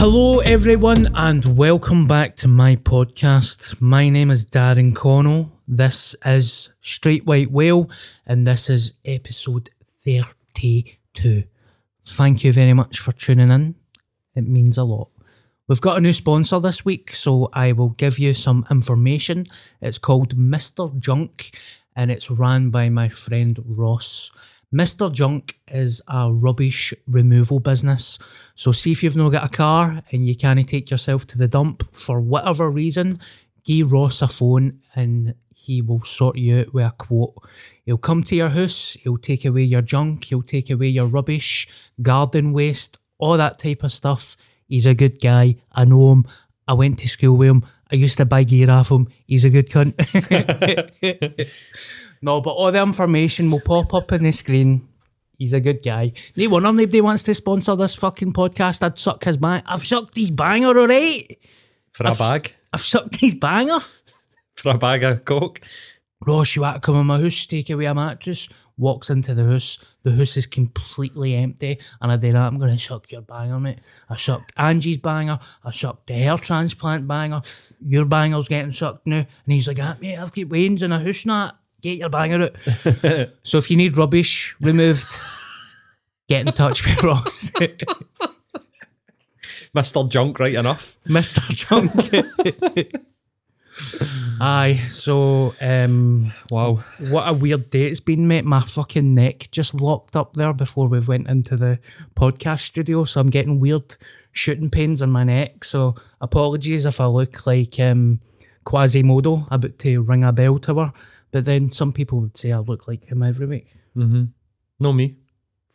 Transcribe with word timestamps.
Hello, 0.00 0.38
everyone, 0.38 1.10
and 1.16 1.56
welcome 1.56 2.06
back 2.06 2.36
to 2.36 2.46
my 2.46 2.76
podcast. 2.76 3.80
My 3.80 4.08
name 4.08 4.30
is 4.30 4.46
Darren 4.46 4.94
Connell. 4.94 5.50
This 5.66 6.14
is 6.24 6.70
Straight 6.80 7.26
White 7.26 7.50
Whale, 7.50 7.90
and 8.24 8.46
this 8.46 8.70
is 8.70 8.94
episode 9.04 9.70
32. 10.04 11.42
Thank 12.06 12.44
you 12.44 12.52
very 12.52 12.74
much 12.74 13.00
for 13.00 13.10
tuning 13.10 13.50
in. 13.50 13.74
It 14.36 14.46
means 14.46 14.78
a 14.78 14.84
lot. 14.84 15.08
We've 15.66 15.80
got 15.80 15.96
a 15.96 16.00
new 16.00 16.12
sponsor 16.12 16.60
this 16.60 16.84
week, 16.84 17.12
so 17.12 17.50
I 17.52 17.72
will 17.72 17.88
give 17.88 18.20
you 18.20 18.34
some 18.34 18.64
information. 18.70 19.46
It's 19.82 19.98
called 19.98 20.36
Mr. 20.36 20.96
Junk, 21.00 21.58
and 21.96 22.12
it's 22.12 22.30
ran 22.30 22.70
by 22.70 22.88
my 22.88 23.08
friend 23.08 23.58
Ross. 23.66 24.30
Mr. 24.72 25.10
Junk 25.10 25.58
is 25.68 26.02
a 26.08 26.30
rubbish 26.30 26.92
removal 27.06 27.58
business. 27.58 28.18
So, 28.54 28.72
see 28.72 28.92
if 28.92 29.02
you've 29.02 29.16
not 29.16 29.30
got 29.30 29.44
a 29.44 29.48
car 29.48 30.02
and 30.12 30.26
you 30.26 30.36
can't 30.36 30.68
take 30.68 30.90
yourself 30.90 31.26
to 31.28 31.38
the 31.38 31.48
dump 31.48 31.94
for 31.94 32.20
whatever 32.20 32.68
reason, 32.70 33.18
give 33.64 33.92
Ross 33.92 34.20
a 34.20 34.28
phone 34.28 34.80
and 34.94 35.34
he 35.54 35.80
will 35.80 36.04
sort 36.04 36.36
you 36.36 36.60
out 36.60 36.74
with 36.74 36.84
a 36.84 36.90
quote. 36.90 37.34
He'll 37.84 37.98
come 37.98 38.22
to 38.24 38.36
your 38.36 38.50
house, 38.50 38.96
he'll 39.02 39.16
take 39.16 39.44
away 39.44 39.62
your 39.62 39.82
junk, 39.82 40.24
he'll 40.24 40.42
take 40.42 40.70
away 40.70 40.88
your 40.88 41.06
rubbish, 41.06 41.66
garden 42.02 42.52
waste, 42.52 42.98
all 43.18 43.36
that 43.38 43.58
type 43.58 43.82
of 43.82 43.92
stuff. 43.92 44.36
He's 44.68 44.86
a 44.86 44.94
good 44.94 45.20
guy. 45.20 45.56
I 45.72 45.86
know 45.86 46.12
him. 46.12 46.26
I 46.66 46.74
went 46.74 46.98
to 46.98 47.08
school 47.08 47.36
with 47.36 47.48
him. 47.48 47.64
I 47.90 47.96
used 47.96 48.18
to 48.18 48.26
buy 48.26 48.44
gear 48.44 48.70
off 48.70 48.90
him. 48.90 49.08
He's 49.26 49.44
a 49.44 49.50
good 49.50 49.70
cunt. 49.70 49.94
no, 52.22 52.40
but 52.40 52.50
all 52.50 52.72
the 52.72 52.82
information 52.82 53.50
will 53.50 53.60
pop 53.60 53.94
up 53.94 54.12
on 54.12 54.22
the 54.22 54.32
screen. 54.32 54.86
He's 55.38 55.52
a 55.52 55.60
good 55.60 55.82
guy. 55.84 56.12
No 56.36 56.48
wonder 56.48 56.72
nobody 56.72 57.00
wants 57.00 57.22
to 57.24 57.34
sponsor 57.34 57.76
this 57.76 57.94
fucking 57.94 58.32
podcast. 58.32 58.82
I'd 58.82 58.98
suck 58.98 59.22
his 59.24 59.36
bang. 59.36 59.62
I've 59.66 59.86
sucked 59.86 60.16
his 60.16 60.30
banger, 60.30 60.76
alright? 60.78 61.38
For 61.92 62.04
a 62.04 62.10
I've- 62.10 62.18
bag? 62.18 62.54
I've 62.72 62.80
sucked 62.82 63.16
his 63.16 63.34
banger. 63.34 63.78
For 64.56 64.70
a 64.72 64.78
bag 64.78 65.04
of 65.04 65.24
coke? 65.24 65.60
Ross, 66.26 66.56
you 66.56 66.62
want 66.62 66.74
to 66.74 66.80
come 66.80 66.96
in 66.96 67.06
my 67.06 67.20
house, 67.20 67.46
take 67.46 67.70
away 67.70 67.84
a 67.84 67.94
mattress? 67.94 68.48
Walks 68.76 69.08
into 69.10 69.34
the 69.34 69.44
house. 69.44 69.78
The 70.02 70.10
house 70.14 70.36
is 70.36 70.46
completely 70.46 71.34
empty. 71.34 71.78
And 72.00 72.10
I 72.12 72.16
do 72.16 72.32
that. 72.32 72.42
I'm 72.42 72.58
going 72.58 72.76
to 72.76 72.82
suck 72.82 73.10
your 73.12 73.20
banger, 73.22 73.58
mate. 73.60 73.78
I 74.10 74.16
sucked 74.16 74.52
Angie's 74.56 74.96
banger. 74.98 75.38
I 75.64 75.70
sucked 75.70 76.08
the 76.08 76.14
hair 76.14 76.36
transplant 76.36 77.06
banger. 77.06 77.42
Your 77.80 78.04
banger's 78.04 78.48
getting 78.48 78.72
sucked 78.72 79.06
now. 79.06 79.18
And 79.18 79.26
he's 79.52 79.68
like, 79.68 79.80
ah, 79.80 79.96
mate, 80.00 80.16
I've 80.18 80.32
got 80.32 80.48
Wayne's 80.48 80.82
in 80.82 80.90
a 80.92 80.98
house 81.00 81.24
now. 81.24 81.52
Get 81.80 81.98
your 81.98 82.08
banger 82.08 82.44
out. 82.44 82.56
so 83.44 83.58
if 83.58 83.70
you 83.70 83.76
need 83.76 83.96
rubbish 83.96 84.56
removed, 84.60 85.06
get 86.28 86.46
in 86.46 86.52
touch 86.52 86.84
with 86.84 87.02
Ross. 87.04 87.50
Mr. 89.76 90.08
Junk, 90.08 90.38
right 90.40 90.54
enough. 90.54 90.96
Mr. 91.06 91.40
Junk. 91.50 91.92
Aye, 94.40 94.86
so 94.88 95.54
um, 95.60 96.32
Wow. 96.50 96.82
what 96.98 97.28
a 97.28 97.32
weird 97.32 97.70
day 97.70 97.84
it's 97.86 98.00
been, 98.00 98.26
mate. 98.26 98.44
My 98.44 98.60
fucking 98.60 99.14
neck 99.14 99.48
just 99.52 99.74
locked 99.80 100.16
up 100.16 100.34
there 100.34 100.52
before 100.52 100.88
we 100.88 100.98
went 101.00 101.28
into 101.28 101.56
the 101.56 101.78
podcast 102.16 102.60
studio, 102.60 103.04
so 103.04 103.20
I'm 103.20 103.30
getting 103.30 103.60
weird 103.60 103.96
shooting 104.32 104.70
pains 104.70 105.00
in 105.02 105.10
my 105.10 105.22
neck. 105.24 105.64
So 105.64 105.94
apologies 106.20 106.86
if 106.86 107.00
I 107.00 107.06
look 107.06 107.46
like 107.46 107.78
um, 107.78 108.20
Quasimodo 108.64 109.46
about 109.50 109.78
to 109.80 110.02
ring 110.02 110.24
a 110.24 110.32
bell 110.32 110.58
to 110.60 110.74
her. 110.74 110.92
But 111.30 111.44
then 111.44 111.70
some 111.72 111.92
people 111.92 112.20
would 112.20 112.36
say 112.36 112.52
I 112.52 112.58
look 112.58 112.88
like 112.88 113.04
him 113.04 113.22
every 113.22 113.46
week. 113.46 113.74
Mm-hmm. 113.96 114.24
No 114.80 114.92
me. 114.92 115.16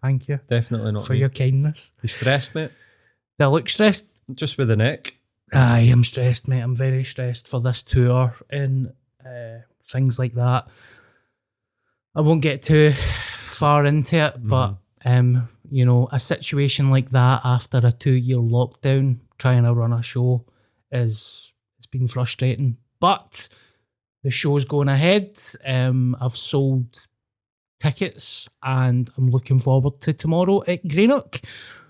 Thank 0.01 0.27
you 0.27 0.39
Definitely 0.49 0.91
not 0.91 1.05
for 1.05 1.13
me. 1.13 1.19
your 1.19 1.29
kindness. 1.29 1.91
You 2.01 2.09
stressed, 2.09 2.55
mate? 2.55 2.71
Do 3.39 3.45
I 3.45 3.47
look 3.47 3.69
stressed? 3.69 4.05
Just 4.33 4.57
with 4.57 4.67
the 4.67 4.75
neck. 4.75 5.15
I 5.53 5.81
am 5.81 6.03
stressed, 6.03 6.47
mate. 6.47 6.61
I'm 6.61 6.75
very 6.75 7.03
stressed 7.03 7.47
for 7.47 7.61
this 7.61 7.83
tour 7.83 8.35
and 8.49 8.91
uh, 9.25 9.59
things 9.87 10.17
like 10.17 10.33
that. 10.33 10.67
I 12.15 12.21
won't 12.21 12.41
get 12.41 12.63
too 12.63 12.91
far 12.91 13.85
into 13.85 14.17
it, 14.17 14.35
but 14.39 14.75
um, 15.05 15.47
you 15.69 15.85
know, 15.85 16.09
a 16.11 16.19
situation 16.19 16.89
like 16.89 17.11
that 17.11 17.41
after 17.43 17.79
a 17.83 17.91
two-year 17.91 18.37
lockdown, 18.37 19.19
trying 19.37 19.63
to 19.63 19.73
run 19.73 19.93
a 19.93 20.01
show 20.01 20.45
is 20.91 21.51
it's 21.77 21.87
been 21.87 22.07
frustrating. 22.07 22.77
But 22.99 23.47
the 24.23 24.31
show's 24.31 24.65
going 24.65 24.89
ahead. 24.89 25.37
Um, 25.65 26.15
I've 26.19 26.37
sold 26.37 27.07
tickets 27.79 28.49
and 28.63 29.09
I'm 29.17 29.29
looking 29.29 29.59
forward 29.59 29.99
to 30.01 30.13
tomorrow 30.13 30.63
at 30.67 30.87
Greenock. 30.87 31.41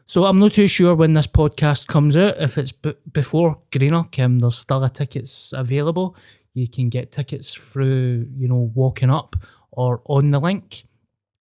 So 0.05 0.25
I'm 0.25 0.39
not 0.39 0.53
too 0.53 0.67
sure 0.67 0.95
when 0.95 1.13
this 1.13 1.27
podcast 1.27 1.87
comes 1.87 2.17
out. 2.17 2.35
If 2.39 2.57
it's 2.57 2.71
b- 2.71 2.95
before 3.11 3.59
Greenock, 3.71 4.19
um, 4.19 4.39
there's 4.39 4.57
still 4.57 4.83
a 4.83 4.89
tickets 4.89 5.53
available. 5.55 6.15
You 6.53 6.67
can 6.67 6.89
get 6.89 7.11
tickets 7.11 7.53
through, 7.53 8.27
you 8.35 8.47
know, 8.47 8.71
walking 8.75 9.09
up 9.09 9.35
or 9.71 10.01
on 10.05 10.29
the 10.29 10.39
link. 10.39 10.83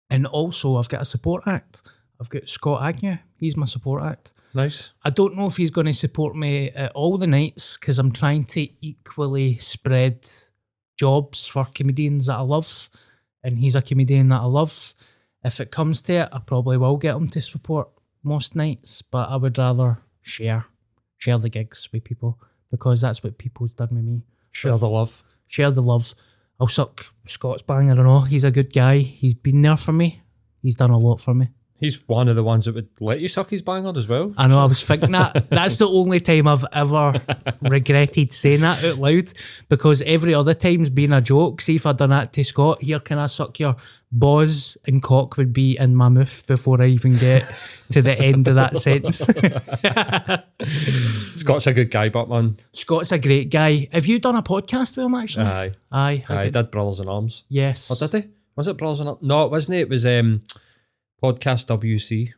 And 0.10 0.27
also, 0.27 0.75
I've 0.75 0.89
got 0.89 1.01
a 1.01 1.06
support 1.06 1.44
act. 1.48 1.81
I've 2.19 2.30
got 2.30 2.48
Scott 2.48 2.83
Agnew. 2.83 3.18
He's 3.38 3.57
my 3.57 3.66
support 3.66 4.04
act. 4.04 4.33
Nice. 4.54 4.92
I 5.04 5.10
don't 5.10 5.36
know 5.36 5.45
if 5.45 5.57
he's 5.57 5.71
going 5.71 5.88
to 5.88 5.94
support 5.94 6.36
me 6.36 6.69
at 6.71 6.92
all 6.92 7.18
the 7.18 7.27
nights 7.27 7.77
because 7.77 7.98
I'm 7.98 8.12
trying 8.12 8.44
to 8.45 8.68
equally 8.86 9.57
spread 9.57 10.30
jobs 11.01 11.48
for 11.48 11.65
comedians 11.65 12.27
that 12.27 12.38
I 12.38 12.42
love, 12.42 12.89
and 13.44 13.57
he's 13.57 13.75
a 13.75 13.81
comedian 13.81 14.30
that 14.30 14.42
I 14.42 14.45
love. 14.45 14.94
If 15.44 15.59
it 15.59 15.71
comes 15.71 16.00
to 16.03 16.13
it, 16.13 16.30
I 16.31 16.38
probably 16.38 16.77
will 16.77 16.98
get 16.98 17.15
him 17.15 17.27
to 17.30 17.42
support 17.42 17.89
most 18.21 18.56
nights, 18.56 19.01
but 19.01 19.30
I 19.30 19.36
would 19.36 19.57
rather 19.57 19.98
share 20.21 20.65
share 21.18 21.39
the 21.39 21.50
gigs 21.50 21.89
with 21.92 22.03
people 22.03 22.39
because 22.69 23.01
that's 23.01 23.24
what 23.24 23.39
people's 23.39 23.71
done 23.71 23.89
with 23.92 24.03
me. 24.03 24.21
Share 24.51 24.77
the 24.77 24.89
love. 24.89 25.24
Share 25.48 25.71
the 25.71 25.81
love. 25.81 26.13
I'll 26.59 26.68
suck 26.68 27.07
Scott's 27.25 27.63
bang. 27.63 27.89
I 27.89 27.95
don't 27.95 28.06
know. 28.06 28.21
He's 28.21 28.44
a 28.44 28.51
good 28.51 28.71
guy. 28.71 29.00
He's 29.00 29.33
been 29.33 29.62
there 29.62 29.77
for 29.77 29.94
me. 29.94 30.21
He's 30.62 30.75
done 30.75 30.92
a 30.92 31.00
lot 31.00 31.19
for 31.19 31.33
me. 31.33 31.50
He's 31.81 32.07
one 32.07 32.30
of 32.30 32.36
the 32.38 32.44
ones 32.44 32.66
that 32.66 32.75
would 32.75 32.88
let 33.00 33.19
you 33.19 33.28
suck 33.28 33.50
his 33.50 33.62
banger 33.63 33.92
as 33.98 34.07
well. 34.07 34.33
I 34.38 34.48
know. 34.48 34.60
I 34.60 34.66
was 34.66 34.81
thinking 34.83 35.12
that. 35.12 35.45
That's 35.50 35.78
the 35.78 35.89
only 35.89 36.19
time 36.22 36.48
I've 36.48 36.63
ever 36.72 37.22
regretted 37.62 38.31
saying 38.31 38.62
that 38.62 38.83
out 38.86 39.00
loud 39.00 39.33
because 39.68 40.01
every 40.04 40.33
other 40.33 40.54
time's 40.54 40.89
been 40.92 41.12
a 41.12 41.22
joke. 41.22 41.60
See 41.60 41.75
if 41.75 41.86
I'd 41.88 41.98
done 41.98 42.12
that 42.12 42.31
to 42.33 42.44
Scott. 42.44 42.83
Here, 42.83 43.00
can 43.00 43.18
I 43.18 43.25
suck 43.25 43.60
your 43.60 43.75
balls 44.12 44.78
and 44.86 45.01
cock 45.01 45.38
would 45.38 45.54
be 45.54 45.78
in 45.78 45.95
my 45.95 46.10
mouth 46.10 46.45
before 46.45 46.81
I 46.81 46.88
even 46.88 47.13
get 47.13 47.51
to 47.94 48.01
the 48.01 48.18
end 48.18 48.48
of 48.48 48.56
that 48.56 48.78
sentence. 48.78 49.18
Scott's 51.39 51.68
a 51.68 51.74
good 51.74 51.92
guy, 51.92 52.10
but 52.10 52.30
man, 52.30 52.57
Scott's 52.74 53.12
a 53.12 53.19
great 53.19 53.50
guy. 53.50 53.88
Have 53.92 54.06
you 54.06 54.19
done 54.19 54.36
a 54.36 54.44
podcast 54.44 54.95
with 54.98 55.06
him 55.06 55.16
actually? 55.16 55.45
aye, 55.45 55.72
Aye. 55.92 56.24
aye, 56.30 56.44
good- 56.45 56.54
did 56.54 56.72
Brothers 56.72 57.00
in 57.00 57.07
Arms. 57.07 57.44
Yes. 57.50 57.89
Or 57.89 58.07
did 58.07 58.24
he? 58.24 58.30
Was 58.56 58.68
it 58.68 58.78
Brothers 58.78 59.00
in 59.00 59.07
Arms? 59.07 59.19
No, 59.22 59.45
it 59.45 59.51
wasn't. 59.51 59.78
It 59.78 59.89
was 59.89 60.06
um, 60.06 60.44
podcast 61.21 61.68
WC. 61.68 62.33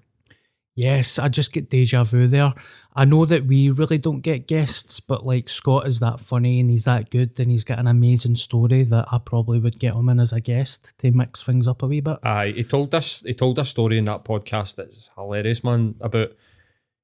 Yes, 0.76 1.20
I 1.20 1.28
just 1.30 1.54
get 1.54 1.70
deja 1.70 2.04
vu 2.04 2.28
there. 2.28 2.52
I 2.96 3.06
know 3.06 3.26
that 3.26 3.46
we 3.46 3.70
really 3.70 4.00
don't 4.00 4.22
get 4.22 4.48
guests, 4.48 5.00
but 5.00 5.24
like 5.24 5.48
Scott 5.48 5.86
is 5.86 6.00
that 6.00 6.20
funny 6.20 6.60
and 6.60 6.70
he's 6.70 6.86
that 6.86 7.12
good 7.12 7.40
and 7.40 7.52
he's 7.52 7.64
got 7.64 7.78
an 7.78 7.86
amazing 7.86 8.36
story 8.38 8.84
that 8.86 9.06
I 9.12 9.20
probably 9.20 9.60
would 9.60 9.78
get 9.78 9.94
him 9.94 10.10
in 10.10 10.20
as 10.20 10.34
a 10.34 10.40
guest 10.40 10.94
to 11.00 11.12
mix 11.12 11.44
things 11.44 11.68
up 11.68 11.84
a 11.84 11.88
wee 11.88 12.02
bit. 12.02 12.18
Aye, 12.24 12.54
he 12.56 12.64
told 12.64 12.96
us 12.96 13.22
he 13.24 13.36
told 13.36 13.60
a 13.60 13.66
story 13.66 14.00
in 14.00 14.06
that 14.06 14.26
podcast 14.26 14.76
that's 14.76 15.12
hilarious, 15.16 15.64
man, 15.64 15.94
about 16.02 16.32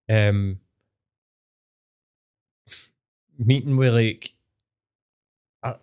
um 0.09 0.59
meeting 3.37 3.77
with 3.77 3.93
like 3.93 4.33
uh, 5.61 5.73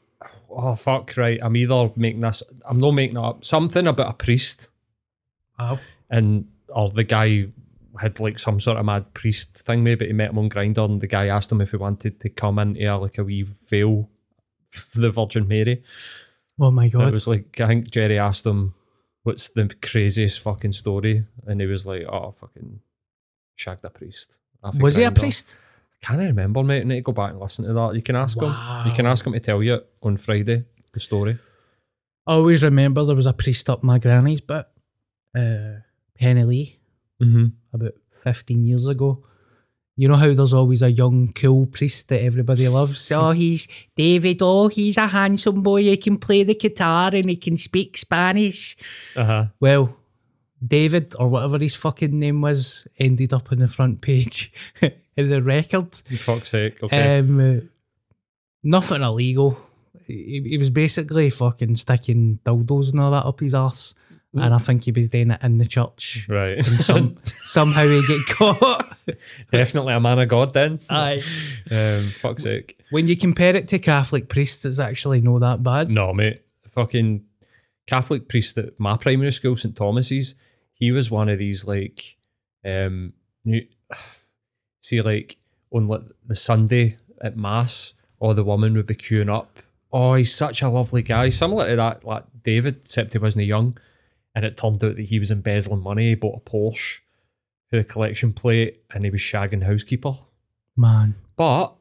oh 0.51 0.75
fuck 0.75 1.17
right. 1.17 1.39
I'm 1.41 1.57
either 1.57 1.93
making 1.95 2.23
this 2.23 2.43
I'm 2.69 2.81
not 2.81 2.93
making 2.93 3.17
it 3.17 3.25
up. 3.25 3.45
Something 3.45 3.87
about 3.87 4.11
a 4.11 4.15
priest 4.15 4.71
Wow. 5.59 5.79
and 6.11 6.47
or 6.69 6.91
the 6.91 7.05
guy 7.05 7.47
had 8.01 8.21
like 8.21 8.39
some 8.39 8.61
sort 8.61 8.77
of 8.77 8.85
mad 8.85 9.15
priest 9.15 9.55
thing 9.65 9.83
maybe 9.83 10.07
he 10.07 10.13
met 10.13 10.31
him 10.31 10.39
on 10.39 10.51
Grindr 10.51 10.85
and 10.85 11.01
the 11.01 11.07
guy 11.07 11.29
asked 11.29 11.51
him 11.51 11.61
if 11.63 11.71
he 11.71 11.79
wanted 11.79 12.21
to 12.21 12.29
come 12.29 12.59
into 12.59 12.85
a, 12.85 12.97
like 12.99 13.17
a 13.19 13.25
wee 13.25 13.43
veil 13.69 14.11
for 14.71 15.01
the 15.01 15.11
Virgin 15.11 15.49
Mary. 15.49 15.83
Oh 16.61 16.71
my 16.71 16.85
And 16.85 16.93
god. 16.93 17.09
It 17.09 17.15
was 17.15 17.27
like 17.27 17.61
I 17.61 17.67
think 17.67 17.91
Jerry 17.91 18.19
asked 18.19 18.45
him, 18.47 18.75
"What's 19.23 19.49
the 19.49 19.71
craziest 19.83 20.41
fucking 20.41 20.73
story?" 20.73 21.25
And 21.47 21.61
he 21.61 21.67
was 21.67 21.87
like, 21.87 22.03
"Oh, 22.05 22.35
fucking 22.41 22.81
shagged 23.57 23.85
a 23.85 23.91
priest." 23.91 24.39
Was 24.79 24.97
he 24.97 25.05
a 25.05 25.13
priest? 25.13 25.57
I 26.03 26.07
Can't 26.07 26.19
remember, 26.21 26.63
mate. 26.63 26.81
I 26.83 26.85
need 26.85 26.95
to 26.97 27.01
go 27.03 27.13
back 27.13 27.31
and 27.33 27.41
listen 27.41 27.65
to 27.67 27.73
that. 27.73 27.95
You 27.95 28.03
can 28.03 28.17
ask 28.17 28.37
him. 28.41 28.55
You 28.87 28.93
can 28.93 29.07
ask 29.07 29.27
him 29.27 29.33
to 29.33 29.41
tell 29.41 29.63
you 29.63 29.81
on 30.03 30.17
Friday 30.17 30.65
the 30.93 31.01
story. 31.01 31.39
I 32.27 32.33
always 32.35 32.65
remember 32.65 33.05
there 33.05 33.15
was 33.17 33.27
a 33.27 33.33
priest 33.33 33.71
up 33.71 33.83
my 33.83 33.99
granny's 33.99 34.41
but 34.41 34.73
uh 35.37 35.81
Penilee 36.19 36.79
Mm-hmm. 37.23 37.47
about 37.73 37.93
fifteen 38.23 38.65
years 38.65 38.87
ago. 38.89 39.25
You 39.99 40.09
know 40.09 40.17
how 40.17 40.35
there's 40.35 40.53
always 40.53 40.83
a 40.83 40.91
young, 40.91 41.33
cool 41.33 41.65
priest 41.65 42.09
that 42.09 42.21
everybody 42.21 42.69
loves? 42.69 43.11
Oh, 43.15 43.31
he's 43.31 43.67
David. 43.97 44.39
Oh, 44.43 44.69
he's 44.69 44.99
a 44.99 45.07
handsome 45.07 45.63
boy. 45.63 45.83
He 45.85 45.97
can 45.97 46.19
play 46.19 46.43
the 46.45 46.55
guitar 46.55 47.11
and 47.15 47.31
he 47.31 47.37
can 47.37 47.57
speak 47.57 47.97
Spanish. 47.97 48.77
Uh 49.17 49.25
huh. 49.25 49.45
Well, 49.59 49.97
David, 50.67 51.15
or 51.19 51.29
whatever 51.29 51.59
his 51.59 51.75
fucking 51.75 52.19
name 52.19 52.43
was, 52.43 52.87
ended 52.99 53.33
up 53.33 53.51
on 53.53 53.59
the 53.61 53.69
front 53.69 54.03
page 54.03 54.53
in 55.17 55.31
the 55.31 55.43
record. 55.43 55.95
For 55.95 56.17
fuck's 56.19 56.51
sake. 56.51 56.83
Okay. 56.83 57.19
Um, 57.19 57.41
uh, 57.41 57.61
nothing 58.63 59.01
illegal. 59.03 59.59
He, 60.07 60.43
he 60.47 60.59
was 60.59 60.69
basically 60.71 61.31
fucking 61.31 61.77
sticking 61.77 62.39
dildos 62.45 62.91
and 62.93 63.01
all 63.01 63.13
that 63.13 63.25
up 63.25 63.41
his 63.41 63.55
arse. 64.39 64.45
And 64.45 64.55
I 64.55 64.59
think 64.59 64.85
he 64.85 64.93
was 64.93 65.09
doing 65.09 65.31
it 65.31 65.41
in 65.43 65.59
the 65.59 65.67
church. 65.67 66.27
right. 66.29 66.57
And 66.57 66.81
some, 66.81 67.17
somehow 67.25 67.87
he 67.87 68.07
get 68.07 68.27
caught. 68.27 68.97
Definitely 69.53 69.95
a 69.95 70.01
man 70.01 70.19
of 70.19 70.29
God 70.29 70.53
then. 70.53 70.81
Aye. 70.91 71.23
Um, 71.71 72.11
fuck's 72.21 72.43
sake. 72.45 72.79
When 72.91 73.09
you 73.09 73.17
compare 73.17 73.57
it 73.57 73.69
to 73.69 73.79
Catholic 73.79 74.29
priests, 74.29 74.65
it's 74.65 74.79
actually 74.79 75.21
not 75.21 75.41
that 75.41 75.63
bad. 75.63 75.91
No, 75.91 76.13
mate. 76.13 76.43
Fucking 76.71 77.25
Catholic 77.87 78.29
priest 78.29 78.59
at 78.59 78.79
my 78.79 78.97
primary 78.97 79.31
school, 79.31 79.57
St 79.57 79.75
Thomas's, 79.77 80.35
he 80.75 80.93
was 80.93 81.11
one 81.11 81.29
of 81.29 81.39
these 81.39 81.67
like 81.67 82.17
um 82.65 83.13
new 83.45 83.67
see 84.81 85.01
like 85.01 85.37
on 85.73 85.89
like 85.89 86.03
the 86.27 86.35
Sunday 86.35 86.99
at 87.23 87.37
Mass, 87.37 87.95
or 88.21 88.35
the 88.35 88.45
woman 88.45 88.75
would 88.75 88.87
be 88.87 88.95
queuing 88.95 89.35
up. 89.35 89.59
Oh, 89.93 90.15
he's 90.15 90.35
such 90.35 90.63
a 90.63 90.69
lovely 90.69 91.03
guy. 91.03 91.31
Similar 91.31 91.71
to 91.71 91.77
that, 91.77 92.05
like 92.05 92.25
David, 92.45 92.81
except 92.85 93.13
he 93.13 93.19
wasn't 93.19 93.47
young. 93.47 93.79
And 94.37 94.45
it 94.45 94.57
turned 94.57 94.85
out 94.85 94.95
that 94.97 95.07
he 95.07 95.19
was 95.19 95.33
embezzling 95.33 95.83
money. 95.83 96.11
He 96.11 96.15
bought 96.15 96.41
a 96.47 96.51
Porsche 96.51 97.01
for 97.69 97.77
the 97.77 97.85
collection 97.85 98.33
plate 98.33 98.83
and 98.95 99.03
he 99.03 99.11
was 99.11 99.21
shagging 99.21 99.65
housekeeper. 99.65 100.19
Man. 100.77 101.17
But 101.37 101.75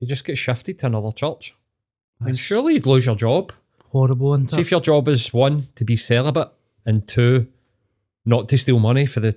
you 0.00 0.06
just 0.06 0.24
get 0.24 0.36
shifted 0.36 0.78
to 0.80 0.86
another 0.86 1.12
church. 1.12 1.54
I 2.20 2.24
mean, 2.24 2.32
That's 2.32 2.38
surely 2.38 2.74
you'd 2.74 2.86
lose 2.86 3.06
your 3.06 3.14
job. 3.14 3.52
Horrible, 3.90 4.34
isn't 4.34 4.50
See 4.50 4.60
if 4.60 4.70
your 4.70 4.80
job 4.80 5.08
is 5.08 5.32
one 5.32 5.68
to 5.76 5.84
be 5.84 5.96
celibate 5.96 6.50
and 6.84 7.06
two 7.08 7.46
not 8.24 8.48
to 8.48 8.58
steal 8.58 8.78
money 8.78 9.06
for 9.06 9.20
the 9.20 9.36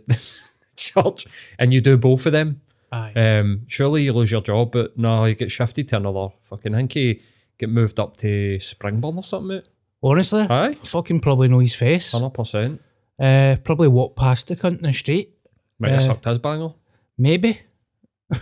church, 0.75 1.25
and 1.57 1.73
you 1.73 1.81
do 1.81 1.97
both 1.97 2.25
of 2.25 2.31
them. 2.31 2.61
Aye. 2.91 3.13
Um, 3.15 3.61
surely 3.67 4.03
you 4.03 4.13
lose 4.13 4.31
your 4.31 4.41
job, 4.41 4.71
but 4.71 4.97
no, 4.97 5.25
you 5.25 5.35
get 5.35 5.51
shifted 5.51 5.89
to 5.89 5.97
another 5.97 6.29
fucking. 6.49 6.89
You 6.93 7.19
get 7.57 7.69
moved 7.69 7.99
up 7.99 8.17
to 8.17 8.57
Springburn 8.59 9.17
or 9.17 9.23
something. 9.23 9.57
Mate. 9.57 9.65
Honestly, 10.03 10.41
Aye, 10.49 10.75
fucking 10.83 11.21
probably 11.21 11.47
know 11.47 11.59
his 11.59 11.73
face. 11.75 12.11
hundred 12.11 12.31
percent. 12.31 12.81
Uh, 13.19 13.55
probably 13.63 13.87
walk 13.87 14.15
past 14.15 14.47
the 14.49 14.55
cunt 14.55 14.77
in 14.77 14.83
the 14.83 14.91
street. 14.93 15.33
Might 15.79 15.91
have 15.91 16.01
Uh, 16.01 16.05
sucked 16.05 16.25
his 16.25 16.39
bangle. 16.39 16.77
Maybe. 17.17 17.61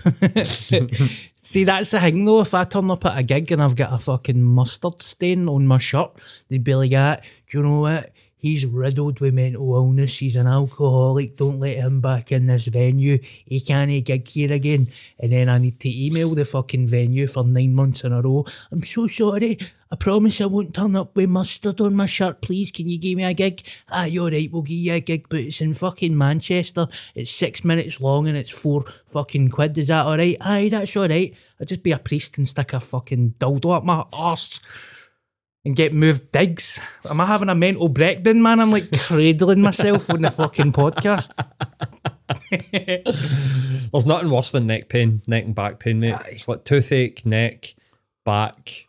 See, 1.43 1.63
that's 1.63 1.91
the 1.91 1.99
thing 1.99 2.25
though. 2.25 2.41
If 2.41 2.53
I 2.53 2.63
turn 2.63 2.89
up 2.91 3.05
at 3.05 3.17
a 3.17 3.23
gig 3.23 3.51
and 3.51 3.61
I've 3.61 3.75
got 3.75 3.93
a 3.93 3.99
fucking 3.99 4.41
mustard 4.41 5.01
stain 5.01 5.49
on 5.49 5.65
my 5.67 5.77
shirt, 5.79 6.11
they'd 6.49 6.63
be 6.63 6.75
like, 6.75 6.93
ah, 6.95 7.17
do 7.49 7.57
you 7.57 7.63
know 7.63 7.79
what? 7.81 8.11
He's 8.41 8.65
riddled 8.65 9.19
with 9.19 9.35
mental 9.35 9.75
illness. 9.75 10.17
He's 10.17 10.35
an 10.35 10.47
alcoholic. 10.47 11.37
Don't 11.37 11.59
let 11.59 11.77
him 11.77 12.01
back 12.01 12.31
in 12.31 12.47
this 12.47 12.65
venue. 12.65 13.19
He 13.45 13.59
can't 13.59 14.03
gig 14.03 14.27
here 14.27 14.51
again. 14.51 14.91
And 15.19 15.31
then 15.31 15.47
I 15.47 15.59
need 15.59 15.79
to 15.81 16.05
email 16.05 16.33
the 16.33 16.43
fucking 16.43 16.87
venue 16.87 17.27
for 17.27 17.43
nine 17.43 17.75
months 17.75 18.03
in 18.03 18.11
a 18.11 18.19
row. 18.19 18.45
I'm 18.71 18.83
so 18.83 19.05
sorry. 19.05 19.59
I 19.91 19.95
promise 19.95 20.41
I 20.41 20.45
won't 20.45 20.73
turn 20.73 20.95
up 20.95 21.15
with 21.15 21.29
mustard 21.29 21.81
on 21.81 21.93
my 21.93 22.07
shirt. 22.07 22.41
Please, 22.41 22.71
can 22.71 22.89
you 22.89 22.97
give 22.97 23.15
me 23.17 23.25
a 23.25 23.33
gig? 23.33 23.61
Ah, 23.89 24.05
you're 24.05 24.31
right. 24.31 24.51
We'll 24.51 24.63
give 24.63 24.77
you 24.77 24.93
a 24.93 25.01
gig, 25.01 25.27
but 25.29 25.41
it's 25.41 25.61
in 25.61 25.75
fucking 25.75 26.17
Manchester. 26.17 26.87
It's 27.13 27.29
six 27.29 27.63
minutes 27.63 28.01
long 28.01 28.27
and 28.27 28.35
it's 28.35 28.49
four 28.49 28.85
fucking 29.11 29.49
quid. 29.49 29.77
Is 29.77 29.89
that 29.89 30.07
all 30.07 30.17
right? 30.17 30.37
Aye, 30.41 30.69
that's 30.69 30.97
all 30.97 31.07
right. 31.07 31.35
I'll 31.59 31.67
just 31.67 31.83
be 31.83 31.91
a 31.91 31.99
priest 31.99 32.37
and 32.37 32.47
stick 32.47 32.73
a 32.73 32.79
fucking 32.79 33.35
dildo 33.37 33.75
up 33.75 33.83
my 33.83 34.05
arse 34.11 34.61
and 35.63 35.75
get 35.75 35.93
moved 35.93 36.31
digs. 36.31 36.79
Am 37.09 37.21
I 37.21 37.25
having 37.25 37.49
a 37.49 37.55
mental 37.55 37.89
breakdown, 37.89 38.41
man? 38.41 38.59
I'm 38.59 38.71
like 38.71 38.91
cradling 38.99 39.61
myself 39.61 40.09
on 40.09 40.21
the 40.21 40.31
fucking 40.31 40.73
podcast. 40.73 41.29
There's 43.91 44.05
nothing 44.05 44.29
worse 44.29 44.51
than 44.51 44.67
neck 44.67 44.89
pain, 44.89 45.21
neck 45.27 45.45
and 45.45 45.55
back 45.55 45.79
pain, 45.79 45.99
mate. 45.99 46.13
Aye. 46.13 46.31
It's 46.33 46.47
like 46.47 46.63
toothache, 46.63 47.25
neck, 47.25 47.75
back. 48.25 48.87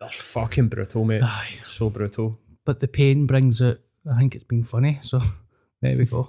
That's 0.00 0.16
fucking 0.16 0.68
brutal, 0.68 1.04
mate. 1.04 1.22
Aye. 1.22 1.54
It's 1.58 1.68
so 1.68 1.88
brutal. 1.90 2.38
But 2.64 2.80
the 2.80 2.88
pain 2.88 3.26
brings 3.26 3.60
it. 3.60 3.80
I 4.10 4.18
think 4.18 4.34
it's 4.34 4.44
been 4.44 4.64
funny. 4.64 4.98
So 5.02 5.20
there 5.82 5.96
we 5.96 6.04
go. 6.04 6.28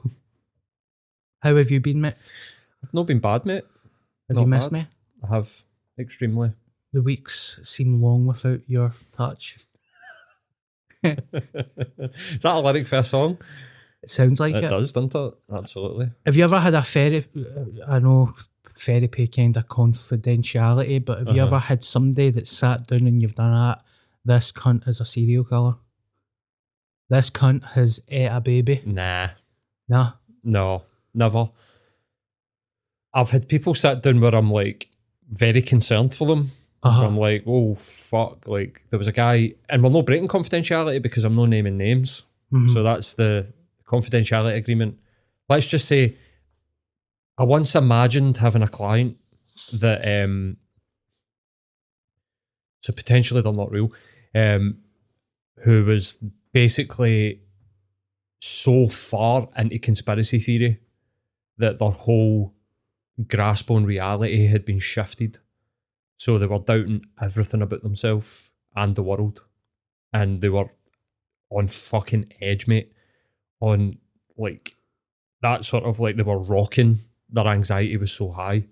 How 1.42 1.56
have 1.56 1.70
you 1.72 1.80
been, 1.80 2.02
mate? 2.02 2.16
I've 2.84 2.94
not 2.94 3.08
been 3.08 3.20
bad, 3.20 3.46
mate. 3.46 3.66
Have 4.30 4.36
Not 4.36 4.42
you 4.42 4.48
missed 4.48 4.72
bad. 4.72 4.80
me? 4.84 4.88
I 5.24 5.36
have 5.36 5.52
extremely. 6.00 6.52
The 6.96 7.02
weeks 7.02 7.60
seem 7.62 8.02
long 8.02 8.26
without 8.26 8.62
your 8.68 8.94
touch. 9.12 9.58
Is 11.04 12.40
that 12.40 12.56
a 12.56 12.60
lyric 12.62 12.88
for 12.88 12.96
a 13.00 13.04
song? 13.04 13.38
It 14.02 14.10
sounds 14.10 14.40
like 14.40 14.56
It 14.56 14.64
it. 14.64 14.70
does, 14.70 14.94
doesn't 14.94 15.14
it? 15.14 15.34
Absolutely. 15.54 16.12
Have 16.26 16.38
you 16.38 16.46
ever 16.46 16.58
had 16.58 16.74
a 16.74 16.84
therapy? 16.84 17.46
I 17.86 18.00
know 18.00 18.34
therapy 18.80 19.28
kind 19.28 19.58
of 19.58 19.68
confidentiality, 19.68 21.04
but 21.04 21.18
have 21.20 21.36
you 21.36 21.44
Uh-huh. 21.44 21.56
ever 21.56 21.60
had 21.60 21.84
somebody 21.84 22.30
that 22.30 22.48
sat 22.48 22.88
down 22.88 23.08
and 23.08 23.22
you've 23.22 23.36
done 23.36 23.52
that? 23.52 23.84
This 24.24 24.54
cunt 24.54 24.88
is 24.88 25.02
a 25.02 25.06
serial 25.06 25.44
killer. 25.44 25.76
This 27.10 27.30
cunt 27.30 27.64
has 27.74 28.02
ate 28.08 28.28
a 28.28 28.40
baby. 28.40 28.82
Nah, 28.86 29.32
Nah. 29.90 30.14
no, 30.46 30.84
never. 31.14 31.50
I've 33.14 33.32
had 33.32 33.50
people 33.50 33.74
sit 33.76 34.02
down 34.02 34.22
where 34.22 34.34
I'm 34.34 34.50
like 34.50 34.88
very 35.30 35.62
concerned 35.62 36.14
for 36.14 36.26
them. 36.26 36.52
Uh-huh. 36.86 37.04
I'm 37.06 37.18
like, 37.18 37.44
oh 37.48 37.74
fuck! 37.76 38.48
Like 38.48 38.86
there 38.92 39.00
was 39.00 39.08
a 39.08 39.12
guy, 39.12 39.54
and 39.70 39.84
we're 39.84 39.90
not 39.90 40.06
breaking 40.06 40.28
confidentiality 40.28 41.02
because 41.02 41.26
I'm 41.26 41.36
not 41.36 41.50
naming 41.50 41.78
names. 41.78 42.22
Mhm. 42.54 42.70
So 42.70 42.84
that's 42.84 43.16
the 43.16 43.48
confidentiality 43.88 44.56
agreement. 44.56 45.00
Let's 45.50 45.66
just 45.66 45.88
say, 45.88 46.16
I 47.40 47.44
once 47.44 47.74
imagined 47.76 48.38
having 48.38 48.62
a 48.62 48.68
client 48.68 49.18
that, 49.74 50.24
um, 50.24 50.58
so 52.82 52.94
potentially 52.94 53.42
they're 53.42 53.52
not 53.52 53.72
real, 53.72 53.92
um, 54.36 54.78
who 55.64 55.86
was 55.86 56.18
basically 56.54 57.42
so 58.42 58.88
far 58.88 59.50
into 59.58 59.80
conspiracy 59.80 60.40
theory 60.40 60.80
that 61.58 61.80
their 61.80 61.90
whole 61.90 62.54
grasp 63.28 63.72
on 63.72 63.86
reality 63.86 64.48
had 64.48 64.66
been 64.66 64.80
shifted. 64.80 65.40
So 66.18 66.38
they 66.38 66.48
were 66.48 66.60
doubting 66.60 67.06
everything 67.22 67.62
about 67.62 67.84
themselves 67.84 68.50
and 68.76 68.96
the 68.96 69.04
world. 69.04 69.44
And 70.14 70.42
they 70.42 70.50
were 70.50 70.70
on 71.50 71.68
fucking 71.68 72.34
edge, 72.42 72.68
mate. 72.68 72.92
On 73.60 73.98
like 74.38 74.76
that 75.42 75.66
sort 75.66 75.86
of 75.86 76.00
like 76.00 76.16
they 76.16 76.24
were 76.24 76.40
rocking. 76.40 77.02
Their 77.30 77.48
anxiety 77.48 77.98
was 77.98 78.12
so 78.12 78.32
high. 78.32 78.66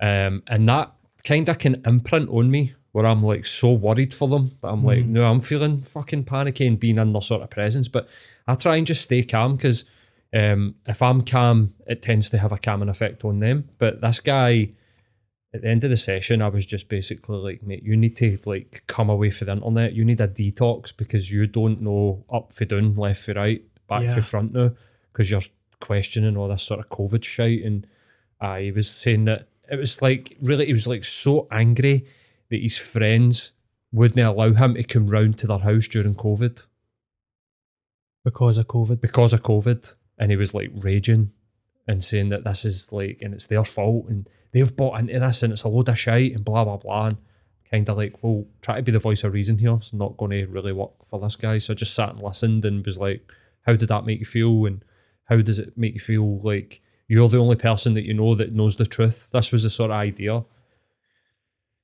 Um, 0.00 0.42
and 0.48 0.68
that 0.68 0.92
kind 1.24 1.48
of 1.48 1.58
can 1.58 1.82
imprint 1.86 2.28
on 2.30 2.50
me 2.50 2.74
where 2.92 3.06
I'm 3.06 3.22
like 3.22 3.46
so 3.46 3.72
worried 3.72 4.12
for 4.12 4.28
them. 4.28 4.58
But 4.60 4.72
I'm 4.72 4.84
like, 4.84 5.04
no, 5.04 5.24
I'm 5.24 5.40
feeling 5.40 5.82
fucking 5.82 6.24
panicky 6.24 6.66
and 6.66 6.78
being 6.78 6.98
in 6.98 7.12
their 7.12 7.22
sort 7.22 7.42
of 7.42 7.50
presence. 7.50 7.88
But 7.88 8.08
I 8.46 8.54
try 8.54 8.76
and 8.76 8.86
just 8.86 9.02
stay 9.02 9.22
calm 9.22 9.56
because 9.56 9.84
um, 10.34 10.76
if 10.86 11.02
I'm 11.02 11.22
calm, 11.22 11.74
it 11.86 12.02
tends 12.02 12.30
to 12.30 12.38
have 12.38 12.52
a 12.52 12.58
calming 12.58 12.88
effect 12.88 13.24
on 13.24 13.40
them. 13.40 13.70
But 13.78 14.00
this 14.00 14.20
guy, 14.20 14.70
at 15.54 15.62
the 15.62 15.68
end 15.68 15.84
of 15.84 15.90
the 15.90 15.96
session, 15.96 16.40
I 16.40 16.48
was 16.48 16.64
just 16.64 16.88
basically 16.88 17.36
like, 17.36 17.62
mate, 17.62 17.82
you 17.82 17.96
need 17.96 18.16
to 18.18 18.38
like 18.46 18.84
come 18.86 19.10
away 19.10 19.30
from 19.30 19.46
the 19.46 19.52
internet. 19.52 19.92
You 19.92 20.04
need 20.04 20.20
a 20.20 20.28
detox 20.28 20.96
because 20.96 21.30
you 21.30 21.46
don't 21.46 21.82
know 21.82 22.24
up 22.32 22.52
for 22.52 22.64
down, 22.64 22.94
left 22.94 23.22
for 23.22 23.34
right, 23.34 23.62
back 23.88 24.04
Yeah. 24.04 24.14
for 24.14 24.22
front 24.22 24.54
now 24.54 24.70
because 25.12 25.30
you're 25.30 25.42
questioning 25.80 26.36
all 26.36 26.48
this 26.48 26.62
sort 26.62 26.80
of 26.80 26.88
COVID 26.88 27.22
shit. 27.22 27.64
And 27.64 27.86
uh, 28.40 28.56
he 28.56 28.72
was 28.72 28.90
saying 28.90 29.26
that 29.26 29.48
it 29.70 29.76
was 29.76 30.00
like 30.00 30.36
really, 30.40 30.66
he 30.66 30.72
was 30.72 30.86
like 30.86 31.04
so 31.04 31.48
angry 31.50 32.06
that 32.50 32.60
his 32.62 32.76
friends 32.78 33.52
wouldn't 33.92 34.20
allow 34.26 34.52
him 34.52 34.74
to 34.74 34.82
come 34.84 35.08
round 35.08 35.36
to 35.38 35.46
their 35.46 35.58
house 35.58 35.86
during 35.86 36.14
COVID 36.14 36.64
because 38.24 38.56
of 38.58 38.66
COVID. 38.68 39.00
because 39.00 39.32
of 39.32 39.42
COVID, 39.42 39.94
and 40.18 40.30
he 40.30 40.36
was 40.36 40.54
like 40.54 40.70
raging 40.74 41.32
and 41.88 42.02
saying 42.04 42.28
that 42.30 42.44
this 42.44 42.64
is 42.64 42.92
like, 42.92 43.18
and 43.20 43.34
it's 43.34 43.46
their 43.46 43.64
fault, 43.64 44.06
and 44.08 44.28
they've 44.52 44.76
bought 44.76 45.00
into 45.00 45.18
this, 45.18 45.42
and 45.42 45.52
it's 45.52 45.62
a 45.62 45.68
load 45.68 45.88
of 45.88 45.98
shite, 45.98 46.34
and 46.34 46.44
blah 46.44 46.64
blah 46.64 46.76
blah, 46.76 47.06
and 47.06 47.16
kind 47.70 47.88
of 47.88 47.96
like, 47.96 48.22
well, 48.22 48.44
try 48.60 48.76
to 48.76 48.82
be 48.82 48.92
the 48.92 48.98
voice 48.98 49.24
of 49.24 49.32
reason 49.32 49.58
here. 49.58 49.74
It's 49.74 49.92
not 49.92 50.16
going 50.16 50.32
to 50.32 50.46
really 50.46 50.72
work 50.72 50.92
for 51.08 51.18
this 51.20 51.36
guy. 51.36 51.58
So 51.58 51.72
I 51.72 51.76
just 51.76 51.94
sat 51.94 52.10
and 52.10 52.20
listened 52.20 52.64
and 52.64 52.84
was 52.84 52.98
like, 52.98 53.26
how 53.62 53.74
did 53.74 53.88
that 53.88 54.04
make 54.04 54.20
you 54.20 54.26
feel, 54.26 54.66
and 54.66 54.84
how 55.24 55.38
does 55.40 55.58
it 55.58 55.76
make 55.76 55.94
you 55.94 56.00
feel 56.00 56.40
like 56.40 56.82
you're 57.08 57.28
the 57.28 57.38
only 57.38 57.56
person 57.56 57.94
that 57.94 58.06
you 58.06 58.14
know 58.14 58.34
that 58.34 58.52
knows 58.52 58.76
the 58.76 58.86
truth? 58.86 59.30
This 59.32 59.52
was 59.52 59.62
the 59.62 59.70
sort 59.70 59.90
of 59.90 59.96
idea. 59.96 60.44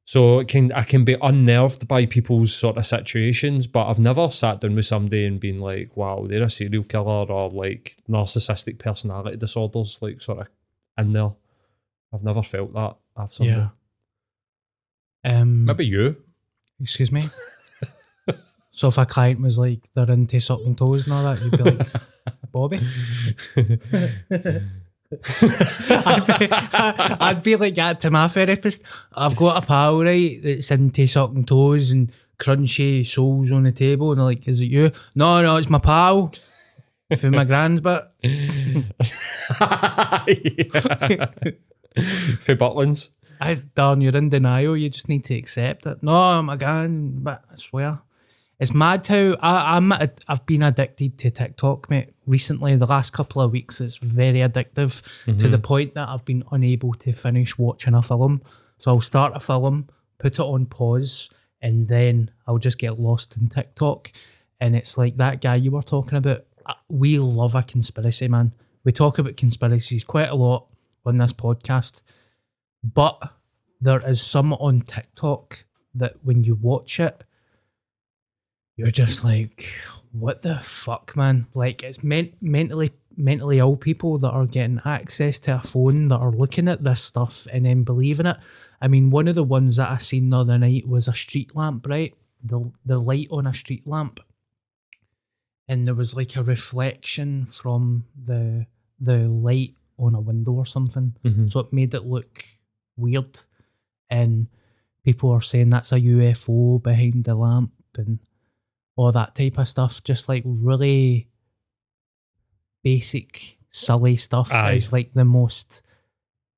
So 0.04 0.38
it 0.38 0.48
can 0.48 0.72
I 0.72 0.84
can 0.84 1.04
be 1.04 1.18
unnerved 1.20 1.86
by 1.86 2.06
people's 2.06 2.54
sort 2.54 2.78
of 2.78 2.86
situations, 2.86 3.66
but 3.66 3.88
I've 3.88 3.98
never 3.98 4.30
sat 4.30 4.62
down 4.62 4.74
with 4.74 4.86
somebody 4.86 5.26
and 5.26 5.38
been 5.38 5.60
like, 5.60 5.94
"Wow, 5.98 6.26
they're 6.26 6.44
a 6.44 6.48
serial 6.48 6.84
killer" 6.84 7.30
or 7.30 7.50
like 7.50 7.96
narcissistic 8.08 8.78
personality 8.78 9.36
disorders, 9.36 9.98
like 10.00 10.22
sort 10.22 10.38
of 10.38 10.48
in 10.96 11.12
there. 11.12 11.32
I've 12.12 12.22
never 12.22 12.42
felt 12.42 12.72
that. 12.74 12.96
I've 13.16 13.34
somebody. 13.34 13.68
Yeah. 15.24 15.40
Um, 15.40 15.64
Maybe 15.64 15.86
you. 15.86 16.16
Excuse 16.80 17.10
me. 17.12 17.28
so 18.72 18.88
if 18.88 18.98
a 18.98 19.06
client 19.06 19.40
was 19.40 19.58
like 19.58 19.80
they're 19.94 20.10
into 20.10 20.40
sucking 20.40 20.76
toes 20.76 21.04
and 21.04 21.12
all 21.12 21.24
that, 21.24 21.42
you'd 21.42 21.58
be 21.58 21.62
like, 21.62 21.88
Bobby. 22.52 22.80
I'd, 25.90 26.38
be, 26.38 26.48
I'd 26.52 27.42
be 27.42 27.56
like 27.56 27.74
that 27.76 28.00
to 28.00 28.10
my 28.10 28.28
therapist. 28.28 28.82
I've 29.12 29.36
got 29.36 29.62
a 29.62 29.66
pal 29.66 30.02
right 30.02 30.40
that's 30.42 30.70
into 30.70 31.06
sucking 31.06 31.46
toes 31.46 31.90
and 31.92 32.12
crunchy 32.38 33.06
soles 33.06 33.50
on 33.50 33.64
the 33.64 33.72
table, 33.72 34.12
and 34.12 34.18
they're 34.18 34.26
like, 34.26 34.46
"Is 34.46 34.60
it 34.60 34.66
you?" 34.66 34.92
No, 35.14 35.42
no, 35.42 35.56
it's 35.56 35.70
my 35.70 35.78
pal. 35.78 36.32
For 37.16 37.30
my 37.30 37.44
grand's 37.44 37.80
bit. 37.80 38.04
For 42.40 42.54
Butlins. 42.56 43.10
I 43.40 43.54
darn, 43.54 44.00
you're 44.00 44.16
in 44.16 44.30
denial. 44.30 44.76
You 44.76 44.88
just 44.90 45.08
need 45.08 45.24
to 45.26 45.34
accept 45.36 45.86
it. 45.86 46.02
No, 46.02 46.12
I'm 46.12 46.48
a 46.48 46.56
grand, 46.56 47.22
but 47.22 47.42
I 47.50 47.56
swear. 47.56 48.00
It's 48.58 48.74
mad 48.74 49.06
how 49.06 49.36
I, 49.40 49.76
I'm. 49.76 49.92
I've 49.92 50.44
been 50.44 50.64
addicted 50.64 51.16
to 51.18 51.30
TikTok, 51.30 51.88
mate. 51.90 52.14
Recently, 52.26 52.74
the 52.74 52.86
last 52.86 53.12
couple 53.12 53.40
of 53.40 53.52
weeks, 53.52 53.80
it's 53.80 53.96
very 53.98 54.40
addictive 54.40 55.02
to 55.38 55.48
the 55.48 55.58
point 55.58 55.94
that 55.94 56.08
I've 56.08 56.24
been 56.24 56.42
unable 56.50 56.94
to 56.94 57.12
finish 57.12 57.56
watching 57.56 57.94
a 57.94 58.02
film. 58.02 58.42
So 58.78 58.90
I'll 58.90 59.00
start 59.00 59.32
a 59.36 59.40
film, 59.40 59.88
put 60.18 60.34
it 60.34 60.40
on 60.40 60.66
pause, 60.66 61.30
and 61.62 61.86
then 61.86 62.32
I'll 62.48 62.58
just 62.58 62.78
get 62.78 62.98
lost 62.98 63.36
in 63.36 63.48
TikTok. 63.48 64.10
And 64.60 64.74
it's 64.74 64.98
like 64.98 65.16
that 65.18 65.40
guy 65.40 65.54
you 65.54 65.70
were 65.70 65.82
talking 65.82 66.18
about. 66.18 66.44
Uh, 66.66 66.74
We 66.88 67.20
love 67.20 67.54
a 67.54 67.62
conspiracy, 67.62 68.26
man. 68.26 68.52
We 68.82 68.90
talk 68.90 69.18
about 69.20 69.36
conspiracies 69.36 70.02
quite 70.02 70.28
a 70.30 70.34
lot 70.34 70.66
on 71.08 71.16
this 71.16 71.32
podcast. 71.32 72.02
But 72.84 73.20
there 73.80 74.00
is 74.06 74.22
some 74.22 74.52
on 74.54 74.82
TikTok 74.82 75.64
that 75.94 76.14
when 76.22 76.44
you 76.44 76.54
watch 76.54 77.00
it, 77.00 77.24
you're 78.76 78.90
just 78.90 79.24
like, 79.24 79.68
what 80.12 80.42
the 80.42 80.60
fuck, 80.60 81.16
man? 81.16 81.46
Like 81.54 81.82
it's 81.82 82.02
meant 82.02 82.34
mentally 82.40 82.92
mentally 83.16 83.58
ill 83.58 83.76
people 83.76 84.16
that 84.18 84.30
are 84.30 84.46
getting 84.46 84.80
access 84.84 85.40
to 85.40 85.56
a 85.56 85.60
phone 85.60 86.06
that 86.06 86.18
are 86.18 86.30
looking 86.30 86.68
at 86.68 86.84
this 86.84 87.02
stuff 87.02 87.48
and 87.52 87.66
then 87.66 87.82
believing 87.82 88.26
it. 88.26 88.36
I 88.80 88.86
mean, 88.86 89.10
one 89.10 89.26
of 89.26 89.34
the 89.34 89.42
ones 89.42 89.76
that 89.76 89.90
I 89.90 89.96
seen 89.96 90.30
the 90.30 90.38
other 90.38 90.56
night 90.56 90.86
was 90.86 91.08
a 91.08 91.12
street 91.12 91.54
lamp, 91.56 91.86
right? 91.88 92.14
The 92.42 92.70
the 92.86 92.98
light 92.98 93.28
on 93.30 93.46
a 93.46 93.54
street 93.54 93.86
lamp. 93.86 94.20
And 95.66 95.86
there 95.86 95.94
was 95.94 96.16
like 96.16 96.36
a 96.36 96.42
reflection 96.42 97.46
from 97.46 98.04
the 98.24 98.66
the 99.00 99.28
light 99.28 99.74
on 99.98 100.14
a 100.14 100.20
window 100.20 100.52
or 100.52 100.64
something. 100.66 101.14
Mhm. 101.24 101.50
So 101.50 101.60
it 101.60 101.72
made 101.72 101.94
it 101.94 102.06
look 102.06 102.44
weird. 102.96 103.40
And 104.10 104.48
people 105.04 105.30
are 105.30 105.40
saying 105.42 105.70
that's 105.70 105.92
a 105.92 106.00
UFO 106.00 106.78
behind 106.82 107.24
the 107.24 107.34
lamp 107.34 107.72
and 107.96 108.18
all 108.96 109.12
that 109.12 109.34
type 109.34 109.58
of 109.58 109.68
stuff. 109.68 110.02
Just 110.04 110.28
like 110.28 110.42
really 110.46 111.28
basic, 112.82 113.58
silly 113.70 114.16
stuff 114.16 114.52
Aye. 114.52 114.72
is 114.72 114.92
like 114.92 115.12
the 115.14 115.24
most 115.24 115.82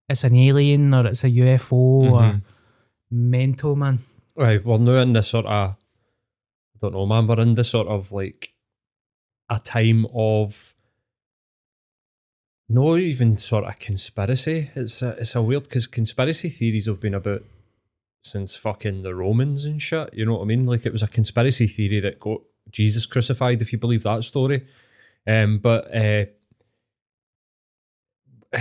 it's 0.09 0.25
an 0.25 0.37
alien 0.37 0.93
or 0.93 1.07
it's 1.07 1.23
a 1.23 1.29
UFO 1.31 1.73
or 1.77 2.21
Mhm. 2.21 2.43
mental 3.13 3.77
man. 3.77 4.01
Right, 4.35 4.65
we're 4.65 4.79
now 4.79 4.97
in 5.03 5.13
this 5.13 5.29
sort 5.29 5.47
of, 5.47 5.71
I 5.71 6.79
don't 6.81 6.95
know, 6.95 7.07
man, 7.07 7.29
we're 7.29 7.41
in 7.41 7.55
this 7.55 7.71
sort 7.71 7.87
of 7.87 8.11
like 8.11 8.53
a 9.49 9.61
time 9.61 10.07
of 10.13 10.75
no 12.71 12.97
even 12.97 13.37
sort 13.37 13.65
of 13.65 13.79
conspiracy. 13.81 14.71
It's 14.77 15.03
a, 15.03 15.11
it's 15.19 15.35
a 15.35 15.43
weird 15.43 15.65
because 15.65 15.89
conspiracy 15.89 16.49
theories 16.49 16.87
have 16.87 17.01
been 17.01 17.15
about 17.15 17.43
since 18.23 18.55
fucking 18.55 19.03
the 19.03 19.15
Romans 19.15 19.65
and 19.65 19.83
shit. 19.83 20.15
You 20.15 20.25
know 20.25 20.35
what 20.35 20.43
I 20.43 20.45
mean? 20.45 20.67
Like 20.67 20.87
it 20.87 20.93
was 20.93 21.03
a 21.03 21.09
conspiracy 21.09 21.67
theory 21.67 21.99
that 22.01 22.21
got 22.21 22.41
Jesus 22.71 23.07
crucified, 23.07 23.61
if 23.61 23.73
you 23.73 23.79
believe 23.79 24.05
that 24.05 24.23
story. 24.23 24.67
Um, 25.27 25.59
but 25.59 25.93
uh, 25.95 26.27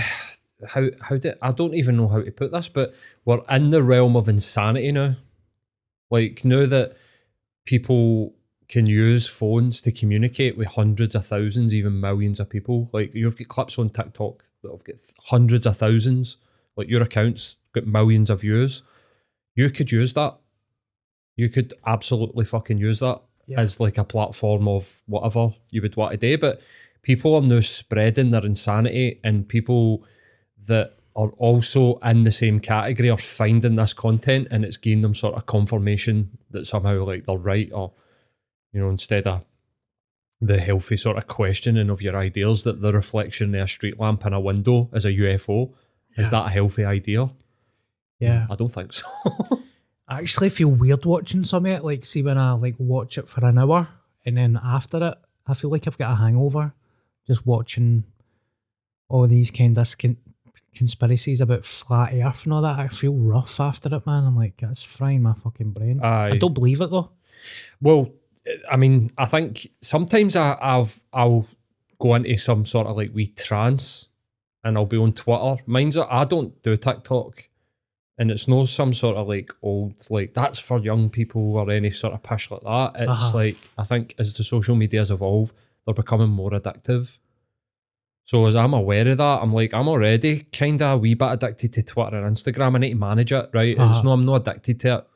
how 0.68 0.88
how 1.02 1.18
did 1.18 1.38
I 1.40 1.52
don't 1.52 1.76
even 1.76 1.98
know 1.98 2.08
how 2.08 2.24
to 2.24 2.32
put 2.32 2.52
this, 2.52 2.68
but 2.68 2.96
we're 3.26 3.44
in 3.48 3.70
the 3.70 3.84
realm 3.84 4.18
of 4.18 4.28
insanity 4.28 4.92
now. 4.92 5.18
Like 6.10 6.44
now 6.44 6.66
that 6.66 6.98
people 7.68 8.34
can 8.70 8.86
use 8.86 9.28
phones 9.28 9.82
to 9.82 9.92
communicate 9.92 10.58
with 10.58 10.68
hundreds 10.68 11.16
of 11.16 11.26
thousands, 11.26 11.74
even 11.74 12.00
millions 12.00 12.40
of 12.40 12.50
people. 12.50 12.90
Like 12.94 13.14
you've 13.16 13.38
got 13.38 13.48
clips 13.48 13.80
on 13.80 13.90
TikTok 13.90 14.44
that 14.62 14.72
have 14.72 14.84
got 14.84 14.96
hundreds 15.26 15.66
of 15.66 15.78
thousands. 15.78 16.38
Like 16.78 16.88
your 16.88 17.02
accounts 17.02 17.58
got 17.74 17.88
millions 17.88 18.30
of 18.30 18.42
views. 18.42 18.84
You 19.56 19.70
could 19.72 19.92
use 19.92 20.14
that. 20.14 20.38
You 21.36 21.50
could 21.50 21.74
absolutely 21.86 22.46
fucking 22.46 22.78
use 22.78 23.00
that 23.00 23.22
Yeah. 23.48 23.60
as 23.60 23.80
like 23.80 23.98
a 23.98 24.04
platform 24.04 24.68
of 24.68 25.02
whatever 25.08 25.56
you 25.72 25.82
would 25.82 25.96
want 25.96 26.12
to 26.12 26.18
do. 26.18 26.38
But 26.38 26.62
people 27.02 27.36
are 27.36 27.42
now 27.42 27.62
spreading 27.62 28.32
their 28.32 28.46
insanity, 28.46 29.20
and 29.24 29.48
people 29.48 30.06
that 30.66 30.94
are 31.16 31.30
also 31.38 31.96
in 32.00 32.24
the 32.24 32.32
same 32.32 32.60
category 32.60 33.10
are 33.10 33.18
finding 33.18 33.76
this 33.76 33.94
content, 33.94 34.48
and 34.52 34.64
it's 34.64 34.78
giving 34.78 35.02
them 35.02 35.16
sort 35.16 35.34
of 35.34 35.46
confirmation 35.48 36.38
that 36.52 36.68
somehow 36.68 37.04
like 37.04 37.26
they're 37.26 37.38
right, 37.38 37.72
or 37.74 37.92
you 38.72 38.82
know, 38.82 38.90
instead 38.90 39.28
of 39.28 39.44
the 40.42 40.60
healthy 40.60 40.96
sort 40.96 41.18
of 41.18 41.28
questioning 41.28 41.90
of 41.90 42.02
your 42.02 42.16
ideals 42.16 42.64
that 42.64 42.82
the 42.82 42.92
reflection 42.94 43.54
in 43.54 43.62
a 43.62 43.68
street 43.68 44.00
lamp 44.00 44.26
in 44.26 44.34
a 44.34 44.40
window 44.40 44.90
is 44.94 45.06
a 45.06 45.12
UFO. 45.12 45.74
Is 46.18 46.30
that 46.32 46.48
a 46.48 46.50
healthy 46.50 46.84
idea? 46.84 47.30
Yeah. 48.20 48.46
I 48.50 48.56
don't 48.56 48.70
think 48.70 48.94
so. 48.94 49.06
I 50.08 50.20
actually 50.20 50.50
feel 50.50 50.70
weird 50.70 51.06
watching 51.06 51.44
some 51.44 51.66
of 51.66 51.72
it. 51.72 51.84
Like, 51.84 52.04
see, 52.04 52.24
when 52.24 52.38
I 52.38 52.54
like 52.54 52.76
watch 52.78 53.18
it 53.18 53.30
for 53.30 53.46
an 53.46 53.58
hour 53.58 53.88
and 54.26 54.38
then 54.38 54.60
after 54.62 54.98
it, 54.98 55.18
I 55.48 55.54
feel 55.54 55.70
like 55.70 55.88
I've 55.88 55.98
got 55.98 56.12
a 56.12 56.16
hangover 56.16 56.74
just 57.28 57.46
watching 57.46 58.06
all 59.08 59.28
these 59.28 59.52
kind 59.52 59.78
of 59.78 59.98
con- 59.98 60.18
conspiracies 60.74 61.42
about 61.42 61.66
flat 61.66 62.14
Earth 62.14 62.44
and 62.44 62.54
all 62.54 62.62
that. 62.62 62.80
I 62.80 62.88
feel 62.88 63.14
rough 63.14 63.60
after 63.60 63.94
it, 63.94 64.06
man. 64.06 64.26
I'm 64.26 64.36
like, 64.36 64.58
that's 64.58 64.84
frying 64.84 65.22
my 65.22 65.34
fucking 65.34 65.72
brain. 65.72 66.02
Aye. 66.02 66.32
I 66.32 66.38
don't 66.38 66.54
believe 66.54 66.82
it 66.82 66.90
though. 66.90 67.12
Well, 67.82 68.12
I 68.72 68.76
mean, 68.78 69.12
I 69.18 69.26
think 69.26 69.68
sometimes 69.82 70.36
I, 70.36 70.58
I've 70.62 71.02
I'll 71.14 71.48
go 72.00 72.16
into 72.16 72.38
some 72.38 72.66
sort 72.66 72.88
of 72.88 72.96
like 72.98 73.14
wee 73.14 73.28
trance, 73.28 74.08
and 74.64 74.78
I'll 74.78 74.86
be 74.86 74.98
on 74.98 75.14
Twitter. 75.14 75.62
Mine's 75.66 75.98
I 75.98 76.24
don't 76.26 76.62
do 76.64 76.76
TikTok, 76.78 77.50
and 78.18 78.32
it's 78.32 78.48
no 78.48 78.66
some 78.66 78.94
sort 78.94 79.18
of 79.18 79.28
like 79.28 79.52
old 79.62 79.94
like 80.10 80.34
that's 80.34 80.60
for 80.60 80.80
young 80.80 81.10
people 81.10 81.58
or 81.58 81.70
any 81.72 81.92
sort 81.92 82.14
of 82.14 82.24
push 82.24 82.50
like 82.52 82.62
that. 82.62 82.92
It's 83.02 83.10
Uh-huh. 83.10 83.38
like 83.38 83.58
I 83.78 83.84
think 83.86 84.16
as 84.20 84.34
the 84.36 84.44
social 84.44 84.76
medias 84.76 85.12
evolve, 85.12 85.54
they're 85.86 85.94
becoming 85.94 86.30
more 86.30 86.52
addictive. 86.52 87.18
So 88.26 88.46
as 88.46 88.56
I'm 88.56 88.74
aware 88.76 89.08
of 89.08 89.18
that, 89.18 89.42
I'm 89.42 89.54
like 89.54 89.74
I'm 89.74 89.88
already 89.88 90.42
kind 90.52 90.82
of 90.82 90.92
a 90.92 90.98
wee 90.98 91.16
bit 91.16 91.32
addicted 91.32 91.74
to 91.74 91.84
Twitter 91.84 92.24
and 92.24 92.36
Instagram. 92.38 92.76
I 92.76 92.80
need 92.80 92.90
to 92.92 92.96
manage 92.96 93.32
it, 93.34 93.50
right? 93.54 93.70
It's 93.72 93.80
Uh-huh. 93.80 94.02
no, 94.04 94.12
I'm 94.12 94.26
not 94.26 94.48
addicted 94.48 94.80
to 94.82 94.98
it, 95.00 95.08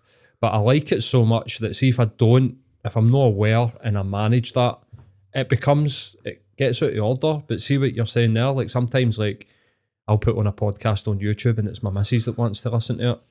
but 0.42 0.48
I 0.54 0.58
like 0.58 0.92
it 0.92 1.04
so 1.04 1.24
much 1.25 1.60
that 1.60 1.75
see 1.75 1.90
if 1.90 2.00
I 2.00 2.06
don't, 2.06 2.58
if 2.86 2.96
I'm 2.96 3.12
not 3.12 3.18
aware 3.25 3.72
and 3.84 3.98
I 3.98 4.04
manage 4.04 4.54
that, 4.54 4.80
it 5.34 5.50
becomes 5.50 6.16
it 6.24 6.44
gets 6.58 6.82
out 6.84 6.94
of 6.94 7.04
order. 7.04 7.44
But 7.48 7.62
see 7.62 7.78
what 7.78 7.94
you're 7.94 8.06
saying 8.06 8.34
there, 8.34 8.52
like 8.52 8.70
sometimes 8.70 9.18
like 9.18 9.48
I'll 10.08 10.18
put 10.18 10.38
on 10.38 10.48
a 10.48 10.54
podcast 10.54 11.08
on 11.08 11.20
YouTube 11.20 11.58
and 11.58 11.68
it's 11.68 11.82
my 11.84 11.90
missus 11.92 12.25
that 12.25 12.38
wants 12.38 12.60
to 12.62 12.70
listen 12.70 12.98
to 12.98 13.12
it, 13.12 13.22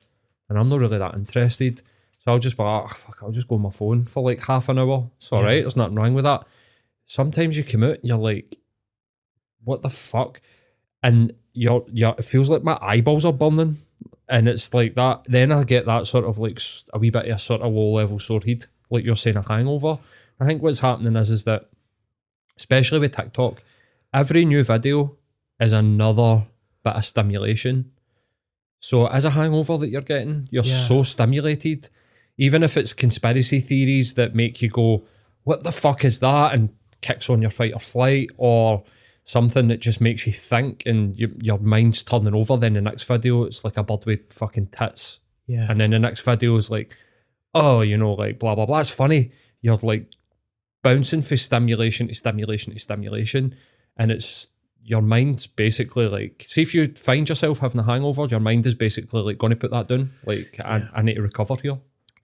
and 0.49 0.57
I'm 0.57 0.69
not 0.69 0.79
really 0.79 0.97
that 0.97 1.13
interested. 1.15 1.81
So 2.23 2.31
I'll 2.31 2.39
just 2.39 2.55
be 2.57 2.63
like, 2.63 2.83
"Ah, 2.83 2.93
fuck, 2.93 3.17
I'll 3.21 3.31
just 3.31 3.47
go 3.47 3.55
on 3.55 3.61
my 3.61 3.69
phone 3.69 4.05
for 4.05 4.23
like 4.23 4.45
half 4.45 4.69
an 4.69 4.79
hour. 4.79 5.09
It's 5.17 5.31
all 5.31 5.41
Yeah. 5.41 5.45
right. 5.47 5.61
There's 5.61 5.75
nothing 5.75 5.95
wrong 5.95 6.13
with 6.13 6.23
that. 6.23 6.45
Sometimes 7.05 7.57
you 7.57 7.63
come 7.65 7.83
out 7.83 7.95
and 7.99 8.03
you're 8.05 8.17
like, 8.17 8.57
what 9.65 9.81
the 9.81 9.89
fuck? 9.89 10.41
And 11.03 11.33
you're, 11.51 11.85
you're, 11.91 12.15
it 12.17 12.23
feels 12.25 12.49
like 12.49 12.63
my 12.63 12.77
eyeballs 12.81 13.25
are 13.25 13.33
burning. 13.33 13.79
And 14.29 14.47
it's 14.47 14.73
like 14.73 14.95
that. 14.95 15.23
Then 15.27 15.51
I 15.51 15.65
get 15.65 15.85
that 15.85 16.07
sort 16.07 16.23
of 16.23 16.39
like 16.39 16.59
a 16.93 16.97
wee 16.99 17.09
bit 17.09 17.25
of 17.27 17.35
a 17.35 17.39
sort 17.39 17.61
of 17.61 17.73
low 17.73 17.91
level 17.91 18.19
sore 18.19 18.39
head, 18.45 18.67
like 18.93 19.03
you're 19.03 19.15
saying, 19.15 19.37
a 19.37 19.41
hangover. 19.41 19.99
I 20.39 20.45
think 20.45 20.61
what's 20.61 20.79
happening 20.79 21.15
is, 21.15 21.29
is 21.29 21.43
that, 21.43 21.69
especially 22.57 22.99
with 22.99 23.15
TikTok, 23.15 23.61
every 24.13 24.45
new 24.45 24.63
video 24.63 25.17
is 25.59 25.73
another 25.73 26.45
bit 26.83 26.95
of 26.95 27.05
stimulation. 27.05 27.91
So 28.79 29.07
as 29.07 29.25
a 29.25 29.29
hangover 29.31 29.77
that 29.77 29.89
you're 29.89 30.01
getting, 30.01 30.47
you're 30.51 30.63
Yeah. 30.65 30.79
so 30.79 31.03
stimulated. 31.03 31.89
Even 32.37 32.63
if 32.63 32.77
it's 32.77 32.93
conspiracy 32.93 33.59
theories 33.59 34.15
that 34.15 34.35
make 34.35 34.61
you 34.61 34.69
go, 34.69 35.03
what 35.43 35.63
the 35.63 35.71
fuck 35.71 36.03
is 36.03 36.19
that? 36.19 36.53
And 36.53 36.69
kicks 37.01 37.29
on 37.29 37.41
your 37.41 37.51
fight 37.51 37.73
or 37.73 37.79
flight, 37.79 38.29
or 38.37 38.83
something 39.25 39.67
that 39.69 39.79
just 39.79 40.01
makes 40.01 40.27
you 40.27 40.33
think 40.33 40.83
and 40.85 41.17
you, 41.17 41.33
your 41.41 41.57
mind's 41.59 42.03
turning 42.03 42.33
over. 42.35 42.57
Then 42.57 42.73
the 42.73 42.81
next 42.81 43.03
video, 43.03 43.43
it's 43.43 43.63
like 43.63 43.77
a 43.77 43.83
bird 43.83 44.05
with 44.05 44.33
fucking 44.33 44.67
tits. 44.67 45.19
Yeah. 45.47 45.67
And 45.69 45.79
then 45.79 45.91
the 45.91 45.99
next 45.99 46.21
video 46.21 46.55
is 46.57 46.69
like, 46.69 46.91
oh, 47.53 47.81
you 47.81 47.97
know, 47.97 48.13
like 48.13 48.39
blah, 48.39 48.55
blah, 48.55 48.65
blah. 48.65 48.79
It's 48.79 48.89
funny. 48.89 49.31
You're 49.61 49.79
like 49.81 50.07
bouncing 50.81 51.21
from 51.21 51.37
stimulation 51.37 52.07
to 52.07 52.15
stimulation 52.15 52.73
to 52.73 52.79
stimulation. 52.79 53.55
And 53.97 54.11
it's 54.11 54.47
your 54.83 55.01
mind's 55.01 55.47
basically 55.47 56.07
like, 56.07 56.45
see 56.47 56.61
if 56.61 56.73
you 56.73 56.93
find 56.95 57.27
yourself 57.29 57.59
having 57.59 57.79
a 57.79 57.83
hangover, 57.83 58.25
your 58.25 58.39
mind 58.39 58.65
is 58.65 58.75
basically 58.75 59.21
like 59.21 59.37
going 59.37 59.51
to 59.51 59.55
put 59.57 59.71
that 59.71 59.87
down. 59.87 60.11
Like, 60.25 60.59
I, 60.59 60.87
I 60.93 61.01
need 61.01 61.15
to 61.15 61.21
recover 61.21 61.55
here. 61.61 61.79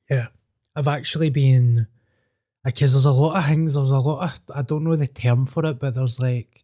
Yeah. 0.09 0.27
I've 0.75 0.87
actually 0.87 1.29
been 1.29 1.87
because 2.63 2.93
there's 2.93 3.05
a 3.05 3.11
lot 3.11 3.37
of 3.37 3.45
things, 3.45 3.75
there's 3.75 3.91
a 3.91 3.99
lot 3.99 4.23
of 4.23 4.55
I 4.55 4.61
don't 4.61 4.83
know 4.83 4.95
the 4.95 5.07
term 5.07 5.45
for 5.45 5.65
it, 5.65 5.79
but 5.79 5.95
there's 5.95 6.19
like 6.19 6.63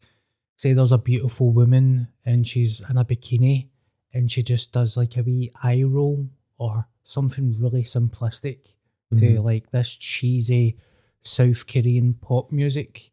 say 0.57 0.73
there's 0.73 0.91
a 0.91 0.97
beautiful 0.97 1.51
woman 1.51 2.07
and 2.25 2.47
she's 2.47 2.81
in 2.89 2.97
a 2.97 3.05
bikini 3.05 3.67
and 4.13 4.31
she 4.31 4.43
just 4.43 4.71
does 4.71 4.95
like 4.95 5.17
a 5.17 5.23
wee 5.23 5.51
eye 5.61 5.83
roll 5.83 6.29
or 6.57 6.87
something 7.05 7.55
really 7.59 7.83
simplistic 7.83 8.59
to 9.17 9.39
like 9.41 9.71
this 9.71 9.89
cheesy 9.89 10.77
South 11.21 11.65
Korean 11.67 12.15
pop 12.15 12.51
music. 12.51 13.11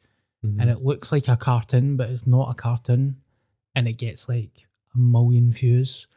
And 0.60 0.68
it 0.70 0.82
looks 0.82 1.12
like 1.12 1.28
a 1.28 1.36
cartoon, 1.36 1.96
but 1.96 2.10
it's 2.10 2.26
not 2.26 2.50
a 2.50 2.54
cartoon. 2.54 3.18
And 3.76 3.86
it 3.86 3.92
gets 3.92 4.28
like 4.28 4.66
a 4.94 4.98
million 4.98 5.52
views. 5.52 6.08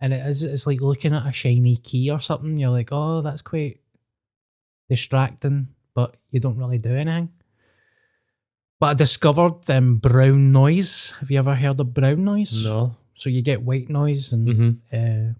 And 0.00 0.12
it 0.12 0.26
is 0.26 0.44
it's 0.44 0.66
like 0.66 0.82
looking 0.82 1.14
at 1.14 1.26
a 1.26 1.32
shiny 1.32 1.76
key 1.76 2.10
or 2.10 2.20
something. 2.20 2.58
You're 2.58 2.70
like, 2.70 2.90
oh, 2.92 3.22
that's 3.22 3.40
quite 3.40 3.80
distracting, 4.90 5.68
but 5.94 6.16
you 6.30 6.40
don't 6.40 6.58
really 6.58 6.78
do 6.78 6.94
anything. 6.94 7.30
But 8.78 8.86
I 8.86 8.94
discovered 8.94 9.68
um, 9.70 9.96
brown 9.96 10.52
noise. 10.52 11.12
Have 11.20 11.30
you 11.30 11.38
ever 11.38 11.54
heard 11.54 11.80
of 11.80 11.94
brown 11.94 12.24
noise? 12.24 12.64
No. 12.64 12.96
So 13.16 13.28
you 13.30 13.42
get 13.42 13.62
white 13.62 13.88
noise 13.88 14.32
and 14.32 14.48
hmm 14.48 14.70
uh, 14.92 15.34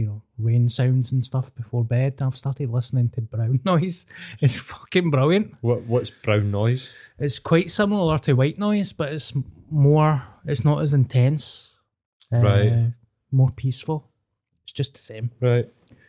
you 0.00 0.06
know 0.06 0.22
rain 0.38 0.68
sounds 0.68 1.12
and 1.12 1.24
stuff 1.24 1.54
before 1.54 1.84
bed. 1.84 2.20
I've 2.20 2.36
started 2.36 2.70
listening 2.70 3.10
to 3.10 3.20
brown 3.20 3.60
noise. 3.64 4.06
It's 4.40 4.58
fucking 4.58 5.10
brilliant. 5.10 5.54
What, 5.60 5.82
what's 5.82 6.10
brown 6.10 6.50
noise? 6.50 6.94
It's 7.18 7.38
quite 7.38 7.70
similar 7.70 8.18
to 8.20 8.32
white 8.32 8.58
noise, 8.58 8.92
but 8.92 9.12
it's 9.12 9.32
more. 9.70 10.22
It's 10.46 10.64
not 10.64 10.80
as 10.82 10.94
intense. 10.94 11.72
Uh, 12.32 12.38
Right. 12.38 12.92
More 13.30 13.50
peaceful. 13.50 14.08
It's 14.64 14.72
just 14.72 14.94
the 14.94 15.00
same. 15.00 15.30
Right. 15.40 15.68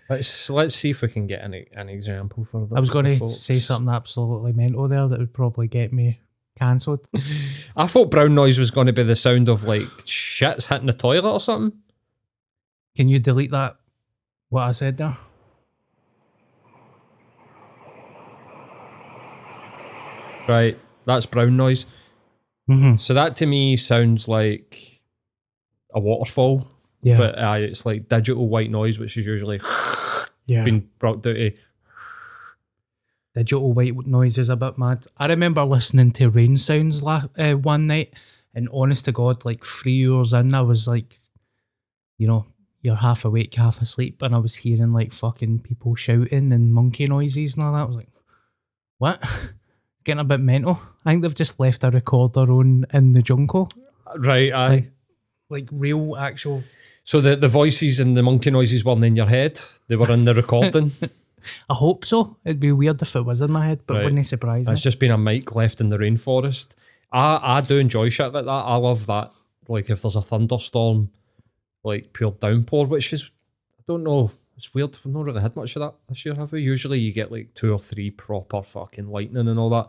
Let's 0.10 0.50
let's 0.50 0.76
see 0.76 0.90
if 0.90 1.02
we 1.02 1.08
can 1.08 1.28
get 1.28 1.42
an 1.42 1.54
an 1.74 1.90
example 1.90 2.48
for 2.50 2.66
that. 2.68 2.76
I 2.76 2.80
was 2.80 2.90
going 2.90 3.06
to 3.06 3.30
say 3.30 3.60
something 3.60 3.94
absolutely 3.94 4.54
mental 4.54 4.88
there 4.88 5.08
that 5.08 5.20
would 5.20 5.34
probably 5.34 5.68
get 5.68 5.94
me 5.94 6.20
cancelled. 6.58 7.08
I 7.76 7.88
thought 7.88 8.12
brown 8.12 8.36
noise 8.36 8.58
was 8.60 8.72
going 8.72 8.88
to 8.88 8.94
be 8.94 9.04
the 9.04 9.16
sound 9.16 9.50
of 9.50 9.64
like 9.64 9.88
shits 10.06 10.68
hitting 10.68 10.88
the 10.88 10.94
toilet 10.94 11.32
or 11.32 11.40
something. 11.40 11.80
Can 12.96 13.08
you 13.08 13.20
delete 13.20 13.52
that? 13.52 13.78
What 14.52 14.64
I 14.64 14.72
said 14.72 14.98
there. 14.98 15.18
Right. 20.48 20.78
That's 21.06 21.26
brown 21.26 21.58
noise. 21.58 21.86
Mm-hmm. 22.70 22.98
So 22.98 23.14
that 23.14 23.36
to 23.38 23.46
me 23.46 23.78
sounds 23.78 24.28
like 24.28 25.02
a 25.94 26.00
waterfall, 26.00 26.68
Yeah. 27.02 27.18
but 27.18 27.38
uh, 27.38 27.56
it's 27.60 27.86
like 27.86 28.10
digital 28.10 28.48
white 28.48 28.70
noise, 28.72 29.00
which 29.00 29.18
is 29.18 29.26
usually 29.26 29.62
yeah. 30.46 30.64
been 30.64 30.88
brought 31.00 31.22
down 31.24 31.36
to. 31.36 31.52
digital 33.36 33.74
white 33.74 33.96
noise 34.06 34.38
is 34.38 34.50
a 34.50 34.56
bit 34.56 34.78
mad. 34.78 35.06
I 35.18 35.28
remember 35.28 35.64
listening 35.64 36.12
to 36.14 36.30
rain 36.30 36.58
sounds 36.58 37.02
la- 37.04 37.28
uh, 37.38 37.54
one 37.54 37.88
night, 37.88 38.14
and 38.54 38.68
honest 38.74 39.06
to 39.06 39.12
God, 39.12 39.46
like 39.46 39.64
three 39.66 40.08
hours 40.10 40.34
in, 40.34 40.54
I 40.54 40.62
was 40.62 40.88
like, 40.88 41.16
you 42.18 42.28
know, 42.28 42.46
you're 42.82 42.96
half 42.96 43.26
awake, 43.26 43.54
half 43.56 43.82
asleep, 43.82 44.22
and 44.22 44.34
I 44.36 44.40
was 44.40 44.56
hearing 44.56 44.92
like 44.94 45.14
fucking 45.14 45.60
people 45.60 45.96
shouting 45.96 46.52
and 46.52 46.74
monkey 46.74 47.08
noises 47.08 47.56
and 47.56 47.64
all 47.64 47.74
that. 47.74 47.82
I 47.82 47.86
was 47.86 47.96
like, 47.96 48.10
what? 48.98 49.24
Getting 50.04 50.20
a 50.22 50.24
bit 50.24 50.40
mental. 50.40 50.80
I 51.06 51.12
think 51.12 51.22
they've 51.22 51.36
just 51.36 51.60
left 51.60 51.84
a 51.84 51.92
recorder 51.92 52.52
on 52.52 52.86
in 52.94 53.14
the 53.14 53.22
jungle, 53.22 53.70
Right. 54.18 54.52
Aye. 54.52 54.68
Like- 54.70 54.92
like 55.50 55.68
real 55.70 56.16
actual. 56.16 56.64
so 57.04 57.20
the, 57.20 57.36
the 57.36 57.50
voices 57.50 58.00
and 58.00 58.16
the 58.16 58.24
monkey 58.24 58.50
noises 58.52 58.86
weren't 58.86 59.04
in 59.04 59.18
your 59.18 59.26
head; 59.28 59.60
they 59.90 59.98
were 59.98 60.10
in 60.10 60.24
the 60.24 60.34
recording. 60.34 60.94
I 61.70 61.74
hope 61.74 62.06
so. 62.06 62.38
It'd 62.46 62.62
be 62.62 62.72
weird 62.72 63.02
if 63.02 63.14
it 63.18 63.24
was 63.26 63.42
in 63.42 63.52
my 63.52 63.68
head, 63.68 63.82
but 63.86 63.96
Right. 63.96 64.04
wouldn't 64.06 64.22
it 64.22 64.30
surprise 64.30 64.66
me. 64.68 64.72
It's 64.72 64.82
just 64.82 64.98
been 64.98 65.12
a 65.12 65.18
mic 65.18 65.54
left 65.54 65.82
in 65.82 65.90
the 65.90 65.98
rainforest. 65.98 66.68
I 67.12 67.58
I 67.58 67.60
do 67.62 67.78
enjoy 67.80 68.08
shit 68.08 68.32
like 68.32 68.46
that. 68.46 68.50
I 68.50 68.78
love 68.78 69.08
that. 69.08 69.34
Like 69.68 69.90
if 69.90 70.02
there's 70.02 70.16
a 70.16 70.22
thunderstorm, 70.22 71.10
like 71.84 72.14
pure 72.14 72.32
downpour, 72.40 72.86
which 72.88 73.14
is 73.14 73.32
I 73.80 73.84
don't 73.88 74.04
know. 74.04 74.32
It's 74.58 74.74
weird. 74.74 74.98
We've 75.04 75.14
not 75.14 75.26
really 75.26 75.42
had 75.42 75.56
much 75.56 75.76
of 75.76 75.80
that 75.82 75.96
this 76.08 76.24
year, 76.26 76.36
have 76.36 76.52
we? 76.52 76.62
Usually 76.62 77.00
you 77.00 77.12
get 77.14 77.32
like 77.32 77.54
two 77.56 77.74
or 77.74 77.80
three 77.80 78.12
proper 78.12 78.62
fucking 78.62 79.10
lightning 79.10 79.48
and 79.48 79.58
all 79.60 79.70
that. 79.72 79.88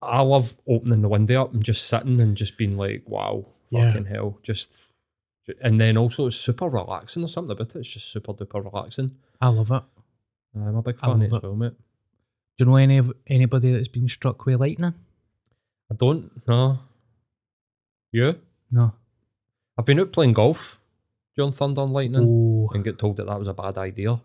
I 0.00 0.20
love 0.20 0.54
opening 0.68 1.02
the 1.02 1.08
window 1.08 1.42
up 1.42 1.52
and 1.54 1.62
just 1.64 1.86
sitting 1.86 2.20
and 2.20 2.36
just 2.36 2.56
being 2.56 2.76
like, 2.76 3.02
wow, 3.06 3.44
Yeah. 3.70 3.88
fucking 3.90 4.06
hell. 4.06 4.38
Just 4.42 4.80
and 5.60 5.80
then 5.80 5.96
also 5.96 6.26
it's 6.26 6.36
super 6.36 6.68
relaxing. 6.68 7.22
There's 7.22 7.32
something 7.32 7.50
about 7.52 7.74
it. 7.74 7.80
It's 7.80 7.88
just 7.92 8.12
super 8.12 8.32
duper 8.34 8.64
relaxing. 8.64 9.16
I 9.40 9.48
love 9.48 9.70
it. 9.72 9.82
I'm 10.54 10.76
a 10.76 10.82
big 10.82 10.98
fan 11.00 11.10
of 11.10 11.22
it 11.22 11.32
love 11.32 11.42
as 11.44 11.48
well, 11.48 11.56
mate. 11.56 11.72
Do 12.58 12.64
you 12.64 12.70
know 12.70 12.76
any 12.76 12.98
of 12.98 13.12
anybody 13.26 13.72
that's 13.72 13.88
been 13.88 14.08
struck 14.08 14.44
with 14.44 14.60
lightning? 14.60 14.94
I 15.90 15.94
don't 15.96 16.30
No. 16.46 16.78
You? 18.12 18.38
No. 18.70 18.92
I've 19.78 19.86
been 19.86 19.98
out 20.00 20.12
playing 20.12 20.34
golf 20.34 20.78
during 21.36 21.52
Thunder 21.52 21.82
and 21.82 21.92
Lightning 21.92 22.26
Oh, 22.28 22.70
and 22.74 22.84
get 22.84 22.98
told 22.98 23.16
that 23.16 23.26
that 23.26 23.38
was 23.38 23.48
a 23.48 23.54
bad 23.54 23.78
idea. 23.78 24.20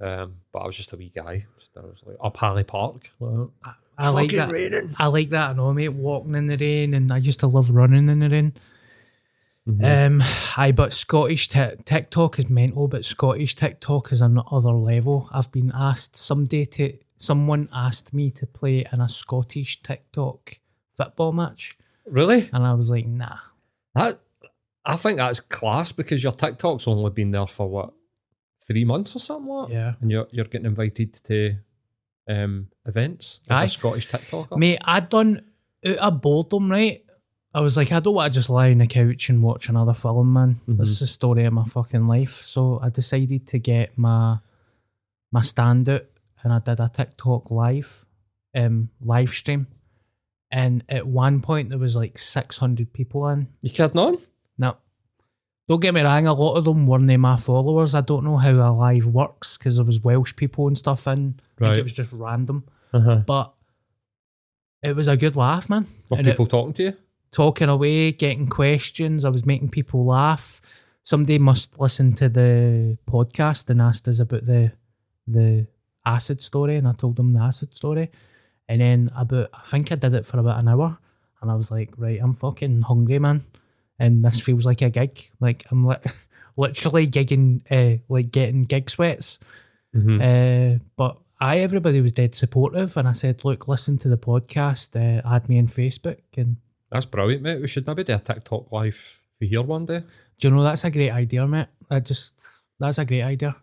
Um, 0.00 0.36
but 0.52 0.60
I 0.60 0.66
was 0.66 0.76
just 0.76 0.92
a 0.92 0.96
wee 0.96 1.12
guy. 1.14 1.46
Just, 1.58 1.70
I 1.76 1.80
was 1.80 2.02
like 2.06 2.16
up 2.22 2.36
Harley 2.36 2.64
Park. 2.64 3.10
like, 3.20 3.48
I 3.98 4.08
like 4.08 4.30
that. 4.30 4.94
I 4.98 5.06
like 5.08 5.30
that. 5.30 5.50
I 5.50 5.52
know, 5.52 5.72
mate. 5.74 5.88
Walking 5.90 6.34
in 6.34 6.46
the 6.46 6.56
rain, 6.56 6.94
and 6.94 7.12
I 7.12 7.18
used 7.18 7.40
to 7.40 7.46
love 7.46 7.70
running 7.70 8.08
in 8.08 8.18
the 8.20 8.28
rain. 8.30 8.52
mhm. 9.68 10.06
Um, 10.06 10.22
aye, 10.56 10.72
but 10.72 10.94
Scottish 10.94 11.48
t- 11.48 11.76
TikTok 11.84 12.38
is 12.38 12.48
mental, 12.48 12.88
but 12.88 13.04
Scottish 13.04 13.54
TikTok 13.56 14.10
is 14.12 14.22
another 14.22 14.72
level. 14.72 15.28
I've 15.32 15.52
been 15.52 15.70
asked 15.74 16.16
someday 16.16 16.64
to. 16.66 16.96
Someone 17.18 17.68
asked 17.74 18.14
me 18.14 18.30
to 18.30 18.46
play 18.46 18.86
in 18.90 19.02
a 19.02 19.08
Scottish 19.08 19.82
TikTok 19.82 20.56
football 20.96 21.32
match, 21.32 21.76
really? 22.06 22.48
and 22.54 22.66
I 22.66 22.72
was 22.72 22.88
like, 22.88 23.06
nah. 23.06 23.36
That 23.94 24.20
I 24.84 24.96
think 24.96 25.18
that's 25.18 25.40
class 25.40 25.92
because 25.92 26.22
your 26.22 26.32
TikTok's 26.32 26.88
only 26.88 27.10
been 27.10 27.30
there 27.30 27.46
for 27.46 27.68
what 27.68 27.92
three 28.66 28.84
months 28.84 29.14
or 29.16 29.18
something 29.18 29.52
like? 29.52 29.70
Yeah. 29.70 29.94
And 30.00 30.10
you're 30.10 30.26
you're 30.30 30.46
getting 30.46 30.66
invited 30.66 31.14
to 31.24 31.56
um, 32.28 32.68
events 32.86 33.40
as 33.48 33.58
Aye. 33.58 33.64
a 33.64 33.68
Scottish 33.68 34.08
TikToker? 34.08 34.56
Mate, 34.56 34.78
I'd 34.82 35.08
done 35.08 35.44
out 35.86 35.96
of 35.96 36.20
boredom, 36.22 36.70
right? 36.70 37.04
I 37.52 37.60
was 37.62 37.76
like, 37.76 37.90
I 37.90 37.98
don't 37.98 38.14
want 38.14 38.32
to 38.32 38.38
just 38.38 38.48
lie 38.48 38.70
on 38.70 38.78
the 38.78 38.86
couch 38.86 39.28
and 39.28 39.42
watch 39.42 39.68
another 39.68 39.94
film, 39.94 40.32
man. 40.32 40.60
This 40.68 40.90
is 40.90 41.00
the 41.00 41.06
story 41.08 41.44
of 41.46 41.52
my 41.52 41.64
fucking 41.64 42.06
life. 42.06 42.44
So 42.46 42.78
I 42.80 42.90
decided 42.90 43.48
to 43.48 43.58
get 43.58 43.98
my 43.98 44.38
my 45.32 45.42
stand 45.42 45.88
out 45.88 46.04
and 46.42 46.52
I 46.52 46.60
did 46.60 46.80
a 46.80 46.90
TikTok 46.94 47.50
live, 47.50 48.06
um, 48.54 48.90
live 49.00 49.30
stream. 49.30 49.66
And 50.52 50.84
at 50.88 51.06
one 51.06 51.40
point 51.40 51.70
there 51.70 51.78
was 51.78 51.96
like 51.96 52.18
six 52.18 52.56
hundred 52.56 52.92
people 52.92 53.28
in. 53.28 53.48
You 53.62 53.70
kidding 53.70 53.98
on? 53.98 54.18
Now, 54.60 54.76
don't 55.68 55.80
get 55.80 55.94
me 55.94 56.02
wrong, 56.02 56.26
a 56.26 56.32
lot 56.34 56.54
of 56.56 56.64
them 56.64 56.86
weren't 56.86 57.18
my 57.18 57.36
followers. 57.36 57.94
I 57.94 58.00
don't 58.02 58.24
know 58.24 58.36
how 58.36 58.50
a 58.52 58.70
live 58.72 59.06
works 59.06 59.56
because 59.58 59.76
there 59.76 59.84
was 59.84 60.00
Welsh 60.00 60.34
people 60.36 60.68
and 60.68 60.76
stuff 60.78 61.06
in. 61.08 61.40
Right. 61.58 61.76
it 61.76 61.82
was 61.82 61.92
just 61.92 62.12
random. 62.12 62.64
Uh-huh. 62.92 63.22
But 63.26 63.52
it 64.82 64.94
was 64.96 65.08
a 65.08 65.16
good 65.16 65.36
laugh, 65.36 65.68
man. 65.68 65.86
Were 66.08 66.18
And 66.18 66.26
it- 66.26 66.30
people 66.30 66.46
talking 66.46 66.72
to 66.74 66.82
you? 66.84 66.96
talking 67.32 67.68
away, 67.68 68.10
getting 68.10 68.48
questions. 68.48 69.24
I 69.24 69.28
was 69.28 69.46
making 69.46 69.68
people 69.70 70.04
laugh. 70.04 70.60
Somebody 71.04 71.38
must 71.38 71.78
listen 71.78 72.12
to 72.14 72.28
the 72.28 72.98
podcast 73.08 73.70
and 73.70 73.80
asked 73.80 74.08
us 74.08 74.18
about 74.20 74.46
the 74.46 74.72
the 75.28 75.66
acid 76.04 76.42
story, 76.42 76.76
and 76.76 76.88
I 76.88 76.92
told 76.92 77.14
them 77.16 77.32
the 77.32 77.40
acid 77.40 77.72
story. 77.72 78.10
And 78.68 78.80
then 78.80 79.10
about, 79.16 79.50
I 79.54 79.62
think 79.64 79.92
I 79.92 79.94
did 79.94 80.14
it 80.14 80.26
for 80.26 80.38
about 80.40 80.58
an 80.58 80.66
hour, 80.68 80.98
and 81.40 81.50
I 81.50 81.54
was 81.54 81.70
like, 81.70 81.90
right, 81.96 82.18
I'm 82.20 82.34
fucking 82.34 82.82
hungry, 82.82 83.18
man, 83.20 83.44
and 84.00 84.24
this 84.24 84.40
feels 84.40 84.66
like 84.66 84.82
a 84.82 84.90
gig. 84.90 85.30
Like 85.38 85.64
I'm 85.70 85.86
li- 85.86 85.96
literally 86.56 87.06
gigging, 87.06 87.60
uh, 87.70 88.02
like 88.08 88.32
getting 88.32 88.64
gig 88.64 88.90
sweats. 88.90 89.38
Mm-hmm. 89.94 90.20
Uh, 90.20 90.78
but 90.96 91.18
I, 91.40 91.58
everybody 91.58 92.00
was 92.00 92.12
dead 92.12 92.34
supportive, 92.34 92.96
and 92.96 93.06
I 93.06 93.12
said, 93.12 93.44
look, 93.44 93.68
listen 93.68 93.98
to 93.98 94.08
the 94.08 94.16
podcast, 94.16 94.96
uh, 94.96 95.22
add 95.28 95.48
me 95.48 95.58
on 95.58 95.68
Facebook, 95.68 96.20
and 96.36 96.56
That's 96.90 97.06
brilliant, 97.06 97.42
mate. 97.42 97.60
We 97.60 97.68
should 97.68 97.86
maybe 97.86 98.04
do 98.04 98.14
a 98.14 98.18
TikTok 98.18 98.72
live 98.72 99.20
for 99.38 99.44
here 99.44 99.62
one 99.62 99.86
day. 99.86 100.02
Do 100.38 100.48
you 100.48 100.54
know 100.54 100.62
that's 100.62 100.84
a 100.84 100.90
great 100.90 101.10
idea, 101.10 101.46
mate? 101.46 101.68
I 101.90 102.00
just 102.00 102.34
that's 102.78 102.98
a 102.98 103.04
great 103.04 103.24
idea. 103.24 103.56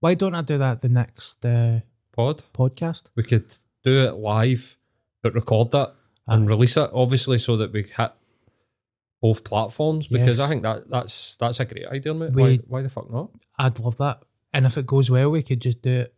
Why 0.00 0.14
don't 0.14 0.34
I 0.34 0.42
do 0.42 0.58
that 0.58 0.82
the 0.82 0.88
next 0.88 1.44
uh, 1.44 1.80
Pod. 2.12 2.42
podcast? 2.52 3.04
We 3.14 3.22
could 3.22 3.56
do 3.84 4.06
it 4.06 4.14
live, 4.16 4.76
but 5.22 5.34
record 5.34 5.70
that 5.72 5.94
and 6.26 6.48
release 6.48 6.76
it, 6.76 6.90
obviously, 6.92 7.38
so 7.38 7.56
that 7.56 7.72
we 7.72 7.84
hit 7.84 8.12
both 9.20 9.44
platforms. 9.44 10.08
Because 10.08 10.38
Yes. 10.38 10.44
I 10.46 10.48
think 10.48 10.62
that 10.62 10.88
that's 10.90 11.36
that's 11.36 11.60
a 11.60 11.64
great 11.64 11.86
idea, 11.86 12.14
mate. 12.14 12.32
We- 12.32 12.42
why, 12.42 12.56
why 12.68 12.82
the 12.82 12.88
fuck 12.90 13.10
not? 13.10 13.30
I'd 13.58 13.78
love 13.78 13.96
that. 13.98 14.22
And 14.52 14.64
if 14.66 14.76
it 14.78 14.86
goes 14.86 15.10
well, 15.10 15.30
we 15.30 15.42
could 15.42 15.60
just 15.60 15.82
do 15.82 15.90
it 15.90 16.14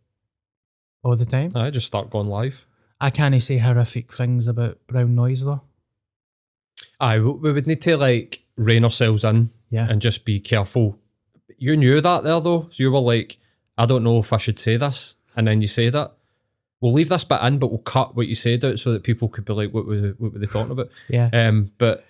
all 1.03 1.15
the 1.15 1.25
time. 1.25 1.51
I 1.55 1.69
just 1.69 1.87
start 1.87 2.09
going 2.09 2.27
live. 2.27 2.65
I 3.01 3.09
can't 3.09 3.41
say 3.41 3.57
horrific 3.57 4.13
things 4.13 4.47
about 4.47 4.77
brown 4.87 5.15
noise 5.15 5.43
though. 5.43 5.61
We 7.01 7.19
we 7.19 7.51
would 7.53 7.67
need 7.67 7.81
to 7.83 7.97
like 7.97 8.43
rein 8.57 8.83
ourselves 8.83 9.23
in 9.23 9.49
Yeah. 9.69 9.87
and 9.89 10.01
just 10.01 10.25
be 10.25 10.39
careful. 10.39 10.97
You 11.57 11.75
knew 11.77 12.01
that 12.01 12.23
there 12.23 12.39
though, 12.39 12.63
so 12.71 12.83
you 12.83 12.91
were 12.91 12.99
like, 12.99 13.37
I 13.77 13.85
don't 13.85 14.03
know 14.03 14.19
if 14.19 14.33
I 14.33 14.37
should 14.37 14.59
say 14.59 14.77
this, 14.77 15.15
and 15.35 15.47
then 15.47 15.61
you 15.61 15.67
say 15.67 15.89
that. 15.89 16.13
We'll 16.81 16.93
leave 16.93 17.09
this 17.09 17.25
bit 17.25 17.41
in, 17.41 17.59
but 17.59 17.67
we'll 17.67 17.79
cut 17.79 18.15
what 18.15 18.27
you 18.27 18.35
said 18.35 18.63
out 18.63 18.79
so 18.79 18.93
that 18.93 19.03
people 19.03 19.27
could 19.27 19.43
be 19.43 19.51
like, 19.53 19.73
what 19.73 19.85
were 19.85 20.15
what 20.17 20.33
were 20.33 20.39
they 20.39 20.45
talking 20.45 20.71
about? 20.71 20.89
yeah. 21.09 21.29
Um, 21.33 21.71
but 21.77 22.05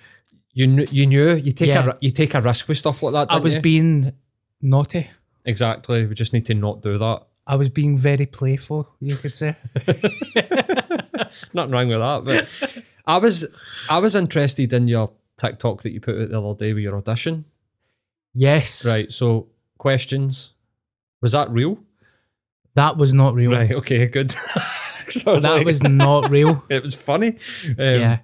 you 0.53 0.67
knew 0.67 0.85
you 0.91 1.05
knew 1.07 1.33
you 1.35 1.51
take 1.51 1.67
Yeah. 1.69 1.89
a 1.91 1.95
you 2.01 2.11
take 2.11 2.33
a 2.33 2.41
risk 2.41 2.67
with 2.67 2.77
stuff 2.77 3.01
like 3.03 3.13
that. 3.13 3.27
I 3.33 3.37
was 3.39 3.53
you? 3.55 3.61
being 3.61 4.13
naughty. 4.61 5.09
exactly. 5.45 6.05
We 6.05 6.15
just 6.15 6.33
need 6.33 6.45
to 6.47 6.53
not 6.53 6.81
do 6.81 6.97
that. 6.97 7.21
I 7.47 7.55
was 7.55 7.69
being 7.69 7.97
very 7.97 8.25
playful, 8.27 8.87
you 8.99 9.15
could 9.15 9.35
say. 9.35 9.55
Nothing 11.53 11.71
wrong 11.71 11.87
with 11.87 11.99
that. 11.99 12.21
But 12.25 12.47
I 13.05 13.17
was 13.17 13.45
I 13.89 13.97
was 13.99 14.15
interested 14.15 14.73
in 14.73 14.87
your 14.87 15.11
TikTok 15.37 15.81
that 15.83 15.91
you 15.91 15.99
put 16.01 16.19
out 16.21 16.29
the 16.29 16.41
other 16.41 16.57
day 16.57 16.73
with 16.73 16.83
your 16.83 16.97
audition. 16.97 17.45
yes. 18.33 18.85
Right. 18.85 19.11
So 19.11 19.47
questions. 19.77 20.51
Was 21.21 21.31
that 21.33 21.49
real? 21.49 21.79
That 22.75 22.97
was 22.97 23.13
not 23.13 23.33
real. 23.35 23.51
Right. 23.51 23.71
Okay. 23.71 24.05
Good. 24.07 24.35
'Cause 25.05 25.23
I 25.25 25.31
was 25.31 25.43
That 25.43 25.51
like- 25.53 25.65
was 25.65 25.81
not 25.81 26.29
real. 26.29 26.63
It 26.69 26.83
was 26.83 26.93
funny. 26.93 27.29
Um, 27.67 27.75
Yeah. 27.77 28.17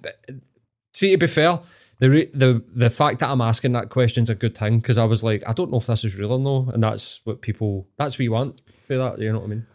See, 0.94 1.10
to 1.10 1.18
be 1.18 1.26
fair, 1.26 1.58
the 1.98 2.10
re- 2.10 2.30
the 2.34 2.62
the 2.74 2.90
fact 2.90 3.20
that 3.20 3.30
I'm 3.30 3.40
asking 3.40 3.72
that 3.72 3.88
question 3.88 4.24
is 4.24 4.30
a 4.30 4.34
good 4.34 4.56
thing 4.56 4.78
because 4.80 4.98
I 4.98 5.04
was 5.04 5.22
like, 5.22 5.42
I 5.46 5.52
don't 5.52 5.70
know 5.70 5.78
if 5.78 5.86
this 5.86 6.04
is 6.04 6.16
real 6.16 6.32
or 6.32 6.38
no, 6.38 6.70
and 6.72 6.82
that's 6.82 7.20
what 7.24 7.40
people. 7.40 7.86
That's 7.98 8.16
what 8.16 8.24
you 8.24 8.32
want 8.32 8.60
for 8.86 8.96
that. 8.96 9.18
You 9.18 9.32
know 9.32 9.38
what 9.38 9.46
I 9.46 9.48
mean? 9.48 9.66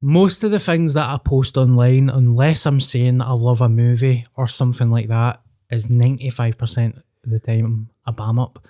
Most 0.00 0.44
of 0.44 0.50
the 0.50 0.58
things 0.58 0.94
that 0.94 1.08
I 1.08 1.18
post 1.18 1.56
online, 1.56 2.10
unless 2.10 2.66
I'm 2.66 2.80
saying 2.80 3.18
that 3.18 3.26
I 3.26 3.32
love 3.32 3.60
a 3.60 3.68
movie 3.68 4.26
or 4.36 4.46
something 4.46 4.90
like 4.90 5.08
that, 5.08 5.40
is 5.70 5.88
95% 5.88 6.96
of 6.96 7.02
the 7.30 7.40
time 7.40 7.88
a 8.06 8.12
bam 8.12 8.38
up. 8.38 8.66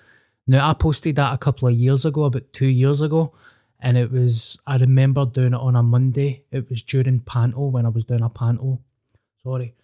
Now, 0.46 0.70
I 0.70 0.74
posted 0.74 1.16
that 1.16 1.34
a 1.34 1.38
couple 1.38 1.68
of 1.68 1.74
years 1.74 2.06
ago, 2.06 2.24
about 2.24 2.52
two 2.52 2.68
years 2.68 3.02
ago, 3.02 3.34
and 3.80 3.96
it 3.96 4.10
was, 4.10 4.58
I 4.66 4.76
remember 4.76 5.26
doing 5.26 5.52
it 5.52 5.60
on 5.60 5.76
a 5.76 5.82
Monday. 5.82 6.44
It 6.52 6.70
was 6.70 6.82
during 6.82 7.20
Panto 7.20 7.66
when 7.66 7.84
I 7.84 7.90
was 7.90 8.04
doing 8.04 8.22
a 8.22 8.28
Panto. 8.28 8.80
Sorry. 9.42 9.74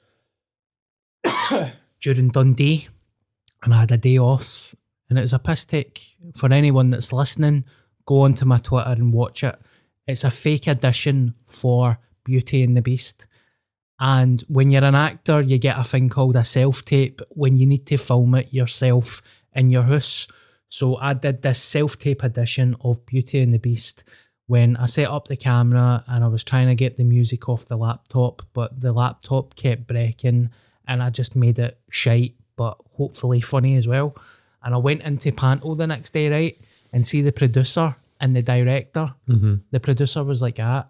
during 2.00 2.28
Dundee, 2.30 2.88
and 3.62 3.74
I 3.74 3.80
had 3.80 3.92
a 3.92 3.98
day 3.98 4.18
off, 4.18 4.74
and 5.08 5.18
it 5.18 5.22
was 5.22 5.32
a 5.32 5.38
piss 5.38 5.64
take. 5.64 6.16
For 6.36 6.52
anyone 6.52 6.90
that's 6.90 7.12
listening, 7.12 7.64
go 8.06 8.22
onto 8.22 8.44
my 8.44 8.58
Twitter 8.58 8.90
and 8.90 9.12
watch 9.12 9.44
it. 9.44 9.58
It's 10.06 10.24
a 10.24 10.30
fake 10.30 10.66
edition 10.66 11.34
for 11.46 11.98
Beauty 12.24 12.62
and 12.62 12.76
the 12.76 12.82
Beast. 12.82 13.26
And 14.00 14.42
when 14.48 14.70
you're 14.70 14.84
an 14.84 14.96
actor, 14.96 15.40
you 15.40 15.58
get 15.58 15.78
a 15.78 15.84
thing 15.84 16.08
called 16.08 16.34
a 16.36 16.44
self 16.44 16.84
tape 16.84 17.20
when 17.30 17.56
you 17.56 17.66
need 17.66 17.86
to 17.86 17.98
film 17.98 18.34
it 18.34 18.52
yourself 18.52 19.22
in 19.54 19.70
your 19.70 19.84
house. 19.84 20.26
So 20.68 20.96
I 20.96 21.14
did 21.14 21.42
this 21.42 21.62
self 21.62 21.98
tape 21.98 22.24
edition 22.24 22.74
of 22.80 23.06
Beauty 23.06 23.40
and 23.40 23.54
the 23.54 23.58
Beast 23.58 24.02
when 24.46 24.76
I 24.76 24.86
set 24.86 25.08
up 25.08 25.28
the 25.28 25.36
camera 25.36 26.04
and 26.06 26.24
I 26.24 26.28
was 26.28 26.44
trying 26.44 26.66
to 26.66 26.74
get 26.74 26.96
the 26.96 27.04
music 27.04 27.48
off 27.48 27.66
the 27.66 27.76
laptop, 27.76 28.42
but 28.52 28.80
the 28.80 28.92
laptop 28.92 29.54
kept 29.54 29.86
breaking 29.86 30.50
and 30.86 31.02
I 31.02 31.10
just 31.10 31.36
made 31.36 31.58
it 31.58 31.78
shite, 31.90 32.34
but 32.56 32.76
hopefully 32.96 33.40
funny 33.40 33.76
as 33.76 33.86
well. 33.86 34.16
And 34.62 34.74
I 34.74 34.78
went 34.78 35.02
into 35.02 35.32
Panto 35.32 35.74
the 35.74 35.86
next 35.86 36.12
day, 36.12 36.28
right, 36.28 36.60
and 36.92 37.06
see 37.06 37.22
the 37.22 37.32
producer 37.32 37.96
and 38.20 38.36
the 38.36 38.42
director. 38.42 39.14
Mm-hmm. 39.28 39.54
The 39.70 39.80
producer 39.80 40.22
was 40.22 40.40
like, 40.40 40.58
ah, 40.60 40.86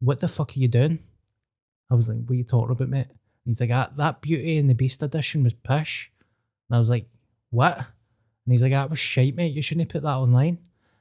what 0.00 0.20
the 0.20 0.28
fuck 0.28 0.52
are 0.56 0.60
you 0.60 0.68
doing? 0.68 0.98
I 1.90 1.94
was 1.94 2.08
like, 2.08 2.18
what 2.18 2.32
are 2.32 2.34
you 2.34 2.44
talking 2.44 2.72
about, 2.72 2.88
mate? 2.88 3.06
He's 3.44 3.60
like, 3.60 3.70
ah, 3.72 3.90
that 3.96 4.20
Beauty 4.20 4.58
and 4.58 4.68
the 4.68 4.74
Beast 4.74 5.02
edition 5.02 5.44
was 5.44 5.54
pish. 5.54 6.10
And 6.68 6.76
I 6.76 6.80
was 6.80 6.90
like, 6.90 7.06
what? 7.50 7.78
And 7.78 8.52
he's 8.52 8.62
like, 8.62 8.72
that 8.72 8.90
was 8.90 8.98
shite, 8.98 9.36
mate. 9.36 9.54
You 9.54 9.62
shouldn't 9.62 9.90
have 9.90 9.92
put 9.92 10.02
that 10.02 10.16
online. 10.16 10.58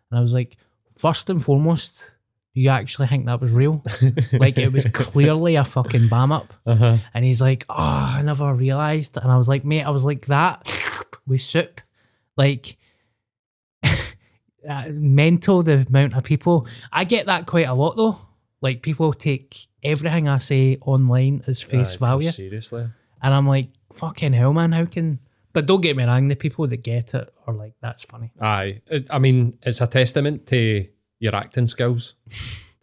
And 0.09 0.19
I 0.19 0.21
was 0.21 0.33
like, 0.33 0.55
first 0.97 1.29
and 1.29 1.43
foremost, 1.43 2.03
you 2.55 2.69
actually 2.69 3.07
think 3.07 3.25
that 3.25 3.41
was 3.41 3.51
real? 3.51 3.83
like, 4.33 4.57
it 4.57 4.71
was 4.71 4.85
clearly 4.85 5.55
a 5.55 5.65
fucking 5.65 6.07
bam 6.07 6.31
up. 6.31 6.53
Uh-huh. 6.65 6.97
And 7.13 7.25
he's 7.25 7.41
like, 7.41 7.65
oh, 7.69 7.75
I 7.75 8.21
never 8.23 8.53
realised. 8.53 9.17
And 9.17 9.29
I 9.29 9.37
was 9.37 9.49
like, 9.49 9.65
mate, 9.65 9.83
I 9.83 9.89
was 9.89 10.05
like 10.05 10.27
that 10.27 10.65
with 11.27 11.41
soup. 11.41 11.81
Like, 12.37 12.77
uh, 13.83 14.85
mental 14.89 15.63
the 15.63 15.85
amount 15.87 16.15
of 16.15 16.23
people. 16.23 16.65
I 16.93 17.03
get 17.03 17.25
that 17.25 17.45
quite 17.45 17.67
a 17.67 17.73
lot 17.73 17.97
though. 17.97 18.19
Like, 18.61 18.81
people 18.81 19.11
take 19.11 19.67
everything 19.83 20.29
I 20.29 20.37
say 20.37 20.77
online 20.81 21.43
as 21.47 21.61
face 21.61 21.95
value. 21.95 22.31
Seriously. 22.31 22.87
And 23.21 23.33
I'm 23.33 23.47
like, 23.47 23.67
fucking 23.93 24.31
hell, 24.31 24.53
man, 24.53 24.71
how 24.71 24.85
can. 24.85 25.19
But 25.51 25.65
don't 25.65 25.81
get 25.81 25.97
me 25.97 26.05
wrong, 26.05 26.29
the 26.29 26.35
people 26.35 26.67
that 26.67 26.77
get 26.77 27.13
it 27.13 27.33
are 27.45 27.53
like, 27.53 27.73
that's 27.81 28.03
funny. 28.03 28.31
Aye. 28.41 28.81
I 29.09 29.19
mean, 29.19 29.57
it's 29.61 29.81
a 29.81 29.87
testament 29.87 30.47
to 30.47 30.87
your 31.19 31.35
acting 31.35 31.67
skills, 31.67 32.15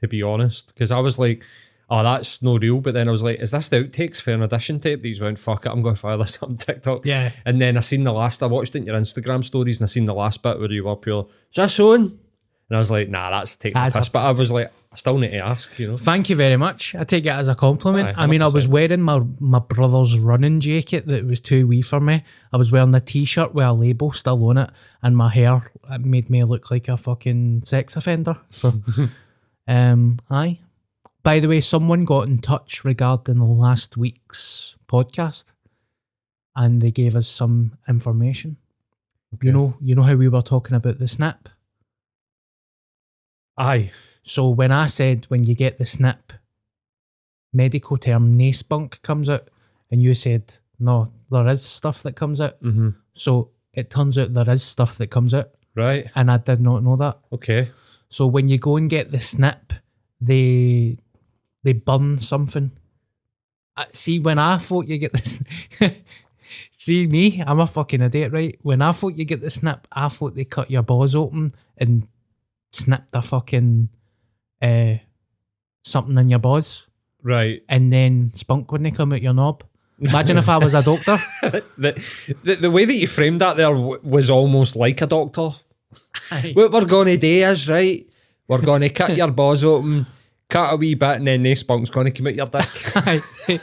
to 0.00 0.08
be 0.08 0.22
honest. 0.22 0.68
Because 0.68 0.90
I 0.90 0.98
was 0.98 1.18
like, 1.18 1.44
oh, 1.90 2.02
that's 2.02 2.42
no 2.42 2.58
real. 2.58 2.80
But 2.80 2.94
then 2.94 3.08
I 3.08 3.12
was 3.12 3.22
like, 3.22 3.38
is 3.38 3.50
this 3.50 3.68
the 3.68 3.84
outtakes 3.84 4.20
for 4.20 4.30
an 4.30 4.42
audition 4.42 4.80
tape? 4.80 5.02
These 5.02 5.20
went, 5.20 5.38
fuck 5.38 5.66
it, 5.66 5.68
I'm 5.70 5.82
going 5.82 5.94
to 5.94 6.00
fire 6.00 6.16
this 6.16 6.38
on 6.42 6.56
TikTok. 6.56 7.04
Yeah. 7.04 7.32
And 7.44 7.60
then 7.60 7.76
I 7.76 7.80
seen 7.80 8.04
the 8.04 8.12
last, 8.12 8.42
I 8.42 8.46
watched 8.46 8.74
it 8.74 8.78
in 8.78 8.86
your 8.86 8.98
Instagram 8.98 9.44
stories 9.44 9.78
and 9.78 9.86
I 9.86 9.88
seen 9.88 10.06
the 10.06 10.14
last 10.14 10.42
bit 10.42 10.58
where 10.58 10.72
you 10.72 10.84
were 10.84 10.96
pure, 10.96 11.28
is 11.50 11.56
this 11.56 11.78
on? 11.80 12.18
And 12.72 12.76
I 12.76 12.78
was 12.78 12.90
like, 12.90 13.10
nah, 13.10 13.30
that's 13.30 13.54
taking 13.54 13.74
the 13.78 13.86
a 13.86 13.90
piss. 13.90 14.08
But 14.08 14.24
I 14.24 14.32
was 14.32 14.50
like, 14.50 14.72
I 14.90 14.96
still 14.96 15.18
need 15.18 15.32
to 15.32 15.40
ask, 15.40 15.78
you 15.78 15.88
know? 15.88 15.98
Thank 15.98 16.30
you 16.30 16.36
very 16.36 16.56
much. 16.56 16.94
I 16.94 17.04
take 17.04 17.26
it 17.26 17.28
as 17.28 17.46
a 17.46 17.54
compliment. 17.54 18.16
Aye, 18.16 18.22
I 18.22 18.26
mean, 18.26 18.40
I 18.40 18.46
was 18.46 18.66
wearing 18.66 19.02
my 19.02 19.20
my 19.40 19.58
brother's 19.58 20.18
running 20.18 20.58
jacket 20.58 21.06
that 21.06 21.26
was 21.26 21.38
too 21.38 21.66
wee 21.66 21.82
for 21.82 22.00
me. 22.00 22.24
I 22.50 22.56
was 22.56 22.72
wearing 22.72 22.94
a 22.94 23.00
t-shirt 23.00 23.52
with 23.52 23.66
a 23.66 23.74
label 23.74 24.10
still 24.12 24.42
on 24.48 24.56
it, 24.56 24.70
and 25.02 25.14
my 25.14 25.28
hair 25.28 25.70
it 25.90 26.00
made 26.00 26.30
me 26.30 26.44
look 26.44 26.70
like 26.70 26.88
a 26.88 26.96
fucking 26.96 27.64
sex 27.66 27.94
offender. 27.94 28.38
So, 28.48 28.72
um, 29.68 30.20
aye. 30.30 30.60
By 31.22 31.40
the 31.40 31.48
way, 31.48 31.60
someone 31.60 32.06
got 32.06 32.26
in 32.26 32.38
touch 32.38 32.86
regarding 32.86 33.38
the 33.38 33.44
last 33.44 33.98
week's 33.98 34.76
podcast, 34.88 35.52
and 36.56 36.80
they 36.80 36.90
gave 36.90 37.16
us 37.16 37.28
some 37.28 37.76
information. 37.86 38.56
You 39.42 39.52
know, 39.52 39.74
you 39.82 39.94
know 39.94 40.04
how 40.04 40.14
we 40.14 40.28
were 40.28 40.40
talking 40.40 40.74
about 40.74 40.98
the 40.98 41.06
snip. 41.06 41.50
Aye. 43.62 43.90
So 44.24 44.48
when 44.48 44.72
I 44.72 44.86
said 44.86 45.24
when 45.28 45.44
you 45.44 45.54
get 45.54 45.78
the 45.78 45.84
snip, 45.84 46.32
medical 47.52 47.96
term 47.96 48.36
naspunk 48.38 49.00
comes 49.02 49.28
out, 49.28 49.48
and 49.90 50.02
you 50.02 50.14
said 50.14 50.54
no, 50.78 51.12
there 51.30 51.46
is 51.48 51.64
stuff 51.64 52.02
that 52.02 52.16
comes 52.16 52.40
out. 52.40 52.60
Mm-hmm. 52.62 52.90
So 53.14 53.50
it 53.72 53.88
turns 53.90 54.18
out 54.18 54.34
there 54.34 54.50
is 54.50 54.62
stuff 54.62 54.98
that 54.98 55.08
comes 55.08 55.32
out, 55.34 55.50
Right. 55.76 56.10
and 56.14 56.30
I 56.30 56.38
did 56.38 56.60
not 56.60 56.82
know 56.82 56.96
that. 56.96 57.18
Okay. 57.32 57.70
So 58.08 58.26
when 58.26 58.48
you 58.48 58.58
go 58.58 58.76
and 58.76 58.90
get 58.90 59.10
the 59.12 59.20
snip, 59.20 59.72
they 60.20 60.98
they 61.62 61.72
burn 61.72 62.18
something. 62.20 62.72
Uh, 63.76 63.84
see, 63.92 64.18
when 64.18 64.38
I 64.38 64.58
thought 64.58 64.86
you 64.88 64.98
get 64.98 65.12
this, 65.12 65.42
see 66.78 67.06
me, 67.06 67.42
I'm 67.46 67.60
a 67.60 67.66
fucking 67.66 68.02
idiot, 68.02 68.32
right? 68.32 68.58
When 68.62 68.82
I 68.82 68.92
thought 68.92 69.16
you 69.16 69.24
get 69.24 69.40
the 69.40 69.48
snip, 69.50 69.86
I 69.92 70.08
thought 70.08 70.34
they 70.34 70.44
cut 70.44 70.70
your 70.70 70.82
balls 70.82 71.14
open 71.14 71.52
and 71.78 72.06
snipped 72.72 73.14
a 73.14 73.22
fucking 73.22 73.88
uh, 74.60 74.94
something 75.84 76.16
in 76.18 76.30
your 76.30 76.38
balls, 76.38 76.86
Right. 77.22 77.62
and 77.68 77.92
then 77.92 78.32
spunk 78.34 78.72
when 78.72 78.82
they 78.82 78.90
come 78.90 79.12
out 79.12 79.22
your 79.22 79.34
knob. 79.34 79.64
Imagine 80.00 80.38
if 80.38 80.48
I 80.48 80.58
was 80.58 80.74
a 80.74 80.82
doctor. 80.82 81.22
the, 81.78 82.02
the 82.42 82.56
the 82.56 82.70
way 82.70 82.84
that 82.84 82.94
you 82.94 83.06
framed 83.06 83.40
that 83.40 83.56
there 83.56 83.72
w- 83.72 84.00
was 84.02 84.30
almost 84.30 84.74
like 84.74 85.00
a 85.00 85.06
doctor. 85.06 85.50
What 86.54 86.72
we're 86.72 86.84
going 86.86 87.06
to 87.08 87.16
do 87.18 87.28
is 87.28 87.68
right. 87.68 88.08
We're 88.48 88.60
going 88.62 88.80
to 88.82 88.88
cut 88.88 89.16
your 89.16 89.30
balls 89.30 89.62
open, 89.62 90.06
cut 90.48 90.72
a 90.72 90.76
wee 90.76 90.94
bit, 90.94 91.18
and 91.18 91.26
then 91.26 91.42
this 91.44 91.60
spunk's 91.60 91.90
going 91.90 92.06
to 92.06 92.10
come 92.10 92.26
out 92.26 92.34
your 92.34 92.46
dick. 92.46 93.60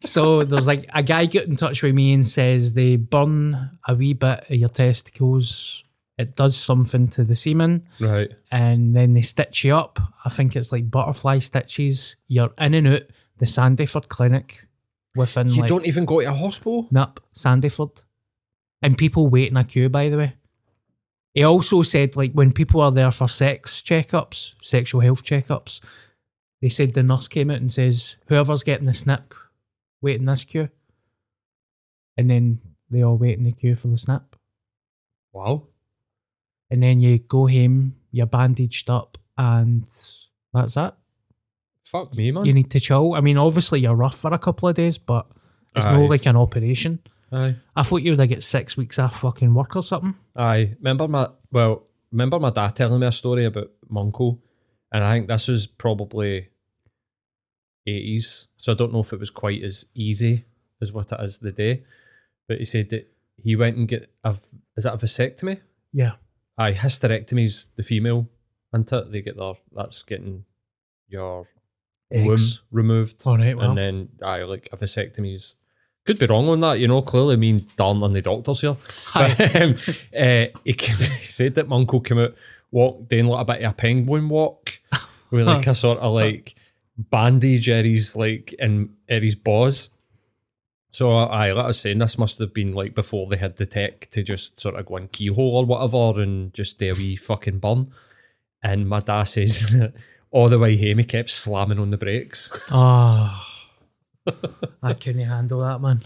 so 0.00 0.44
there's 0.44 0.66
like 0.66 0.86
a 0.92 1.02
guy 1.02 1.26
get 1.26 1.46
in 1.46 1.56
touch 1.56 1.82
with 1.82 1.94
me 1.94 2.12
and 2.12 2.26
says 2.26 2.72
they 2.72 2.96
burn 2.96 3.78
a 3.86 3.94
wee 3.94 4.12
bit 4.14 4.44
of 4.50 4.56
your 4.56 4.68
testicles. 4.68 5.84
It 6.18 6.34
does 6.34 6.56
something 6.56 7.08
to 7.08 7.24
the 7.24 7.34
semen, 7.34 7.86
right. 8.00 8.30
and 8.50 8.96
then 8.96 9.12
they 9.12 9.20
stitch 9.20 9.64
you 9.64 9.76
up. 9.76 10.00
I 10.24 10.30
think 10.30 10.56
it's 10.56 10.72
like 10.72 10.90
butterfly 10.90 11.40
stitches. 11.40 12.16
You're 12.26 12.54
in 12.58 12.72
and 12.72 12.88
out 12.88 13.02
the 13.36 13.44
Sandyford 13.44 14.08
clinic 14.08 14.66
within 15.14 15.50
You 15.50 15.60
like 15.60 15.68
don't 15.68 15.86
even 15.86 16.06
go 16.06 16.20
to 16.20 16.30
a 16.30 16.34
hospital. 16.34 16.88
Nope, 16.90 17.20
Sandyford. 17.36 18.02
And 18.80 18.96
people 18.96 19.28
wait 19.28 19.50
in 19.50 19.58
a 19.58 19.64
queue, 19.64 19.90
by 19.90 20.08
the 20.08 20.16
way. 20.16 20.34
He 21.34 21.44
also 21.44 21.82
said, 21.82 22.16
like, 22.16 22.32
when 22.32 22.50
people 22.50 22.80
are 22.80 22.90
there 22.90 23.12
for 23.12 23.28
sex 23.28 23.82
checkups, 23.82 24.52
sexual 24.62 25.02
health 25.02 25.22
checkups, 25.22 25.80
they 26.62 26.70
said 26.70 26.94
the 26.94 27.02
nurse 27.02 27.28
came 27.28 27.50
out 27.50 27.60
and 27.60 27.70
says, 27.70 28.16
whoever's 28.28 28.62
getting 28.62 28.86
the 28.86 28.94
snip, 28.94 29.34
wait 30.00 30.18
in 30.18 30.24
this 30.24 30.44
queue. 30.44 30.70
And 32.16 32.30
then 32.30 32.60
they 32.88 33.02
all 33.02 33.18
wait 33.18 33.36
in 33.36 33.44
the 33.44 33.52
queue 33.52 33.76
for 33.76 33.88
the 33.88 33.98
snip. 33.98 34.34
Wow. 35.32 35.64
And 36.70 36.82
then 36.82 37.00
you 37.00 37.18
go 37.18 37.46
home, 37.46 37.96
you're 38.10 38.26
bandaged 38.26 38.90
up, 38.90 39.18
and 39.38 39.84
that's 40.52 40.76
it. 40.76 40.94
Fuck 41.84 42.14
me, 42.14 42.32
man. 42.32 42.44
You 42.44 42.52
need 42.52 42.70
to 42.72 42.80
chill. 42.80 43.14
I 43.14 43.20
mean, 43.20 43.38
obviously, 43.38 43.80
you're 43.80 43.94
rough 43.94 44.18
for 44.18 44.32
a 44.32 44.38
couple 44.38 44.68
of 44.68 44.74
days, 44.74 44.98
but 44.98 45.26
it's 45.76 45.86
no 45.86 46.04
like 46.04 46.26
an 46.26 46.36
operation. 46.36 46.98
Aye. 47.30 47.56
I 47.76 47.82
thought 47.82 48.02
you 48.02 48.12
would 48.12 48.18
like 48.18 48.30
get 48.30 48.42
six 48.42 48.76
weeks 48.76 48.98
off 48.98 49.20
fucking 49.20 49.54
work 49.54 49.76
or 49.76 49.82
something. 49.82 50.14
Aye. 50.34 50.74
Remember 50.78 51.06
my 51.06 51.28
well. 51.52 51.84
Remember 52.12 52.38
my 52.38 52.50
dad 52.50 52.76
telling 52.76 53.00
me 53.00 53.06
a 53.06 53.12
story 53.12 53.44
about 53.44 53.70
uncle, 53.94 54.40
and 54.92 55.04
I 55.04 55.14
think 55.14 55.28
this 55.28 55.48
was 55.48 55.66
probably 55.66 56.48
eighties. 57.86 58.46
So 58.56 58.72
I 58.72 58.74
don't 58.74 58.92
know 58.92 59.00
if 59.00 59.12
it 59.12 59.20
was 59.20 59.30
quite 59.30 59.62
as 59.62 59.84
easy 59.94 60.44
as 60.80 60.92
what 60.92 61.12
it 61.12 61.20
is 61.20 61.38
today. 61.38 61.84
But 62.48 62.58
he 62.58 62.64
said 62.64 62.90
that 62.90 63.12
he 63.42 63.54
went 63.56 63.76
and 63.76 63.88
get 63.88 64.10
a 64.24 64.36
is 64.76 64.84
that 64.84 64.94
a 64.94 64.98
vasectomy? 64.98 65.60
Yeah. 65.92 66.12
Aye, 66.58 66.72
hysterectomy's 66.72 67.66
the 67.76 67.82
female, 67.82 68.28
isn't 68.74 68.92
it? 68.92 69.12
They 69.12 69.22
get 69.22 69.36
their 69.36 69.54
that's 69.74 70.02
getting 70.02 70.44
your 71.08 71.46
womb 72.10 72.38
removed. 72.70 73.22
All 73.26 73.38
right, 73.38 73.56
well. 73.56 73.70
And 73.70 73.78
then 73.78 74.08
aye, 74.22 74.42
like 74.44 74.68
a 74.72 74.76
vasectomy's 74.76 75.56
could 76.06 76.18
be 76.20 76.26
wrong 76.26 76.48
on 76.48 76.60
that, 76.60 76.78
you 76.78 76.86
know. 76.86 77.02
Clearly, 77.02 77.36
mean 77.36 77.66
darn 77.76 78.02
on 78.02 78.12
the 78.12 78.22
doctors 78.22 78.60
here. 78.60 78.76
But, 79.12 79.56
um, 79.56 79.74
uh, 80.16 80.46
he, 80.64 80.72
came, 80.72 80.96
he 81.20 81.24
said 81.24 81.56
that 81.56 81.68
my 81.68 81.76
uncle 81.76 82.00
came 82.00 82.18
out, 82.18 82.34
walked 82.70 83.08
doing 83.08 83.26
like 83.26 83.42
a 83.42 83.44
bit 83.44 83.62
of 83.62 83.72
a 83.72 83.74
penguin 83.74 84.28
walk 84.28 84.78
with 85.30 85.46
like 85.46 85.66
a 85.66 85.74
sort 85.74 85.98
of 85.98 86.12
like 86.14 86.54
bandage 86.96 87.68
at 87.68 87.84
his 87.84 88.16
like 88.16 88.54
in 88.54 88.90
at 89.08 89.22
his 89.22 89.34
balls. 89.34 89.90
So 90.96 91.12
I 91.12 91.52
like 91.52 91.64
I 91.64 91.66
was 91.66 91.80
saying, 91.80 91.98
this 91.98 92.16
must 92.16 92.38
have 92.38 92.54
been 92.54 92.72
like 92.72 92.94
before 92.94 93.28
they 93.28 93.36
had 93.36 93.58
the 93.58 93.66
tech 93.66 94.10
to 94.12 94.22
just 94.22 94.58
sort 94.58 94.76
of 94.76 94.86
go 94.86 94.96
in 94.96 95.08
keyhole 95.08 95.58
or 95.58 95.66
whatever 95.66 96.22
and 96.22 96.54
just 96.54 96.78
do 96.78 96.90
a 96.90 96.94
wee 96.94 97.16
fucking 97.16 97.58
burn. 97.58 97.92
And 98.62 98.88
my 98.88 99.00
dad 99.00 99.24
says 99.24 99.72
that 99.72 99.92
all 100.30 100.48
the 100.48 100.58
way 100.58 100.74
home 100.78 100.96
he 100.96 101.04
kept 101.04 101.28
slamming 101.28 101.78
on 101.78 101.90
the 101.90 101.98
brakes. 101.98 102.48
Oh, 102.70 103.46
I 104.82 104.94
couldn't 104.94 105.20
handle 105.20 105.60
that, 105.60 105.82
man. 105.82 106.02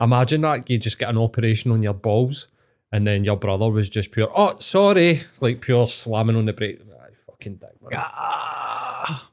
Imagine 0.00 0.40
that 0.40 0.68
you 0.68 0.78
just 0.78 0.98
get 0.98 1.10
an 1.10 1.16
operation 1.16 1.70
on 1.70 1.84
your 1.84 1.94
balls 1.94 2.48
and 2.90 3.06
then 3.06 3.22
your 3.22 3.36
brother 3.36 3.70
was 3.70 3.88
just 3.88 4.10
pure, 4.10 4.32
oh, 4.36 4.58
sorry, 4.58 5.22
like 5.40 5.60
pure 5.60 5.86
slamming 5.86 6.34
on 6.34 6.46
the 6.46 6.52
brake. 6.52 6.80
I 6.80 7.10
fucking 7.30 7.54
dick, 7.54 7.80
man. 7.80 8.02
Ah. 8.02 9.30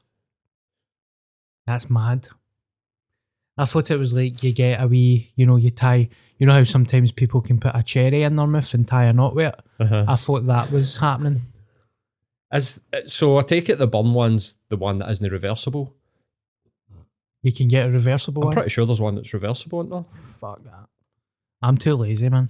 That's 1.66 1.90
mad. 1.90 2.28
I 3.60 3.66
thought 3.66 3.90
it 3.90 3.98
was 3.98 4.14
like 4.14 4.42
you 4.42 4.52
get 4.52 4.82
a 4.82 4.86
wee, 4.86 5.32
you 5.36 5.44
know, 5.44 5.56
you 5.56 5.70
tie, 5.70 6.08
you 6.38 6.46
know 6.46 6.54
how 6.54 6.64
sometimes 6.64 7.12
people 7.12 7.42
can 7.42 7.60
put 7.60 7.72
a 7.74 7.82
cherry 7.82 8.22
in 8.22 8.36
their 8.36 8.46
mouth 8.46 8.72
and 8.72 8.88
tie 8.88 9.04
a 9.04 9.12
knot 9.12 9.34
with 9.34 9.52
it? 9.52 9.60
Uh-huh. 9.78 10.06
I 10.08 10.16
thought 10.16 10.46
that 10.46 10.72
was 10.72 10.96
happening. 10.96 11.42
As, 12.50 12.80
so 13.04 13.36
I 13.36 13.42
take 13.42 13.68
it 13.68 13.76
the 13.76 13.86
burn 13.86 14.14
one's 14.14 14.56
the 14.70 14.78
one 14.78 14.98
that 15.00 15.10
isn't 15.10 15.30
reversible. 15.30 15.94
You 17.42 17.52
can 17.52 17.68
get 17.68 17.86
a 17.86 17.90
reversible 17.90 18.42
I'm 18.42 18.46
one. 18.46 18.54
pretty 18.54 18.70
sure 18.70 18.86
there's 18.86 19.00
one 19.00 19.14
that's 19.14 19.34
reversible, 19.34 19.80
isn't 19.80 19.90
there? 19.90 20.04
Fuck 20.40 20.64
that. 20.64 20.88
I'm 21.60 21.76
too 21.76 21.96
lazy, 21.96 22.30
man. 22.30 22.48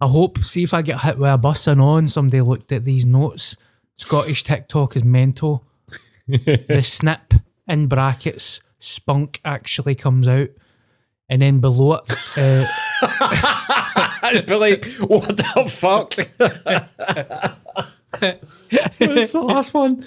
I 0.00 0.06
hope, 0.06 0.44
see 0.44 0.62
if 0.62 0.72
I 0.72 0.82
get 0.82 1.00
hit 1.00 1.18
with 1.18 1.28
a 1.28 1.38
bus 1.38 1.66
and 1.66 1.80
on, 1.80 2.06
somebody 2.06 2.40
looked 2.40 2.70
at 2.70 2.84
these 2.84 3.04
notes. 3.04 3.56
Scottish 3.96 4.44
TikTok 4.44 4.94
is 4.94 5.02
mental. 5.02 5.64
the 6.28 6.82
snip 6.84 7.34
in 7.66 7.88
brackets, 7.88 8.60
spunk 8.80 9.40
actually 9.44 9.94
comes 9.94 10.26
out. 10.28 10.48
And 11.28 11.40
then 11.42 11.60
below 11.60 11.92
it, 11.94 12.10
uh, 12.36 12.66
I'd 14.22 14.46
be 14.46 14.54
like, 14.56 14.84
what 14.98 15.36
the 15.36 15.68
fuck? 15.70 16.14
What's 18.98 19.32
the 19.32 19.40
last 19.42 19.72
one? 19.74 20.04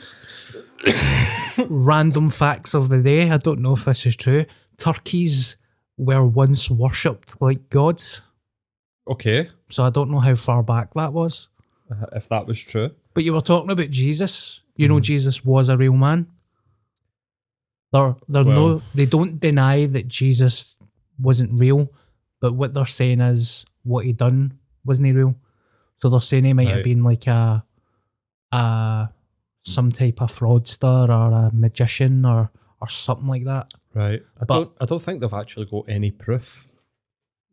random 1.70 2.30
facts 2.30 2.74
of 2.74 2.90
the 2.90 3.02
day. 3.02 3.30
I 3.30 3.38
don't 3.38 3.62
know 3.62 3.74
if 3.74 3.86
this 3.86 4.06
is 4.06 4.16
true. 4.16 4.46
Turkeys 4.78 5.56
were 5.98 6.26
once 6.26 6.70
worshipped 6.70 7.42
like 7.42 7.70
gods. 7.70 8.22
Okay, 9.10 9.50
So 9.70 9.84
I 9.84 9.90
don't 9.90 10.10
know 10.12 10.20
how 10.20 10.36
far 10.36 10.64
back 10.64 10.94
that 10.96 11.12
was. 11.14 11.48
uh, 11.92 12.06
if 12.14 12.28
that 12.30 12.48
was 12.48 12.60
true. 12.60 12.92
But 13.14 13.24
you 13.26 13.34
were 13.34 13.42
talking 13.42 13.70
about 13.72 13.90
Jesus. 13.92 14.62
You 14.78 14.88
know, 14.88 15.00
Jesus 15.00 15.44
was 15.46 15.70
a 15.70 15.78
real 15.78 15.94
man. 15.94 16.28
They're, 17.94 18.16
they're 18.28 18.44
no, 18.44 18.82
they 18.96 19.06
don't 19.06 19.40
deny 19.40 19.86
that 19.86 20.08
Jesus 20.10 20.76
wasn't 21.20 21.58
real, 21.60 21.90
but 22.42 22.54
what 22.54 22.74
they're 22.74 22.86
saying 22.88 23.22
is 23.22 23.66
what 23.84 24.04
he 24.06 24.12
done 24.14 24.58
wasn't 24.84 25.06
he 25.08 25.14
real. 25.14 25.36
So 26.02 26.10
they're 26.10 26.20
saying 26.20 26.44
he 26.46 26.54
might 26.54 26.68
have 26.68 26.84
been 26.84 27.04
like 27.04 27.28
a, 27.28 27.64
a 28.52 29.10
some 29.66 29.92
type 29.92 30.22
of 30.22 30.32
fraudster 30.38 31.08
or 31.08 31.32
a 31.48 31.52
magician 31.54 32.26
or 32.26 32.50
or 32.82 32.90
something 32.90 33.28
like 33.28 33.46
that. 33.46 33.72
Right. 33.94 34.22
I 34.42 34.46
But- 34.46 34.56
don't. 34.56 34.72
I 34.82 34.86
don't 34.86 35.02
think 35.02 35.22
they've 35.22 35.34
actually 35.34 35.68
got 35.68 35.86
any 35.88 36.12
proof 36.12 36.68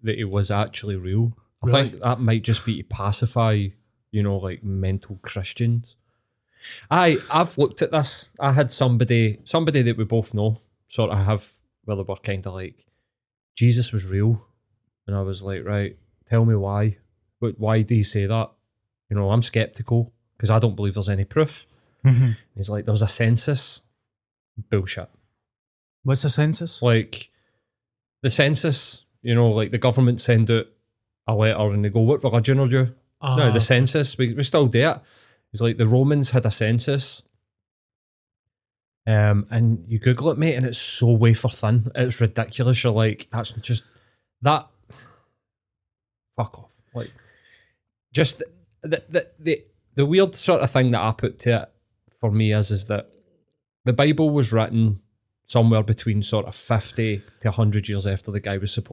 that 0.02 0.16
he 0.16 0.24
was 0.24 0.50
actually 0.50 0.96
real. 0.96 1.36
I 1.62 1.66
Really? 1.66 1.90
think 1.90 2.02
that 2.02 2.18
might 2.20 2.42
just 2.42 2.64
be 2.64 2.78
to 2.78 2.82
pacify, 2.88 3.66
you 4.10 4.22
know, 4.22 4.38
like 4.38 4.64
mental 4.64 5.18
Christians. 5.22 5.96
I 6.90 7.18
I've 7.30 7.56
looked 7.58 7.82
at 7.82 7.90
this. 7.90 8.28
I 8.38 8.52
had 8.52 8.72
somebody 8.72 9.40
somebody 9.44 9.82
that 9.82 9.96
we 9.96 10.04
both 10.04 10.34
know 10.34 10.60
sort 10.88 11.10
of 11.10 11.18
have 11.24 11.50
well 11.86 11.96
they 11.96 12.02
were 12.02 12.16
kind 12.16 12.46
of 12.46 12.54
like 12.54 12.84
Jesus 13.56 13.92
was 13.92 14.06
real, 14.06 14.42
and 15.06 15.16
I 15.16 15.22
was 15.22 15.42
like, 15.42 15.64
right, 15.64 15.96
tell 16.28 16.44
me 16.44 16.54
why. 16.54 16.96
But 17.40 17.58
why 17.58 17.82
do 17.82 17.94
you 17.94 18.04
say 18.04 18.26
that? 18.26 18.50
You 19.08 19.16
know, 19.16 19.30
I'm 19.30 19.42
skeptical 19.42 20.12
because 20.36 20.50
I 20.50 20.58
don't 20.58 20.76
believe 20.76 20.94
there's 20.94 21.08
any 21.08 21.24
proof. 21.24 21.66
Mm-hmm. 22.04 22.30
He's 22.56 22.70
like, 22.70 22.84
there 22.84 22.92
was 22.92 23.02
a 23.02 23.08
census. 23.08 23.80
Bullshit. 24.70 25.08
What's 26.02 26.22
the 26.22 26.28
census? 26.30 26.80
like 26.82 27.30
the 28.22 28.30
census, 28.30 29.04
you 29.22 29.34
know, 29.34 29.50
like 29.50 29.70
the 29.70 29.78
government 29.78 30.20
send 30.20 30.50
out 30.50 30.66
a 31.26 31.34
letter 31.34 31.70
and 31.72 31.84
they 31.84 31.88
go, 31.88 32.00
What 32.00 32.22
religion 32.24 32.58
are 32.60 32.66
you? 32.66 32.84
no, 33.22 33.48
Ah, 33.48 33.50
the 33.50 33.60
census, 33.60 34.16
we, 34.16 34.32
we 34.34 34.42
still 34.42 34.66
do 34.66 34.90
it. 34.90 34.98
It's 35.52 35.62
like 35.62 35.78
the 35.78 35.86
Romans 35.86 36.30
had 36.30 36.46
a 36.46 36.50
census. 36.50 37.22
Um, 39.06 39.46
and 39.50 39.84
you 39.88 39.98
Google 39.98 40.30
it, 40.30 40.38
mate, 40.38 40.54
and 40.54 40.66
it's 40.66 40.78
so 40.78 41.10
wafer 41.10 41.48
thin. 41.48 41.90
It's 41.94 42.20
ridiculous. 42.20 42.84
You're 42.84 42.92
like, 42.92 43.28
that's 43.32 43.52
just 43.52 43.84
that. 44.42 44.68
Fuck 46.36 46.58
off. 46.58 46.70
Like, 46.94 47.10
just 48.12 48.42
the, 48.82 49.02
the 49.08 49.28
the 49.38 49.64
the 49.94 50.06
weird 50.06 50.36
sort 50.36 50.60
of 50.60 50.70
thing 50.70 50.90
that 50.92 51.00
I 51.02 51.12
put 51.12 51.38
to 51.40 51.62
it 51.62 51.70
for 52.20 52.30
me 52.30 52.52
is 52.52 52.70
is 52.70 52.86
that 52.86 53.10
the 53.84 53.92
Bible 53.92 54.30
was 54.30 54.52
written 54.52 55.00
somewhere 55.46 55.82
between 55.82 56.22
sort 56.22 56.46
of 56.46 56.54
50 56.54 57.22
to 57.40 57.48
100 57.48 57.88
years 57.88 58.06
after 58.06 58.30
the 58.30 58.38
guy 58.38 58.56
was 58.58 58.72
supposed 58.72 58.92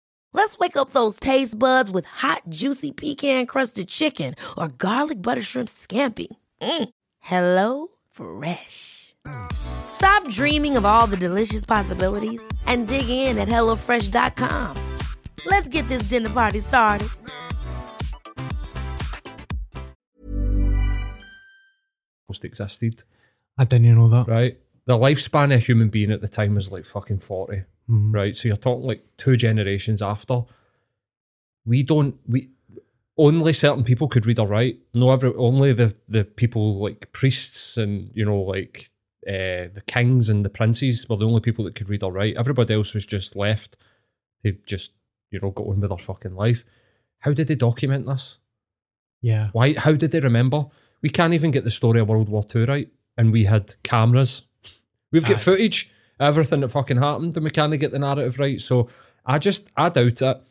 Let's 0.33 0.57
wake 0.57 0.77
up 0.77 0.91
those 0.91 1.19
taste 1.19 1.59
buds 1.59 1.91
with 1.91 2.05
hot, 2.05 2.43
juicy 2.49 2.91
pecan 2.91 3.45
crusted 3.45 3.89
chicken 3.89 4.35
or 4.57 4.69
garlic 4.69 5.21
butter 5.21 5.41
shrimp 5.41 5.67
scampi. 5.69 6.27
Mm. 6.61 6.89
Hello 7.19 7.87
Fresh. 8.09 9.13
Stop 9.53 10.27
dreaming 10.29 10.77
of 10.77 10.85
all 10.85 11.05
the 11.05 11.17
delicious 11.17 11.65
possibilities 11.65 12.41
and 12.65 12.87
dig 12.87 13.07
in 13.09 13.37
at 13.37 13.47
HelloFresh.com. 13.47 14.77
Let's 15.45 15.67
get 15.67 15.87
this 15.89 16.03
dinner 16.03 16.29
party 16.29 16.59
started. 16.59 17.09
Most 22.29 22.45
existed, 22.45 23.03
I 23.57 23.65
didn't 23.65 23.95
know 23.95 24.07
that. 24.09 24.27
right? 24.27 24.57
The 24.85 24.97
lifespan 24.97 25.45
of 25.45 25.51
a 25.51 25.57
human 25.57 25.89
being 25.89 26.11
at 26.11 26.21
the 26.21 26.27
time 26.27 26.55
was 26.55 26.71
like 26.71 26.85
fucking 26.85 27.19
40, 27.19 27.63
Mhm. 27.91 28.13
right? 28.13 28.37
So 28.37 28.47
you're 28.47 28.57
talking 28.57 28.87
like 28.87 29.03
two 29.17 29.35
generations 29.35 30.01
after. 30.01 30.43
We 31.65 31.83
don't, 31.83 32.15
we, 32.27 32.49
only 33.17 33.53
certain 33.53 33.83
people 33.83 34.07
could 34.07 34.25
read 34.25 34.39
or 34.39 34.47
write. 34.47 34.79
No, 34.93 35.11
every, 35.11 35.33
only 35.35 35.73
the, 35.73 35.93
the 36.07 36.23
people 36.23 36.81
like 36.81 37.11
priests 37.11 37.77
and, 37.77 38.09
you 38.15 38.25
know, 38.25 38.39
like 38.39 38.89
uh, 39.27 39.69
the 39.73 39.83
kings 39.85 40.29
and 40.29 40.43
the 40.43 40.49
princes 40.49 41.07
were 41.07 41.17
the 41.17 41.27
only 41.27 41.41
people 41.41 41.65
that 41.65 41.75
could 41.75 41.89
read 41.89 42.03
or 42.03 42.11
write. 42.11 42.37
Everybody 42.37 42.73
else 42.73 42.93
was 42.93 43.05
just 43.05 43.35
left 43.35 43.75
to 44.43 44.53
just, 44.65 44.91
you 45.29 45.39
know, 45.39 45.51
go 45.51 45.65
on 45.69 45.81
with 45.81 45.89
their 45.89 45.97
fucking 45.97 46.35
life. 46.35 46.63
How 47.19 47.33
did 47.33 47.47
they 47.47 47.55
document 47.55 48.07
this? 48.07 48.39
Yeah. 49.21 49.49
Why? 49.53 49.73
How 49.73 49.91
did 49.93 50.11
they 50.11 50.19
remember? 50.19 50.65
We 51.03 51.09
can't 51.09 51.33
even 51.35 51.51
get 51.51 51.63
the 51.63 51.69
story 51.69 51.99
of 51.99 52.09
World 52.09 52.29
War 52.29 52.43
Two 52.43 52.65
right, 52.65 52.89
and 53.17 53.31
we 53.31 53.43
had 53.45 53.75
cameras. 53.83 54.43
We've 55.11 55.23
got 55.23 55.37
Aye. 55.37 55.41
footage, 55.41 55.91
everything 56.21 56.61
that 56.61 56.69
fucking 56.69 56.97
happened, 56.97 57.35
and 57.35 57.43
we 57.43 57.49
can't 57.49 57.77
get 57.79 57.91
the 57.91 57.99
narrative 57.99 58.39
right. 58.39 58.61
So 58.61 58.87
I 59.25 59.39
just, 59.39 59.63
I 59.75 59.89
doubt 59.89 60.21
it. 60.21 60.41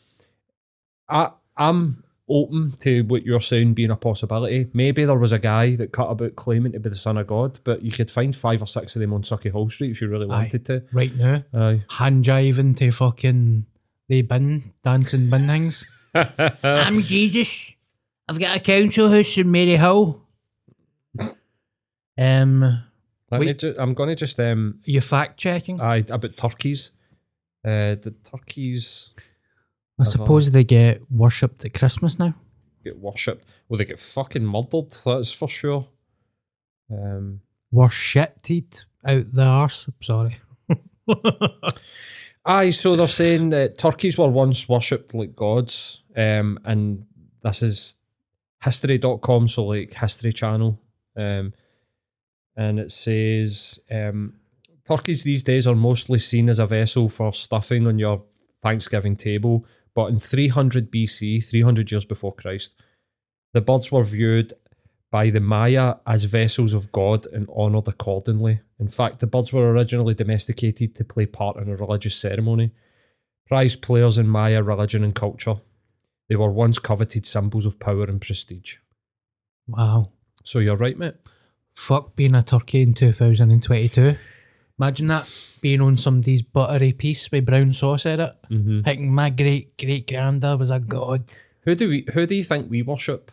I, 1.09 1.31
I'm 1.57 2.05
open 2.29 2.77
to 2.81 3.03
what 3.03 3.25
you're 3.25 3.41
saying 3.41 3.75
being 3.75 3.91
a 3.91 3.97
possibility. 3.97 4.69
Maybe 4.73 5.05
there 5.05 5.19
was 5.19 5.33
a 5.33 5.39
guy 5.39 5.75
that 5.77 5.93
cut 5.93 6.09
about 6.11 6.37
claiming 6.37 6.73
to 6.73 6.81
be 6.81 6.89
the 6.91 6.95
son 6.95 7.17
of 7.19 7.27
God, 7.27 7.59
but 7.65 7.83
you 7.83 7.91
could 7.91 8.11
find 8.11 8.37
five 8.37 8.63
or 8.63 8.67
six 8.67 8.95
of 8.95 9.01
them 9.01 9.13
on 9.13 9.23
Sauchiehall 9.23 9.71
Street 9.73 9.91
if 9.91 10.01
you 10.01 10.09
really 10.09 10.27
Aye. 10.27 10.29
wanted 10.43 10.67
to. 10.67 10.85
Right 10.93 11.15
now, 11.17 11.43
Aye. 11.53 11.85
hand 11.91 12.25
jiving 12.25 12.77
to 12.77 12.91
fucking 12.93 13.67
the 14.09 14.23
bin, 14.23 14.73
dancing 14.85 15.29
bin 15.31 15.47
things. 15.47 15.85
I'm 16.63 17.03
Jesus. 17.03 17.73
I've 18.29 18.39
got 18.39 18.57
a 18.57 18.61
council 18.61 19.09
house 19.09 19.37
in 19.37 19.49
Maryhill. 19.49 20.21
Um, 22.17 22.85
Let 23.31 23.41
me 23.41 23.47
Wait. 23.49 23.59
ju- 23.59 23.75
I'm 23.79 23.95
going 23.95 24.09
to 24.09 24.17
just 24.17 24.39
um, 24.41 24.81
you 24.85 25.01
fact 25.01 25.39
checking? 25.39 25.81
aye 25.81 26.05
about 26.09 26.37
turkeys. 26.37 26.91
Uh, 27.65 27.95
the 27.95 28.15
turkeys. 28.31 29.11
I 30.01 30.05
suppose 30.05 30.51
they 30.51 30.65
get 30.65 31.03
worshipped 31.11 31.65
at 31.65 31.75
Christmas 31.75 32.19
now. 32.19 32.35
get 32.83 32.99
worshipped. 32.99 33.45
Well, 33.69 33.77
they 33.79 33.85
get 33.85 34.01
fucking 34.01 34.45
murdered. 34.47 34.93
That's 35.05 35.31
for 35.33 35.47
sure. 35.49 35.87
Um, 36.91 37.43
Worshipped 37.71 38.51
out 39.05 39.33
the 39.33 39.43
arse. 39.43 39.89
Sorry. 40.01 40.39
aye, 42.45 42.71
so 42.71 42.97
they're 42.97 43.07
saying 43.09 43.51
that 43.51 43.79
turkeys 43.79 44.19
were 44.19 44.29
once 44.29 44.69
worshipped 44.69 45.15
like 45.15 45.37
gods, 45.37 46.03
um, 46.17 46.59
and 46.65 47.07
this 47.43 47.63
is 47.63 47.95
history.com, 48.63 49.49
so 49.49 49.67
like 49.67 49.95
History 49.95 50.33
Channel, 50.33 50.81
um, 51.17 51.53
and 52.61 52.79
it 52.79 52.93
says 52.93 53.81
um, 53.91 54.35
turkeys 54.87 55.23
these 55.23 55.43
days 55.43 55.67
are 55.67 55.75
mostly 55.75 56.19
seen 56.19 56.51
as 56.51 56.59
a 56.59 56.67
vessel 56.67 57.09
for 57.09 57.33
stuffing 57.33 57.87
on 57.87 57.99
your 57.99 58.23
Thanksgiving 58.63 59.17
table, 59.17 59.65
but 59.95 60.09
in 60.09 60.19
300 60.19 60.93
BC, 60.93 61.43
300 61.43 61.91
years 61.91 62.05
before 62.05 62.35
Christ, 62.35 62.75
the 63.55 63.63
birds 63.63 63.91
were 63.91 64.05
viewed 64.05 64.53
by 65.11 65.31
the 65.31 65.41
Maya 65.41 65.95
as 66.07 66.25
vessels 66.25 66.75
of 66.75 66.93
God 66.93 67.27
and 67.33 67.49
honoured 67.49 67.89
accordingly. 67.89 68.61
In 68.79 68.89
fact, 68.89 69.21
the 69.21 69.27
birds 69.27 69.55
were 69.55 69.73
originally 69.73 70.13
domesticated 70.13 70.95
to 70.97 71.05
play 71.05 71.25
part 71.25 71.57
in 71.57 71.71
a 71.71 71.77
religious 71.77 72.15
ceremony. 72.15 72.73
Prized 73.49 73.81
players 73.81 74.19
in 74.19 74.29
Maya 74.29 74.63
religion 74.63 75.03
and 75.03 75.15
culture, 75.15 75.57
they 76.29 76.37
were 76.37 76.53
once 76.53 76.79
coveted 76.79 77.25
symbols 77.25 77.65
of 77.65 77.81
power 77.81 78.05
and 78.05 78.21
prestige. 78.21 78.77
Wow. 79.67 80.11
So 80.45 80.59
you're 80.59 80.77
right, 80.77 80.99
mate. 80.99 81.15
Fuck 81.77 82.17
being 82.17 82.35
a 82.35 82.43
turkey 82.43 82.83
in 82.83 82.95
2022. 82.95 84.17
Imagine 84.79 85.09
that 85.09 85.29
being 85.61 85.81
on 85.83 85.97
somebody's 85.97 86.43
buttery 86.43 86.93
piece 86.93 87.31
with 87.31 87.45
brown 87.45 87.73
sauce 87.73 88.07
in 88.07 88.21
it. 88.21 88.37
Mm-hmm. 88.51 88.81
Thinking 88.83 89.15
my 89.15 89.31
great 89.31 89.77
great 89.77 90.09
granddad 90.09 90.59
was 90.59 90.71
a 90.71 90.79
god. 90.79 91.25
Who 91.63 91.75
do 91.75 91.89
we? 91.89 92.07
Who 92.15 92.27
do 92.27 92.35
you 92.35 92.45
think 92.45 92.71
we 92.71 92.83
worship 92.83 93.31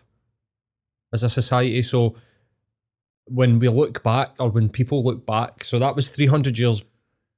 as 1.14 1.24
a 1.24 1.30
society? 1.30 1.82
So 1.82 2.16
when 3.26 3.60
we 3.60 3.70
look 3.70 4.04
back, 4.04 4.34
or 4.40 4.50
when 4.50 4.70
people 4.70 5.04
look 5.04 5.26
back, 5.26 5.64
so 5.64 5.80
that 5.80 5.96
was 5.96 6.10
300 6.10 6.58
years 6.58 6.84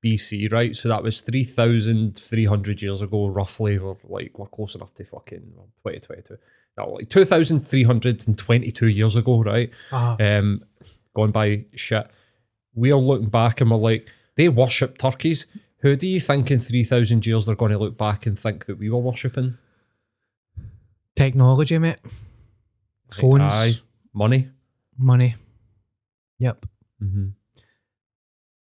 BC, 0.03 0.51
right? 0.51 0.75
So 0.75 0.89
that 0.89 1.03
was 1.03 1.21
3,300 1.21 2.81
years 2.81 3.01
ago, 3.01 3.27
roughly. 3.27 3.77
We're 3.77 3.95
like 4.05 4.37
we're 4.39 4.47
close 4.47 4.75
enough 4.75 4.93
to 4.95 5.03
fucking 5.03 5.53
2022. 5.85 6.37
No, 6.79 6.91
like 6.91 7.09
2,322 7.09 8.87
years 8.87 9.15
ago, 9.17 9.43
right? 9.43 9.69
Ah, 9.91 10.15
Um, 10.19 10.63
going 11.13 11.31
by 11.31 11.65
shit. 11.75 12.07
We 12.73 12.91
are 12.91 12.99
looking 12.99 13.29
back 13.29 13.59
and 13.61 13.69
we're 13.69 13.77
like, 13.77 14.07
they 14.37 14.47
worship 14.49 14.97
turkeys. 14.97 15.45
Who 15.81 15.95
do 15.95 16.07
you 16.07 16.19
think 16.21 16.49
in 16.51 16.59
3,000 16.59 17.25
years 17.25 17.45
they're 17.45 17.55
going 17.55 17.71
to 17.73 17.77
look 17.77 17.97
back 17.97 18.25
and 18.25 18.39
think 18.39 18.65
that 18.67 18.79
we 18.79 18.89
were 18.89 18.99
worshipping? 18.99 19.57
technology, 21.15 21.77
mate. 21.77 21.97
Phones, 23.11 23.41
Aye. 23.51 23.73
Money. 24.13 24.47
money. 24.97 25.35
Yep. 26.37 26.65
Mm-hmm. 27.03 27.27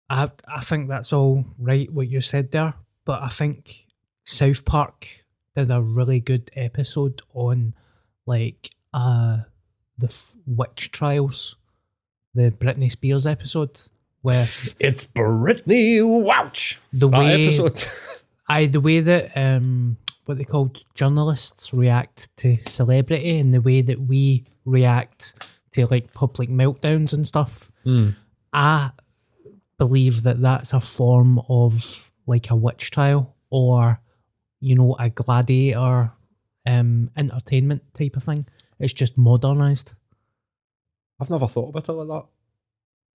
I 0.09 0.29
I 0.45 0.61
think 0.61 0.89
that's 0.89 1.13
all 1.13 1.45
right 1.57 1.89
what 1.89 2.09
you 2.09 2.19
said 2.19 2.51
there, 2.51 2.73
but 3.05 3.21
I 3.21 3.29
think 3.29 3.87
South 4.25 4.65
Park 4.65 5.07
did 5.55 5.71
a 5.71 5.81
really 5.81 6.19
good 6.19 6.51
episode 6.55 7.21
on 7.33 7.75
like 8.25 8.69
uh 8.93 9.37
the 9.97 10.07
f- 10.07 10.33
witch 10.45 10.91
trials, 10.91 11.55
the 12.33 12.51
Britney 12.51 12.89
Spears 12.91 13.25
episode 13.27 13.81
with 14.23 14.75
It's 14.79 15.03
Britney 15.03 15.99
Wouch. 16.01 16.77
the 16.91 17.07
way 17.07 17.45
episode. 17.47 17.85
I 18.47 18.65
the 18.65 18.81
way 18.81 18.99
that 19.01 19.31
um 19.35 19.97
what 20.25 20.37
they 20.37 20.43
called 20.45 20.83
journalists 20.95 21.73
react 21.73 22.29
to 22.37 22.57
celebrity 22.67 23.39
and 23.39 23.53
the 23.53 23.59
way 23.61 23.81
that 23.81 23.99
we 23.99 24.45
react 24.65 25.35
to 25.73 25.85
like 25.87 26.13
public 26.13 26.49
meltdowns 26.49 27.13
and 27.13 27.27
stuff. 27.27 27.71
Hmm. 27.83 28.09
I 28.53 28.91
believe 29.77 30.23
that 30.23 30.39
that's 30.41 30.71
a 30.73 30.79
form 30.79 31.41
of 31.49 32.11
like 32.25 32.49
a 32.51 32.55
witch 32.55 32.91
trial 32.91 33.35
or 33.49 33.99
you 34.61 34.75
know 34.75 34.95
a 34.99 35.09
gladiator 35.09 36.11
um 36.65 37.09
entertainment 37.17 37.81
type 37.93 38.15
of 38.15 38.23
thing. 38.23 38.45
It's 38.79 38.93
just 38.93 39.17
modernized. 39.17 39.93
I've 41.19 41.29
never 41.29 41.47
thought 41.47 41.69
about 41.69 41.87
it 41.89 41.91
like 41.93 42.07
that. 42.07 42.25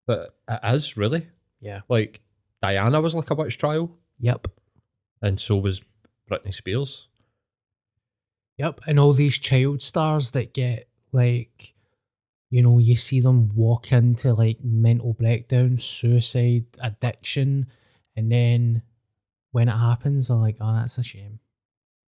But 0.07 0.34
it 0.49 0.74
is, 0.74 0.96
really. 0.96 1.26
Yeah. 1.61 1.80
Like, 1.88 2.20
Diana 2.62 3.01
was 3.01 3.14
like 3.14 3.30
a 3.30 3.34
witch 3.34 3.59
trial, 3.59 3.90
Yep. 4.20 4.49
and 5.22 5.38
so 5.40 5.57
was 5.57 5.82
Britney 6.30 6.55
Spears. 6.55 7.09
Yep, 8.59 8.80
and 8.86 8.99
all 8.99 9.12
these 9.12 9.38
child 9.38 9.82
stars 9.82 10.32
that 10.32 10.53
get 10.55 10.88
like, 11.12 11.74
you 12.51 12.62
know, 12.62 12.78
you 12.78 12.96
see 12.96 13.20
them 13.20 13.55
walk 13.55 13.92
into 13.92 14.32
like 14.34 14.59
mental 14.64 15.12
breakdown, 15.12 15.78
suicide, 15.78 16.64
addiction, 16.82 17.66
and 18.16 18.32
then 18.32 18.82
when 19.53 19.68
it 19.68 19.76
happens, 19.76 20.28
they're 20.28 20.36
like, 20.36 20.57
"Oh, 20.61 20.72
that's 20.74 20.99
a 20.99 21.03
shame," 21.03 21.38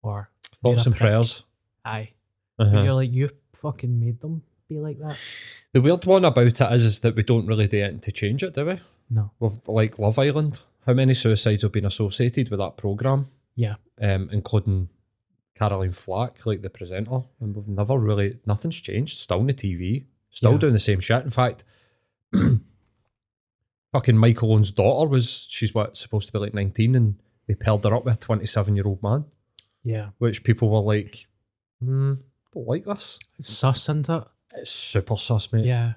or 0.02 0.30
"You're 0.64 0.74
Thoughts 0.74 0.86
and 0.86 0.94
prick." 0.94 1.08
prayers. 1.10 1.42
Aye, 1.84 2.10
Uh-huh. 2.58 2.70
But 2.72 2.84
you're 2.84 2.94
like, 2.94 3.12
you 3.12 3.30
fucking 3.54 3.98
made 4.00 4.20
them 4.20 4.42
be 4.68 4.78
like 4.78 4.98
that. 5.00 5.16
The 5.72 5.80
weird 5.80 6.04
one 6.04 6.24
about 6.24 6.46
it 6.46 6.60
is, 6.60 6.84
is 6.84 7.00
that 7.00 7.16
we 7.16 7.22
don't 7.22 7.46
really 7.46 7.66
do 7.68 7.78
anything 7.82 8.00
to 8.00 8.12
change 8.12 8.42
it, 8.42 8.54
do 8.54 8.66
we? 8.66 8.80
No. 9.10 9.30
With 9.40 9.66
like 9.68 9.98
Love 9.98 10.18
Island, 10.18 10.60
how 10.86 10.92
many 10.92 11.14
suicides 11.14 11.62
have 11.62 11.72
been 11.72 11.86
associated 11.86 12.48
with 12.50 12.60
that 12.60 12.76
program? 12.76 13.28
Yeah. 13.56 13.74
um, 14.00 14.30
including 14.32 14.88
Caroline 15.54 15.92
Flack, 15.92 16.46
like 16.46 16.62
the 16.62 16.70
presenter, 16.70 17.22
and 17.40 17.54
we've 17.54 17.68
never 17.68 17.98
really 17.98 18.38
nothing's 18.46 18.80
changed. 18.80 19.18
Still 19.18 19.40
on 19.40 19.46
the 19.46 19.52
TV, 19.54 20.04
still 20.30 20.52
Yeah. 20.52 20.58
doing 20.58 20.72
the 20.72 20.78
same 20.78 21.00
shit. 21.00 21.22
In 21.24 21.30
fact, 21.30 21.64
fucking 23.92 24.16
Michael 24.16 24.52
Owen's 24.52 24.70
daughter 24.70 25.08
was 25.08 25.46
she's 25.50 25.74
what 25.74 25.96
supposed 25.96 26.26
to 26.28 26.32
be 26.32 26.38
like 26.38 26.54
nineteen, 26.54 26.94
and 26.94 27.16
they 27.46 27.54
paired 27.54 27.84
her 27.84 27.94
up 27.94 28.04
with 28.04 28.14
a 28.14 28.18
twenty-seven 28.18 28.76
year 28.76 28.86
old 28.86 29.02
man, 29.02 29.24
Yeah. 29.82 30.10
which 30.18 30.44
people 30.44 30.68
were 30.68 30.94
like, 30.94 31.26
hmm, 31.82 32.14
don't 32.52 32.68
like 32.68 32.84
this. 32.84 33.18
It's 33.38 33.48
sus, 33.48 33.84
isn't 33.88 34.08
it? 34.08 34.24
It's 34.54 34.70
super 34.70 35.16
sus, 35.16 35.52
mate. 35.52 35.64
Yeah. 35.64 35.94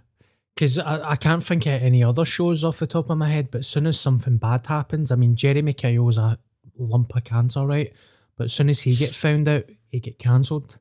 Because 0.53 0.77
I, 0.79 1.11
I 1.11 1.15
can't 1.15 1.43
think 1.43 1.65
of 1.65 1.81
any 1.81 2.03
other 2.03 2.25
shows 2.25 2.63
off 2.63 2.79
the 2.79 2.87
top 2.87 3.09
of 3.09 3.17
my 3.17 3.29
head, 3.29 3.49
but 3.51 3.59
as 3.59 3.67
soon 3.67 3.87
as 3.87 3.99
something 3.99 4.37
bad 4.37 4.65
happens, 4.65 5.11
I 5.11 5.15
mean, 5.15 5.35
Jeremy 5.35 5.73
Kyle's 5.73 6.17
a 6.17 6.37
lump 6.77 7.15
of 7.15 7.23
cancer, 7.23 7.65
right? 7.65 7.91
But 8.37 8.45
as 8.45 8.53
soon 8.53 8.69
as 8.69 8.79
he 8.81 8.95
gets 8.95 9.17
found 9.17 9.47
out, 9.47 9.65
he 9.89 9.99
get 9.99 10.19
cancelled. 10.19 10.79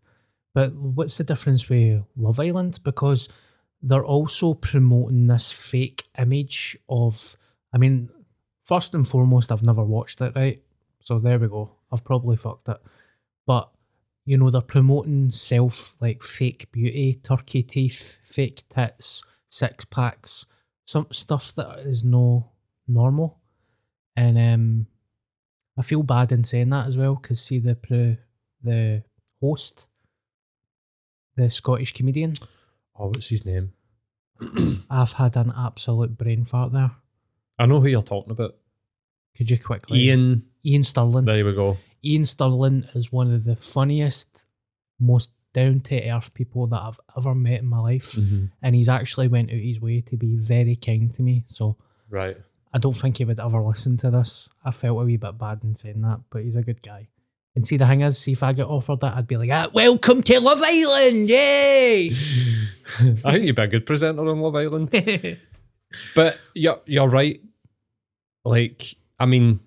But 0.55 0.75
what's 0.75 1.17
the 1.17 1.25
difference 1.25 1.69
with 1.69 2.03
Love 2.17 2.39
Island? 2.39 2.81
Because 2.85 3.29
they're 3.83 4.05
also 4.05 4.55
promoting 4.55 5.27
this 5.27 5.51
fake 5.51 6.05
image 6.19 6.77
of, 6.89 7.37
I 7.73 7.79
mean, 7.79 8.11
first 8.63 8.95
and 8.95 9.09
foremost, 9.09 9.51
I've 9.51 9.63
never 9.63 9.83
watched 9.83 10.21
it, 10.21 10.35
right? 10.37 10.63
So 11.01 11.19
there 11.19 11.39
we 11.39 11.49
go. 11.49 11.71
I've 11.93 12.05
probably 12.05 12.37
fucked 12.37 12.69
it. 12.69 12.81
But 13.47 13.71
you 14.25 14.37
know, 14.39 14.51
they're 14.51 14.61
promoting 14.61 15.33
self 15.33 15.95
like 16.01 16.23
fake 16.23 16.71
beauty, 16.73 17.15
turkey 17.15 17.63
teeth, 17.63 18.19
fake 18.23 18.63
tits, 18.73 19.23
six 19.49 19.85
packs, 19.85 20.47
some 20.87 21.09
stuff 21.11 21.55
that 21.57 21.81
is 21.81 22.05
no 22.05 22.51
normal. 22.87 23.41
And 24.17 24.39
um 24.39 24.87
I 25.79 25.83
feel 25.83 26.03
bad 26.03 26.33
in 26.33 26.45
saying 26.45 26.71
that 26.71 26.87
as 26.87 26.97
well 26.97 27.15
because 27.15 27.41
see 27.41 27.59
the 27.59 27.75
pro, 27.75 28.17
the 28.63 29.03
host, 29.41 29.87
the 31.37 31.49
Scottish 31.49 31.93
comedian, 31.93 32.35
Oh, 32.99 33.07
what's 33.07 33.29
his 33.29 33.45
name? 33.45 33.73
I've 34.91 35.13
had 35.13 35.37
an 35.37 35.53
absolute 35.57 36.17
brain 36.17 36.45
fart 36.45 36.73
there. 36.73 36.93
I 37.59 37.67
know 37.67 37.81
who 37.81 37.89
you're 37.89 38.03
talking 38.03 38.33
about. 38.33 38.57
Could 39.37 39.51
you 39.51 39.59
quickly? 39.59 40.09
Iain. 40.11 40.43
Iain 40.67 40.85
Stirling. 40.85 41.25
There 41.25 41.45
we 41.45 41.55
go. 41.55 41.79
Iain 42.05 42.25
Stirling 42.25 42.85
is 42.95 43.11
one 43.13 43.33
of 43.33 43.45
the 43.45 43.57
funniest, 43.57 44.29
most 45.01 45.31
down 45.55 45.81
to 45.81 46.09
earth 46.09 46.33
people 46.35 46.67
that 46.69 46.81
I've 46.81 47.01
ever 47.17 47.35
met 47.35 47.61
in 47.61 47.67
my 47.67 47.79
life. 47.79 48.13
Mhm. 48.13 48.51
And 48.63 48.75
he's 48.75 48.89
actually 48.89 49.29
went 49.29 49.51
out 49.51 49.57
his 49.57 49.81
way 49.81 50.01
to 50.03 50.17
be 50.17 50.35
very 50.37 50.77
kind 50.77 51.13
to 51.15 51.23
me. 51.23 51.45
So 51.49 51.77
Right. 52.09 52.37
I 52.73 52.79
don't 52.79 52.95
think 52.97 53.19
he 53.19 53.25
would 53.27 53.39
ever 53.41 53.61
listen 53.63 53.97
to 53.99 54.11
this. 54.11 54.49
I 54.65 54.71
felt 54.71 55.01
a 55.01 55.05
wee 55.05 55.17
bit 55.19 55.37
bad 55.39 55.61
in 55.63 55.75
saying 55.77 56.01
that, 56.03 56.21
but 56.31 56.43
he's 56.43 56.57
a 56.57 56.63
good 56.63 56.81
guy. 56.83 57.09
And 57.55 57.67
see, 57.67 57.77
the 57.77 57.87
thing 57.87 58.01
is, 58.01 58.17
see 58.19 58.33
if 58.33 58.43
I 58.43 58.55
get 58.55 58.67
offered 58.67 59.01
that, 59.01 59.15
I'd 59.15 59.27
be 59.27 59.37
like, 59.37 59.51
ah, 59.53 59.69
"Welcome 59.75 60.23
to 60.23 60.41
Love 60.41 60.63
Island, 60.63 61.29
yay!" 61.29 62.09
I 63.25 63.33
think 63.33 63.45
you'd 63.45 63.57
be 63.57 63.63
a 63.63 63.67
good 63.67 63.85
presenter 63.85 64.27
on 64.27 64.41
Love 64.41 64.57
Island. 64.57 64.91
But 66.15 66.41
you're 66.55 66.81
you're 66.87 67.09
right. 67.09 67.43
Like, 68.47 68.97
I 69.23 69.27
mean, 69.27 69.61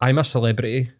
I'm 0.00 0.18
a 0.18 0.24
celebrity 0.24 0.90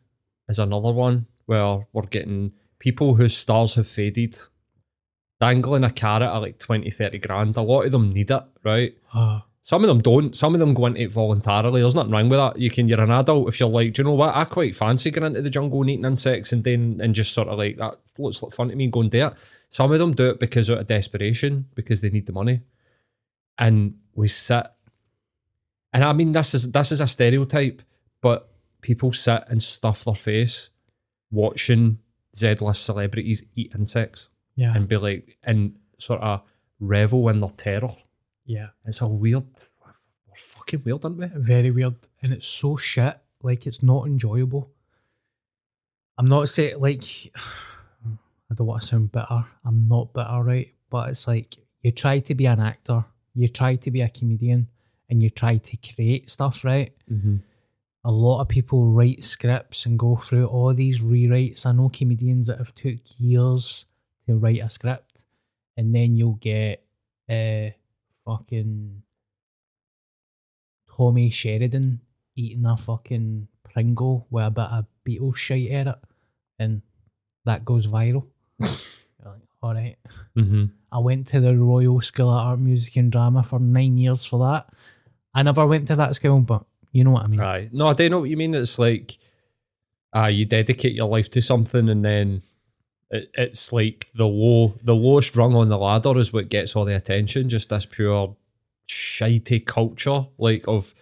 is 0.48 0.60
another 0.60 0.92
one 0.92 1.26
where 1.46 1.88
we're 1.92 2.02
getting 2.02 2.52
people 2.78 3.16
whose 3.16 3.36
stars 3.36 3.74
have 3.74 3.88
faded, 3.88 4.38
dangling 5.40 5.82
a 5.82 5.90
carrot 5.90 6.22
at 6.22 6.38
like 6.38 6.58
20, 6.60 6.88
30 6.88 7.18
grand. 7.18 7.56
A 7.56 7.62
lot 7.62 7.82
of 7.82 7.90
them 7.90 8.12
need 8.12 8.30
it, 8.30 8.42
right? 8.62 8.96
Ah, 9.12 9.44
Some 9.64 9.82
of 9.82 9.88
them 9.88 10.00
don't. 10.00 10.36
Some 10.36 10.54
of 10.54 10.60
them 10.60 10.72
go 10.72 10.86
into 10.86 11.00
it 11.00 11.10
voluntarily. 11.10 11.80
There's 11.80 11.96
nothing 11.96 12.12
wrong 12.12 12.28
with 12.28 12.38
that. 12.38 12.60
You 12.60 12.70
can. 12.70 12.88
You're 12.88 13.00
an 13.00 13.10
adult 13.10 13.48
if 13.48 13.58
you're 13.58 13.68
like, 13.68 13.94
do 13.94 14.02
you 14.02 14.04
know 14.04 14.14
what? 14.14 14.36
I 14.36 14.44
quite 14.44 14.76
fancy 14.76 15.10
going 15.10 15.26
into 15.26 15.42
the 15.42 15.50
jungle 15.50 15.80
and 15.80 15.90
eating 15.90 16.04
insects 16.04 16.52
and 16.52 16.62
then 16.62 17.00
and 17.02 17.12
just 17.12 17.34
sort 17.34 17.48
of 17.48 17.58
like 17.58 17.76
that 17.78 17.98
looks 18.18 18.40
like 18.40 18.54
fun 18.54 18.68
to 18.68 18.76
me 18.76 18.84
and 18.84 18.92
go 18.92 19.00
and 19.00 19.10
do 19.10 19.26
it. 19.26 19.34
Some 19.70 19.90
of 19.90 19.98
them 19.98 20.14
do 20.14 20.30
it 20.30 20.38
because 20.38 20.70
out 20.70 20.78
of 20.78 20.86
desperation 20.86 21.66
because 21.74 22.02
they 22.02 22.10
need 22.10 22.26
the 22.26 22.32
money, 22.32 22.60
and 23.58 23.96
we 24.14 24.28
sit. 24.28 24.64
And 25.92 26.04
I 26.04 26.12
mean, 26.12 26.30
this 26.30 26.54
is 26.54 26.70
this 26.70 26.92
is 26.92 27.00
a 27.00 27.06
stereotype, 27.08 27.82
but 28.20 28.50
people 28.80 29.12
sit 29.12 29.44
and 29.48 29.62
stuff 29.62 30.04
their 30.04 30.14
face 30.14 30.70
watching 31.30 31.98
Z-list 32.36 32.84
celebrities 32.84 33.42
eat 33.54 33.72
insects 33.74 34.28
yeah, 34.54 34.74
and 34.74 34.86
be 34.88 34.96
like 34.96 35.38
and 35.42 35.76
sort 35.98 36.20
of 36.20 36.42
revel 36.80 37.28
in 37.28 37.40
their 37.40 37.50
terror. 37.50 37.96
yeah, 38.44 38.68
It's 38.84 39.00
a 39.00 39.06
weird, 39.06 39.44
we're 40.28 40.34
fucking 40.36 40.82
weird, 40.84 41.04
aren't 41.04 41.18
we? 41.18 41.26
very 41.34 41.70
weird, 41.70 41.96
and 42.22 42.32
it's 42.32 42.46
so 42.46 42.76
shit. 42.76 43.18
Like 43.42 43.66
it's 43.66 43.82
not 43.82 44.06
enjoyable. 44.06 44.70
I'm 46.18 46.26
not 46.26 46.48
saying 46.48 46.78
like 46.80 47.04
I 48.50 48.54
don't 48.54 48.66
want 48.66 48.82
to 48.82 48.86
sound 48.86 49.12
bitter. 49.12 49.44
I'm 49.64 49.88
not 49.88 50.12
bitter, 50.14 50.42
right? 50.42 50.72
But 50.88 51.10
it's 51.10 51.26
like 51.26 51.56
you 51.82 51.92
try 51.92 52.20
to 52.20 52.34
be 52.34 52.46
an 52.46 52.60
actor, 52.60 53.04
you 53.34 53.48
try 53.48 53.76
to 53.76 53.90
be 53.90 54.00
a 54.02 54.08
comedian, 54.08 54.68
and 55.10 55.22
you 55.22 55.30
try 55.30 55.58
to 55.58 55.76
create 55.76 56.30
stuff, 56.30 56.64
right? 56.64 56.92
Mm-hmm. 57.10 57.36
A 58.06 58.10
lot 58.10 58.40
of 58.40 58.48
people 58.48 58.86
write 58.86 59.24
scripts 59.24 59.84
and 59.84 59.98
go 59.98 60.14
through 60.14 60.46
all 60.46 60.72
these 60.72 61.02
rewrites. 61.02 61.66
I 61.66 61.72
know 61.72 61.88
comedians 61.88 62.46
that 62.46 62.58
have 62.58 62.72
took 62.76 63.00
years 63.18 63.84
to 64.26 64.36
write 64.36 64.62
a 64.62 64.68
script, 64.68 65.24
and 65.76 65.92
then 65.92 66.16
you'll 66.16 66.34
get 66.34 66.84
uh 67.28 67.70
fucking 68.24 69.02
Tommy 70.96 71.30
Sheridan 71.30 72.00
eating 72.36 72.64
a 72.64 72.76
fucking 72.76 73.48
Pringle 73.64 74.28
with 74.30 74.44
a 74.44 74.50
bit 74.50 74.64
of 74.64 74.86
Beatles 75.04 75.36
shite 75.36 75.70
at 75.72 75.88
it, 75.88 75.98
and 76.60 76.82
that 77.44 77.64
goes 77.64 77.88
viral. 77.88 78.26
All 79.62 79.74
right. 79.74 79.96
Mm-hmm. 80.38 80.66
I 80.92 80.98
went 81.00 81.26
to 81.28 81.40
the 81.40 81.56
Royal 81.56 82.00
School 82.00 82.28
of 82.28 82.46
Art, 82.46 82.60
Music 82.60 82.94
and 82.96 83.10
Drama 83.10 83.42
for 83.42 83.58
nine 83.58 83.98
years 83.98 84.24
for 84.24 84.38
that. 84.38 84.68
I 85.34 85.42
never 85.42 85.66
went 85.66 85.88
to 85.88 85.96
that 85.96 86.14
school, 86.14 86.40
but 86.40 86.64
you 86.96 87.04
know 87.04 87.10
what 87.10 87.24
I 87.24 87.26
mean. 87.26 87.40
Right. 87.40 87.72
No, 87.72 87.88
I 87.88 87.92
don't 87.92 88.10
know 88.10 88.20
what 88.20 88.30
you 88.30 88.36
mean. 88.38 88.54
It's 88.54 88.78
like, 88.78 89.18
uh, 90.16 90.28
you 90.28 90.46
dedicate 90.46 90.94
your 90.94 91.08
life 91.08 91.30
to 91.32 91.42
something, 91.42 91.90
and 91.90 92.02
then 92.02 92.42
it, 93.10 93.30
it's 93.34 93.70
like 93.70 94.08
the 94.14 94.26
low, 94.26 94.74
the 94.82 94.94
lowest 94.94 95.36
rung 95.36 95.54
on 95.54 95.68
the 95.68 95.76
ladder 95.76 96.18
is 96.18 96.32
what 96.32 96.48
gets 96.48 96.74
all 96.74 96.86
the 96.86 96.96
attention. 96.96 97.50
Just 97.50 97.68
this 97.68 97.84
pure 97.84 98.34
shitey 98.88 99.66
culture, 99.66 100.26
like 100.38 100.64
of 100.66 100.94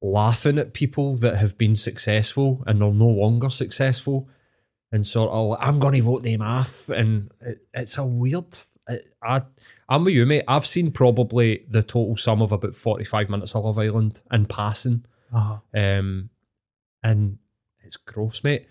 laughing 0.00 0.58
at 0.58 0.74
people 0.74 1.16
that 1.16 1.36
have 1.36 1.58
been 1.58 1.76
successful 1.76 2.62
and 2.66 2.82
are 2.82 2.92
no 2.92 3.08
longer 3.08 3.50
successful, 3.50 4.28
and 4.92 5.04
sort 5.04 5.30
of, 5.30 5.56
I'm 5.60 5.80
going 5.80 5.94
to 5.94 6.02
vote 6.02 6.22
them 6.22 6.42
off, 6.42 6.88
and 6.88 7.32
it, 7.40 7.66
it's 7.74 7.98
a 7.98 8.04
weird. 8.04 8.58
It, 8.88 9.12
I, 9.22 9.42
I'm 9.90 10.04
with 10.04 10.14
you, 10.14 10.24
mate. 10.24 10.44
I've 10.46 10.64
seen 10.66 10.92
probably 10.92 11.64
the 11.68 11.82
total 11.82 12.16
sum 12.16 12.40
of 12.42 12.52
about 12.52 12.76
45 12.76 13.28
minutes 13.28 13.54
of 13.56 13.64
Love 13.64 13.78
Island 13.78 14.20
in 14.32 14.46
passing. 14.46 15.04
Uh-huh. 15.34 15.58
Um, 15.74 16.30
and 17.02 17.38
it's 17.82 17.96
gross, 17.96 18.44
mate. 18.44 18.66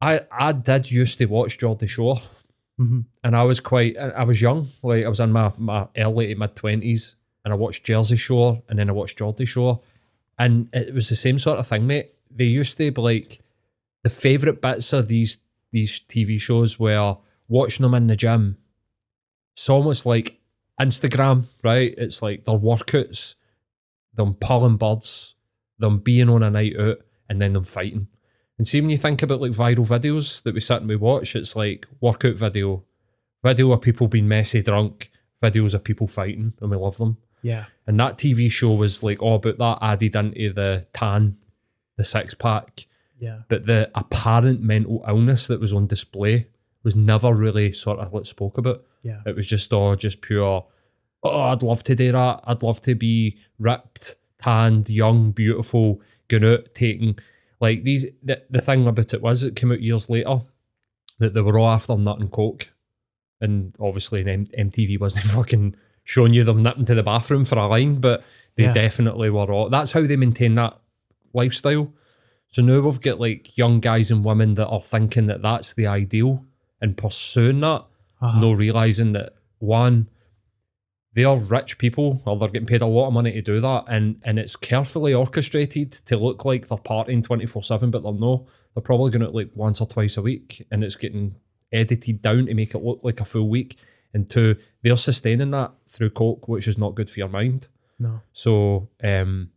I 0.00 0.20
I 0.30 0.52
did 0.52 0.90
used 0.90 1.18
to 1.18 1.26
watch 1.26 1.58
Geordie 1.58 1.88
Shore, 1.88 2.22
Mhm. 2.80 3.06
and 3.24 3.34
I 3.36 3.42
was 3.42 3.58
quite. 3.58 3.96
I 3.98 4.22
was 4.24 4.40
young, 4.40 4.68
like 4.82 5.04
I 5.04 5.08
was 5.08 5.18
in 5.20 5.32
my 5.32 5.52
my 5.58 5.88
early 5.96 6.28
to 6.28 6.34
mid 6.36 6.54
twenties, 6.54 7.16
and 7.44 7.52
I 7.52 7.56
watched 7.56 7.84
Jersey 7.84 8.16
Shore, 8.16 8.62
and 8.68 8.78
then 8.78 8.88
I 8.88 8.92
watched 8.92 9.18
Geordie 9.18 9.44
Shore, 9.44 9.80
and 10.38 10.68
it 10.72 10.94
was 10.94 11.08
the 11.08 11.16
same 11.16 11.38
sort 11.38 11.58
of 11.58 11.66
thing, 11.66 11.86
mate. 11.86 12.12
They 12.30 12.44
used 12.44 12.76
to 12.76 12.92
be 12.92 13.00
like 13.00 13.40
the 14.04 14.10
favorite 14.10 14.60
bits 14.62 14.92
of 14.92 15.08
these 15.08 15.38
these 15.72 16.00
TV 16.08 16.38
shows 16.38 16.78
were 16.78 17.16
watching 17.48 17.82
them 17.82 17.94
in 17.94 18.06
the 18.06 18.14
gym. 18.16 18.56
It's 19.58 19.68
almost 19.68 20.06
like 20.06 20.38
Instagram, 20.80 21.46
right? 21.64 21.92
It's 21.98 22.22
like 22.22 22.44
their 22.44 22.56
workouts, 22.56 23.34
them 24.14 24.34
pulling 24.34 24.76
birds, 24.76 25.34
them 25.80 25.98
being 25.98 26.28
on 26.28 26.44
a 26.44 26.50
night 26.50 26.78
out, 26.78 26.98
and 27.28 27.42
then 27.42 27.54
them 27.54 27.64
fighting. 27.64 28.06
And 28.56 28.68
see, 28.68 28.80
when 28.80 28.90
you 28.90 28.96
think 28.96 29.20
about 29.20 29.40
like 29.40 29.50
viral 29.50 29.84
videos 29.84 30.40
that 30.44 30.54
we 30.54 30.60
sit 30.60 30.78
and 30.80 30.88
we 30.88 30.94
watch, 30.94 31.34
it's 31.34 31.56
like 31.56 31.88
workout 32.00 32.36
video, 32.36 32.84
video 33.42 33.72
of 33.72 33.82
people 33.82 34.06
being 34.06 34.28
messy 34.28 34.62
drunk, 34.62 35.10
videos 35.42 35.74
of 35.74 35.82
people 35.82 36.06
fighting, 36.06 36.52
and 36.60 36.70
we 36.70 36.76
love 36.76 36.96
them. 36.98 37.16
Yeah. 37.42 37.64
And 37.88 37.98
that 37.98 38.16
TV 38.16 38.48
show 38.52 38.74
was 38.74 39.02
like 39.02 39.20
all 39.20 39.36
about 39.36 39.58
that 39.58 39.78
added 39.84 40.14
into 40.14 40.52
the 40.52 40.86
tan, 40.92 41.36
the 41.96 42.04
six 42.04 42.32
pack, 42.34 42.86
Yeah. 43.18 43.40
but 43.48 43.66
the 43.66 43.90
apparent 43.96 44.60
mental 44.62 45.04
illness 45.08 45.48
that 45.48 45.58
was 45.58 45.72
on 45.72 45.88
display 45.88 46.46
was 46.84 46.94
never 46.94 47.34
really 47.34 47.72
sort 47.72 47.98
of 47.98 48.12
like 48.14 48.24
spoke 48.24 48.56
about. 48.56 48.84
Yeah. 49.08 49.20
It 49.26 49.36
was 49.36 49.46
just 49.46 49.72
all 49.72 49.96
just 49.96 50.20
pure. 50.20 50.66
Oh, 51.22 51.40
I'd 51.42 51.62
love 51.62 51.82
to 51.84 51.94
do 51.94 52.12
that. 52.12 52.40
I'd 52.44 52.62
love 52.62 52.80
to 52.82 52.94
be 52.94 53.38
ripped, 53.58 54.14
tanned, 54.40 54.88
young, 54.90 55.32
beautiful, 55.32 56.00
going 56.28 56.44
out, 56.44 56.74
taking 56.74 57.18
like 57.60 57.82
these. 57.84 58.04
The, 58.22 58.42
the 58.50 58.60
thing 58.60 58.86
about 58.86 59.14
it 59.14 59.22
was 59.22 59.42
it 59.42 59.56
came 59.56 59.72
out 59.72 59.80
years 59.80 60.08
later 60.08 60.42
that 61.18 61.34
they 61.34 61.40
were 61.40 61.58
all 61.58 61.68
after 61.70 61.96
nut 61.96 62.20
and 62.20 62.30
coke, 62.30 62.70
and 63.40 63.74
obviously 63.80 64.24
M- 64.28 64.46
MTV 64.46 65.00
wasn't 65.00 65.24
fucking 65.34 65.74
showing 66.04 66.32
you 66.34 66.44
them 66.44 66.62
nipping 66.62 66.84
to 66.86 66.94
the 66.94 67.02
bathroom 67.02 67.44
for 67.44 67.58
a 67.58 67.66
line, 67.66 67.96
but 68.00 68.22
they 68.56 68.64
Yeah. 68.64 68.72
definitely 68.72 69.30
were 69.30 69.50
all. 69.52 69.68
That's 69.70 69.92
how 69.92 70.02
they 70.02 70.16
maintain 70.16 70.54
that 70.54 70.78
lifestyle. 71.34 71.92
So 72.50 72.62
now 72.62 72.80
we've 72.80 73.00
got 73.00 73.20
like 73.20 73.58
young 73.58 73.80
guys 73.80 74.10
and 74.10 74.24
women 74.24 74.54
that 74.54 74.68
are 74.68 74.80
thinking 74.80 75.26
that 75.26 75.42
that's 75.42 75.74
the 75.74 75.86
ideal 75.86 76.44
and 76.80 76.96
pursuing 76.96 77.60
that, 77.60 77.84
Uh-huh. 78.20 78.40
no 78.40 78.52
realizing 78.52 79.12
that 79.12 79.34
one, 79.58 80.08
they 81.14 81.24
are 81.24 81.36
rich 81.36 81.78
people 81.78 82.22
or 82.26 82.38
they're 82.38 82.48
getting 82.48 82.66
paid 82.66 82.82
a 82.82 82.86
lot 82.86 83.08
of 83.08 83.12
money 83.12 83.32
to 83.32 83.42
do 83.42 83.60
that, 83.60 83.84
and 83.88 84.20
and 84.24 84.38
it's 84.38 84.56
carefully 84.56 85.14
orchestrated 85.14 85.92
to 85.92 86.16
look 86.16 86.44
like 86.44 86.68
they're 86.68 86.78
partying 86.78 87.24
twenty 87.24 87.46
four 87.46 87.62
seven, 87.62 87.90
but 87.90 88.02
they're 88.02 88.12
no. 88.12 88.46
They're 88.74 88.82
probably 88.82 89.10
going 89.10 89.24
to 89.24 89.30
like 89.30 89.50
once 89.54 89.80
or 89.80 89.86
twice 89.86 90.16
a 90.16 90.22
week, 90.22 90.66
and 90.70 90.84
it's 90.84 90.94
getting 90.94 91.34
edited 91.72 92.22
down 92.22 92.46
to 92.46 92.54
make 92.54 92.74
it 92.74 92.84
look 92.84 93.00
like 93.02 93.20
a 93.20 93.24
full 93.24 93.48
week. 93.48 93.76
And 94.14 94.30
two, 94.30 94.56
they're 94.82 94.96
sustaining 94.96 95.50
that 95.50 95.72
through 95.88 96.10
coke, 96.10 96.48
which 96.48 96.68
is 96.68 96.78
not 96.78 96.94
good 96.94 97.10
for 97.10 97.20
your 97.20 97.28
mind. 97.28 97.68
No. 97.98 98.20
So 98.32 98.88
um 99.02 99.50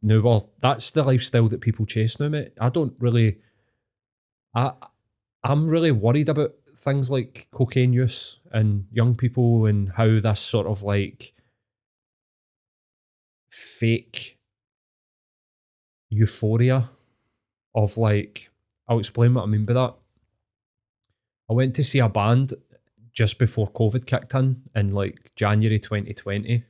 no 0.00 0.20
well 0.20 0.50
that's 0.60 0.90
the 0.92 1.02
lifestyle 1.02 1.48
that 1.48 1.60
people 1.60 1.86
chase 1.86 2.20
now, 2.20 2.28
mate. 2.28 2.52
I 2.60 2.68
don't 2.68 2.94
really 2.98 3.38
I 4.54 4.72
I'm 5.42 5.68
really 5.68 5.90
worried 5.92 6.28
about 6.28 6.54
things 6.78 7.10
like 7.10 7.48
cocaine 7.50 7.92
use 7.92 8.38
and 8.52 8.86
young 8.92 9.14
people 9.14 9.66
and 9.66 9.90
how 9.90 10.20
this 10.20 10.40
sort 10.40 10.66
of 10.66 10.82
like 10.82 11.34
fake 13.50 14.38
euphoria 16.10 16.90
of 17.74 17.96
like 17.96 18.50
I'll 18.88 18.98
explain 18.98 19.34
what 19.34 19.42
I 19.42 19.46
mean 19.46 19.66
by 19.66 19.74
that. 19.74 19.94
I 21.50 21.52
went 21.52 21.74
to 21.76 21.84
see 21.84 21.98
a 21.98 22.08
band 22.08 22.54
just 23.12 23.38
before 23.38 23.68
COVID 23.68 24.06
kicked 24.06 24.34
in 24.34 24.62
in 24.74 24.94
like 24.94 25.32
January 25.36 25.78
2020. 25.78 26.64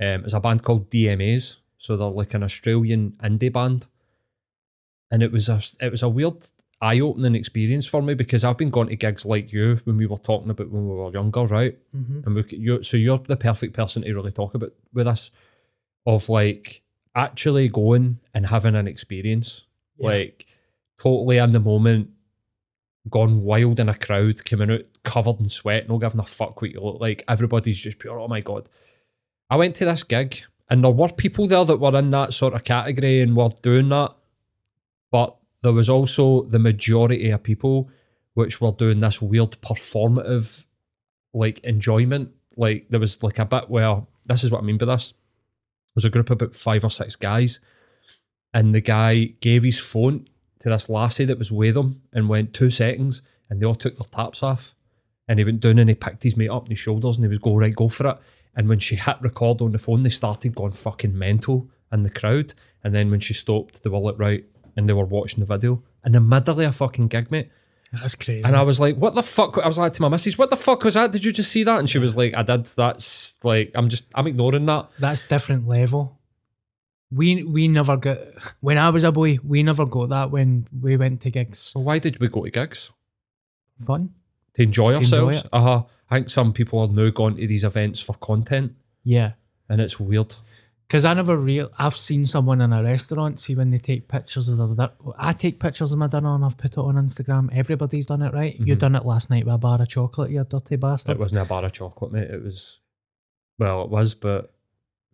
Um, 0.00 0.24
it's 0.24 0.32
a 0.32 0.40
band 0.40 0.62
called 0.62 0.90
DMAs, 0.90 1.56
so 1.78 1.96
they're 1.96 2.08
like 2.08 2.34
an 2.34 2.42
Australian 2.42 3.12
indie 3.22 3.52
band, 3.52 3.86
and 5.10 5.22
it 5.22 5.30
was 5.30 5.48
a 5.48 5.62
it 5.80 5.90
was 5.90 6.02
a 6.02 6.08
weird 6.08 6.48
eye 6.84 7.00
opening 7.00 7.34
experience 7.34 7.86
for 7.86 8.02
me 8.02 8.14
because 8.14 8.44
I've 8.44 8.58
been 8.58 8.70
going 8.70 8.88
to 8.88 8.96
gigs 8.96 9.24
like 9.24 9.52
you 9.52 9.80
when 9.84 9.96
we 9.96 10.06
were 10.06 10.18
talking 10.18 10.50
about 10.50 10.70
when 10.70 10.86
we 10.88 10.94
were 10.94 11.10
younger, 11.12 11.46
right? 11.46 11.78
Mm-hmm. 11.96 12.20
And 12.26 12.34
we, 12.34 12.44
you, 12.50 12.82
so 12.82 12.96
you're 12.96 13.18
the 13.18 13.36
perfect 13.36 13.72
person 13.74 14.02
to 14.02 14.12
really 14.14 14.32
talk 14.32 14.54
about 14.54 14.70
with 14.92 15.06
us, 15.06 15.30
of 16.06 16.28
like 16.28 16.82
actually 17.14 17.68
going 17.68 18.18
and 18.34 18.46
having 18.46 18.74
an 18.74 18.86
experience, 18.86 19.66
Yeah. 19.98 20.08
like 20.08 20.46
totally 20.98 21.38
in 21.38 21.52
the 21.52 21.60
moment, 21.60 22.10
gone 23.08 23.42
wild 23.42 23.80
in 23.80 23.88
a 23.88 23.94
crowd, 23.94 24.44
coming 24.44 24.70
out 24.70 24.80
covered 25.04 25.38
in 25.40 25.48
sweat, 25.48 25.88
not 25.88 26.00
giving 26.00 26.20
a 26.20 26.24
fuck 26.24 26.60
what 26.60 26.70
you 26.70 26.80
look 26.80 27.00
like. 27.00 27.24
Everybody's 27.28 27.78
just 27.78 27.98
pure. 27.98 28.18
Oh 28.18 28.28
my 28.28 28.40
god! 28.40 28.68
I 29.50 29.56
went 29.56 29.76
to 29.76 29.84
this 29.84 30.02
gig, 30.02 30.42
and 30.68 30.82
there 30.82 30.90
were 30.90 31.08
people 31.08 31.46
there 31.46 31.64
that 31.64 31.80
were 31.80 31.96
in 31.98 32.10
that 32.10 32.34
sort 32.34 32.54
of 32.54 32.64
category 32.64 33.20
and 33.20 33.36
were 33.36 33.50
doing 33.62 33.88
that, 33.90 34.12
but 35.12 35.36
there 35.64 35.72
was 35.72 35.88
also 35.88 36.42
the 36.42 36.58
majority 36.58 37.30
of 37.30 37.42
people 37.42 37.88
which 38.34 38.60
were 38.60 38.70
doing 38.70 39.00
this 39.00 39.22
weird 39.22 39.52
performative 39.62 40.66
like 41.32 41.58
enjoyment. 41.60 42.30
Like 42.54 42.86
there 42.90 43.00
was 43.00 43.22
like 43.22 43.38
a 43.38 43.46
bit 43.46 43.70
where 43.70 44.02
this 44.26 44.44
is 44.44 44.50
what 44.50 44.62
I 44.62 44.64
mean 44.64 44.76
by 44.76 44.84
this. 44.84 45.12
There 45.12 45.96
was 45.96 46.04
a 46.04 46.10
group 46.10 46.28
of 46.28 46.42
about 46.42 46.54
five 46.54 46.84
or 46.84 46.90
six 46.90 47.16
guys, 47.16 47.60
and 48.52 48.74
the 48.74 48.82
guy 48.82 49.32
gave 49.40 49.62
his 49.62 49.80
phone 49.80 50.28
to 50.60 50.68
this 50.68 50.90
lassie 50.90 51.24
that 51.24 51.38
was 51.38 51.50
with 51.50 51.78
him 51.78 52.02
and 52.12 52.28
went 52.28 52.52
two 52.52 52.68
seconds, 52.68 53.22
and 53.48 53.58
they 53.58 53.64
all 53.64 53.74
took 53.74 53.96
their 53.96 54.04
taps 54.04 54.42
off, 54.42 54.74
and 55.26 55.38
he 55.38 55.46
went 55.46 55.60
down 55.60 55.78
and 55.78 55.88
he 55.88 55.94
picked 55.94 56.24
his 56.24 56.36
mate 56.36 56.50
up 56.50 56.64
on 56.64 56.70
his 56.70 56.78
shoulders 56.78 57.16
and 57.16 57.24
he 57.24 57.28
was 57.28 57.38
go 57.38 57.56
right, 57.56 57.74
go 57.74 57.88
for 57.88 58.08
it. 58.08 58.18
And 58.54 58.68
when 58.68 58.80
she 58.80 58.96
hit 58.96 59.16
record 59.22 59.62
on 59.62 59.72
the 59.72 59.78
phone, 59.78 60.02
they 60.02 60.10
started 60.10 60.54
going 60.54 60.72
fucking 60.72 61.18
mental 61.18 61.70
in 61.90 62.02
the 62.02 62.10
crowd. 62.10 62.52
And 62.82 62.94
then 62.94 63.10
when 63.10 63.20
she 63.20 63.32
stopped, 63.32 63.82
they 63.82 63.88
were 63.88 63.98
like 63.98 64.18
right, 64.18 64.44
and 64.76 64.88
they 64.88 64.92
were 64.92 65.04
watching 65.04 65.40
the 65.40 65.46
video 65.46 65.82
in 66.04 66.12
the 66.12 66.20
middle 66.20 66.60
of 66.60 66.68
a 66.68 66.72
fucking 66.72 67.08
gig, 67.08 67.30
mate. 67.30 67.50
That's 67.92 68.14
crazy. 68.16 68.42
And 68.44 68.56
I 68.56 68.62
was 68.62 68.80
like, 68.80 68.96
what 68.96 69.14
the 69.14 69.22
fuck? 69.22 69.56
I 69.58 69.66
was 69.68 69.78
like 69.78 69.94
to 69.94 70.02
my 70.02 70.08
missus, 70.08 70.36
what 70.36 70.50
the 70.50 70.56
fuck 70.56 70.82
was 70.82 70.94
that? 70.94 71.12
Did 71.12 71.24
you 71.24 71.32
just 71.32 71.50
see 71.52 71.62
that? 71.62 71.78
And 71.78 71.88
she 71.88 71.98
was 71.98 72.16
like, 72.16 72.34
I 72.34 72.42
did. 72.42 72.66
That's 72.66 73.36
like, 73.44 73.70
I'm 73.74 73.88
just, 73.88 74.04
I'm 74.16 74.26
ignoring 74.26 74.66
that. 74.66 74.88
That's 74.98 75.20
different 75.22 75.68
level. 75.68 76.18
We 77.12 77.44
we 77.44 77.68
never 77.68 77.96
got 77.96 78.18
when 78.60 78.76
I 78.78 78.90
was 78.90 79.04
a 79.04 79.12
boy. 79.12 79.38
We 79.44 79.62
never 79.62 79.86
got 79.86 80.08
that 80.08 80.30
when 80.32 80.66
we 80.82 80.96
went 80.96 81.20
to 81.20 81.30
gigs. 81.30 81.58
So 81.60 81.78
why 81.80 82.00
did 82.00 82.18
we 82.18 82.26
go 82.26 82.42
to 82.44 82.50
gigs? 82.50 82.90
Fun. 83.86 84.10
To 84.56 84.62
enjoy 84.62 84.92
To 84.94 84.98
ourselves? 84.98 85.44
uh 85.52 85.60
huh. 85.60 85.82
I 86.10 86.16
think 86.16 86.30
some 86.30 86.52
people 86.52 86.80
are 86.80 86.88
now 86.88 87.10
going 87.10 87.36
to 87.36 87.46
these 87.46 87.62
events 87.64 88.00
for 88.00 88.14
content, 88.14 88.72
Yeah. 89.04 89.32
and 89.68 89.80
it's 89.80 90.00
weird. 90.00 90.34
Because 90.86 91.04
I 91.04 91.14
never 91.14 91.36
real. 91.36 91.70
I've 91.78 91.96
seen 91.96 92.26
someone 92.26 92.60
in 92.60 92.72
a 92.72 92.82
restaurant 92.82 93.40
see 93.40 93.54
when 93.54 93.70
they 93.70 93.78
take 93.78 94.06
pictures 94.06 94.48
of 94.48 94.76
their. 94.76 94.90
I 95.18 95.32
take 95.32 95.58
pictures 95.58 95.92
of 95.92 95.98
my 95.98 96.06
dinner 96.06 96.34
and 96.34 96.44
I've 96.44 96.58
put 96.58 96.72
it 96.72 96.78
on 96.78 96.94
Instagram. 96.96 97.48
Everybody's 97.56 98.06
done 98.06 98.22
it, 98.22 98.32
right? 98.32 98.54
You 98.60 98.76
done 98.76 98.94
it 98.94 99.04
last 99.04 99.30
night 99.30 99.44
with 99.44 99.54
a 99.54 99.58
bar 99.58 99.80
of 99.80 99.88
chocolate, 99.88 100.30
you 100.30 100.44
dirty 100.44 100.76
bastard. 100.76 101.14
Mm-hmm. 101.14 101.20
It 101.20 101.24
wasn't 101.24 101.40
a 101.40 101.44
bar 101.46 101.64
of 101.64 101.72
chocolate, 101.72 102.12
mate. 102.12 102.30
It 102.30 102.42
was, 102.42 102.80
well, 103.58 103.82
it 103.82 103.90
was, 103.90 104.14
but 104.14 104.53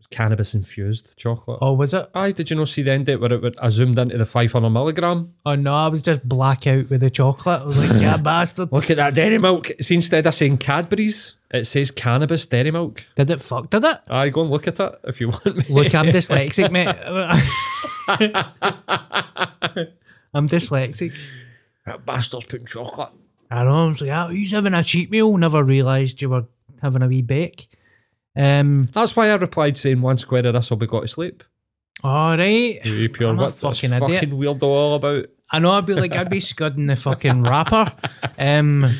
was 0.00 0.06
cannabis 0.08 0.54
infused 0.54 1.16
chocolate. 1.16 1.58
Oh, 1.60 1.74
was 1.74 1.92
it? 1.94 2.08
Aye, 2.14 2.32
did 2.32 2.50
you 2.50 2.56
not 2.56 2.68
see 2.68 2.82
the 2.82 2.90
end 2.92 3.06
date 3.06 3.16
where 3.16 3.32
it 3.32 3.42
would, 3.42 3.58
I 3.58 3.68
zoomed 3.68 3.98
into 3.98 4.16
the 4.18 4.26
500 4.26 4.70
milligram? 4.70 5.34
Oh 5.44 5.54
no, 5.54 5.74
I 5.74 5.88
was 5.88 6.02
just 6.02 6.26
blackout 6.28 6.88
with 6.90 7.00
the 7.02 7.10
chocolate. 7.10 7.60
I 7.62 7.64
was 7.64 7.76
like, 7.76 8.00
yeah, 8.00 8.16
bastard. 8.22 8.72
Look 8.72 8.90
at 8.90 8.96
that 8.96 9.14
dairy 9.14 9.38
milk. 9.38 9.70
See, 9.80 9.94
instead 9.94 10.26
of 10.26 10.34
saying 10.34 10.58
Cadbury's, 10.58 11.34
it 11.50 11.66
says 11.66 11.90
cannabis 11.90 12.46
dairy 12.46 12.70
milk. 12.70 13.04
Did 13.16 13.30
it 13.30 13.42
fuck? 13.42 13.68
Did 13.70 13.84
it? 13.84 13.98
Aye, 14.08 14.30
go 14.30 14.42
and 14.42 14.50
look 14.50 14.66
at 14.66 14.80
it 14.80 14.92
if 15.04 15.20
you 15.20 15.28
want 15.30 15.44
me. 15.56 15.64
Look, 15.68 15.94
I'm 15.94 16.06
dyslexic, 16.06 16.70
mate. 16.70 16.88
I'm 20.34 20.48
dyslexic. 20.48 21.16
That 21.86 22.06
bastard's 22.06 22.46
putting 22.46 22.66
chocolate. 22.66 23.10
I 23.50 23.64
know. 23.64 23.84
I 23.84 23.88
was 23.88 24.00
like, 24.00 24.10
oh, 24.10 24.28
who's 24.28 24.52
having 24.52 24.74
a 24.74 24.84
cheat 24.84 25.10
meal? 25.10 25.36
Never 25.36 25.62
realised 25.64 26.22
you 26.22 26.30
were 26.30 26.44
having 26.80 27.02
a 27.02 27.08
wee 27.08 27.22
bake. 27.22 27.68
Um. 28.36 28.88
That's 28.94 29.16
why 29.16 29.30
I 29.30 29.34
replied 29.34 29.76
saying 29.76 30.00
one 30.00 30.18
square 30.18 30.46
of 30.46 30.54
this 30.54 30.70
will 30.70 30.76
be 30.76 30.86
got 30.86 31.00
to 31.00 31.08
sleep. 31.08 31.42
All 32.02 32.36
right. 32.36 32.84
You 32.84 33.08
pure 33.08 33.30
I'm 33.30 33.36
what 33.36 33.56
fucking 33.56 33.92
idiot. 33.92 34.10
fucking 34.10 34.30
weirdo 34.30 34.62
all 34.62 34.94
about. 34.94 35.26
I 35.50 35.58
know. 35.58 35.72
I'd 35.72 35.86
be 35.86 35.94
like, 35.94 36.14
I'd 36.16 36.30
be 36.30 36.40
scudding 36.40 36.86
the 36.86 36.96
fucking 36.96 37.42
wrapper. 37.42 37.92
Um. 38.38 38.96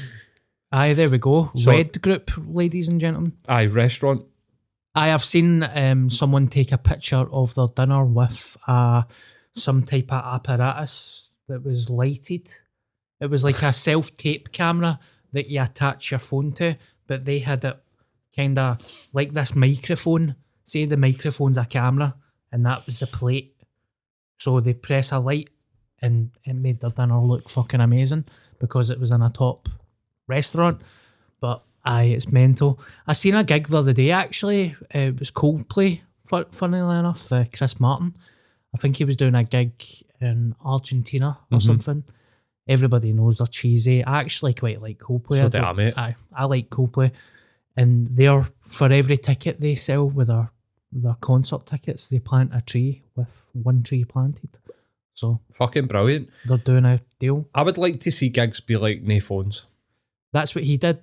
Aye, 0.73 0.95
there 0.95 1.09
we 1.11 1.19
go. 1.19 1.51
So- 1.57 1.71
Red 1.71 2.01
group, 2.01 2.31
ladies 2.47 2.89
and 2.89 3.01
gentlemen. 3.01 3.33
Aye, 3.49 3.67
restaurant. 3.67 4.23
I 4.95 5.09
have 5.09 5.23
seen 5.25 5.63
um, 5.63 6.11
someone 6.11 6.49
take 6.49 6.73
a 6.73 6.79
picture 6.79 7.27
of 7.33 7.55
their 7.55 7.69
dinner 7.69 8.05
with 8.05 8.57
uh, 8.67 9.03
some 9.55 9.83
type 9.85 10.13
of 10.13 10.25
apparatus 10.35 11.31
that 11.49 11.65
was 11.65 11.89
lighted. 11.89 12.49
It 13.21 13.31
was 13.31 13.45
like 13.45 13.63
a 13.63 13.73
self 13.73 14.17
tape 14.17 14.51
camera 14.53 14.99
that 15.33 15.49
you 15.49 15.63
attach 15.63 16.11
your 16.11 16.19
phone 16.21 16.53
to, 16.55 16.77
but 17.07 17.25
they 17.25 17.39
had 17.39 17.65
it 17.65 17.79
kind 18.35 18.59
of 18.59 18.79
like 19.13 19.33
this 19.33 19.55
microphone. 19.55 20.37
Say 20.65 20.85
the 20.85 20.97
microphone's 20.97 21.59
a 21.59 21.65
camera, 21.65 22.15
and 22.53 22.65
that 22.67 22.87
was 22.87 23.01
the 23.01 23.07
plate. 23.07 23.57
So 24.39 24.61
they 24.61 24.73
press 24.75 25.13
a 25.13 25.19
light, 25.19 25.49
and 26.01 26.31
it 26.45 26.55
made 26.55 26.81
their 26.81 26.91
dinner 26.91 27.21
look 27.21 27.51
fucking 27.51 27.81
amazing 27.81 28.25
because 28.59 28.91
it 28.91 28.99
was 29.01 29.11
in 29.11 29.23
a 29.23 29.31
top 29.31 29.69
restaurant. 30.29 30.81
But 31.41 31.63
aye, 31.85 32.05
it's 32.05 32.29
mental. 32.31 32.81
I 33.07 33.13
seen 33.15 33.35
a 33.35 33.45
gig 33.45 33.69
the 33.69 33.79
other 33.79 33.93
day 33.93 34.11
actually. 34.11 34.77
It 34.91 35.19
was 35.19 35.31
Coldplay. 35.31 36.01
fu- 36.27 36.45
Funnily 36.53 36.99
enough, 36.99 37.33
uh, 37.33 37.45
Chris 37.53 37.81
Martin. 37.81 38.15
I 38.75 38.79
think 38.79 38.97
he 38.97 39.05
was 39.05 39.17
doing 39.17 39.35
a 39.35 39.43
gig 39.45 39.73
in 40.21 40.55
Argentina 40.65 41.39
or 41.51 41.59
Mhm. 41.59 41.63
something. 41.63 42.05
Everybody 42.69 43.13
knows 43.13 43.39
they're 43.39 43.47
cheesy. 43.49 44.05
I 44.05 44.21
actually 44.21 44.55
quite 44.55 44.81
like 44.81 44.99
Coldplay. 44.99 45.39
So 45.39 45.47
I 45.47 45.49
do 45.49 45.59
I, 45.59 45.61
don't- 45.63 45.77
mate. 45.77 45.95
Aye, 45.97 46.15
I 46.33 46.45
like 46.45 46.71
Coldplay, 46.71 47.11
and 47.81 47.91
they're 48.17 48.47
for 48.69 48.89
every 48.93 49.17
ticket 49.17 49.61
they 49.61 49.75
sell 49.75 50.05
with 50.17 50.29
their 50.29 50.51
their 50.93 51.17
concert 51.21 51.67
tickets, 51.67 52.09
they 52.09 52.19
plant 52.31 52.51
a 52.55 52.61
tree 52.61 53.03
with 53.17 53.33
one 53.53 53.83
tree 53.83 54.05
planted. 54.05 54.51
So 55.15 55.41
Fucking 55.55 55.87
brilliant. 55.87 56.29
they're 56.47 56.57
doing 56.71 56.85
a 56.85 57.01
deal. 57.19 57.47
I 57.55 57.63
would 57.63 57.79
like 57.79 58.01
to 58.01 58.11
see 58.11 58.29
gigs 58.29 58.61
be 58.61 58.77
like 58.77 59.03
no 59.03 59.21
phones. 59.21 59.67
That's 60.33 60.55
what 60.55 60.65
he 60.65 60.77
did. 60.77 61.01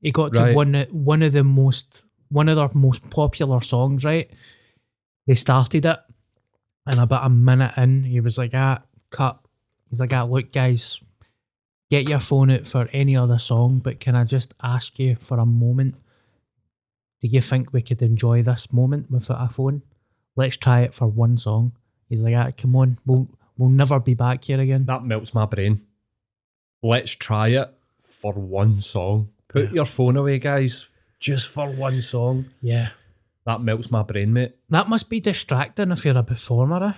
He 0.00 0.10
got 0.10 0.32
to 0.34 0.40
Right. 0.40 0.54
one 0.56 0.74
one 0.90 1.22
of 1.22 1.32
the 1.32 1.44
most 1.44 2.02
one 2.28 2.48
of 2.48 2.56
their 2.56 2.70
most 2.74 3.02
popular 3.10 3.60
songs. 3.60 4.04
Right, 4.04 4.30
they 5.26 5.34
started 5.34 5.84
it, 5.86 5.98
and 6.86 7.00
about 7.00 7.24
a 7.26 7.30
minute 7.30 7.74
in, 7.76 8.04
he 8.04 8.20
was 8.20 8.36
like, 8.38 8.52
"Ah, 8.54 8.82
cut." 9.10 9.36
He's 9.90 10.00
like, 10.00 10.12
"Ah, 10.12 10.24
look, 10.24 10.52
guys, 10.52 11.00
get 11.90 12.08
your 12.08 12.20
phone 12.20 12.50
out 12.50 12.66
for 12.66 12.88
any 12.92 13.16
other 13.16 13.38
song, 13.38 13.80
but 13.80 14.00
can 14.00 14.14
I 14.16 14.24
just 14.24 14.54
ask 14.62 14.98
you 14.98 15.16
for 15.16 15.38
a 15.38 15.46
moment? 15.46 15.94
Do 17.20 17.28
you 17.28 17.40
think 17.40 17.72
we 17.72 17.82
could 17.82 18.00
enjoy 18.02 18.42
this 18.42 18.72
moment 18.72 19.10
without 19.10 19.42
a 19.44 19.52
phone? 19.52 19.82
Let's 20.36 20.56
try 20.56 20.80
it 20.80 20.94
for 20.94 21.06
one 21.06 21.36
song." 21.38 21.72
He's 22.08 22.22
like, 22.22 22.34
"Ah, 22.34 22.50
come 22.56 22.74
on, 22.76 22.98
we'll 23.06 23.28
we'll 23.58 23.68
never 23.68 24.00
be 24.00 24.14
back 24.14 24.44
here 24.44 24.60
again." 24.60 24.84
That 24.86 25.04
melts 25.04 25.34
my 25.34 25.44
brain. 25.46 25.82
Let's 26.82 27.10
try 27.12 27.48
it 27.48 27.68
for 28.02 28.32
one 28.32 28.80
song. 28.80 29.28
Put 29.48 29.64
Yeah. 29.66 29.74
your 29.74 29.84
phone 29.84 30.16
away, 30.16 30.38
guys. 30.38 30.86
Just 31.18 31.48
for 31.48 31.68
one 31.70 32.00
song. 32.00 32.46
Yeah. 32.62 32.90
That 33.44 33.60
melts 33.60 33.90
my 33.90 34.02
brain, 34.02 34.32
mate. 34.32 34.56
That 34.70 34.88
must 34.88 35.10
be 35.10 35.20
distracting 35.20 35.90
if 35.90 36.04
you're 36.04 36.16
a 36.16 36.22
performer. 36.22 36.82
eh? 36.84 36.92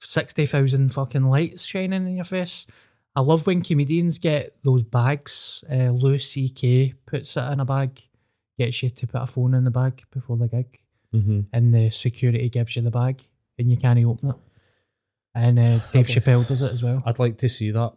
sixty 0.00 0.46
thousand 0.46 0.92
fucking 0.92 1.24
lights 1.24 1.64
shining 1.64 2.06
in 2.06 2.16
your 2.16 2.24
face. 2.24 2.66
I 3.16 3.20
love 3.20 3.46
when 3.46 3.62
comedians 3.62 4.18
get 4.18 4.56
those 4.64 4.82
bags. 4.82 5.62
Uh, 5.70 5.90
Louis 5.90 6.18
C.K. 6.18 6.94
puts 7.06 7.36
it 7.36 7.40
in 7.52 7.60
a 7.60 7.64
bag, 7.64 8.02
gets 8.58 8.82
you 8.82 8.90
to 8.90 9.06
put 9.06 9.22
a 9.22 9.26
phone 9.26 9.54
in 9.54 9.64
the 9.64 9.70
bag 9.70 10.02
before 10.10 10.36
the 10.36 10.48
gig, 10.48 10.80
Mm-hmm. 11.14 11.40
and 11.52 11.72
the 11.72 11.90
security 11.90 12.48
gives 12.48 12.74
you 12.74 12.82
the 12.82 12.90
bag, 12.90 13.22
and 13.58 13.70
you 13.70 13.76
can't 13.76 14.04
open 14.04 14.30
it. 14.30 14.36
And 15.34 15.58
uh, 15.58 15.78
Dave 15.92 16.06
Chappelle 16.08 16.46
does 16.46 16.60
it 16.62 16.72
as 16.72 16.82
well. 16.82 17.02
I'd 17.06 17.18
like 17.20 17.38
to 17.38 17.48
see 17.48 17.70
that. 17.70 17.92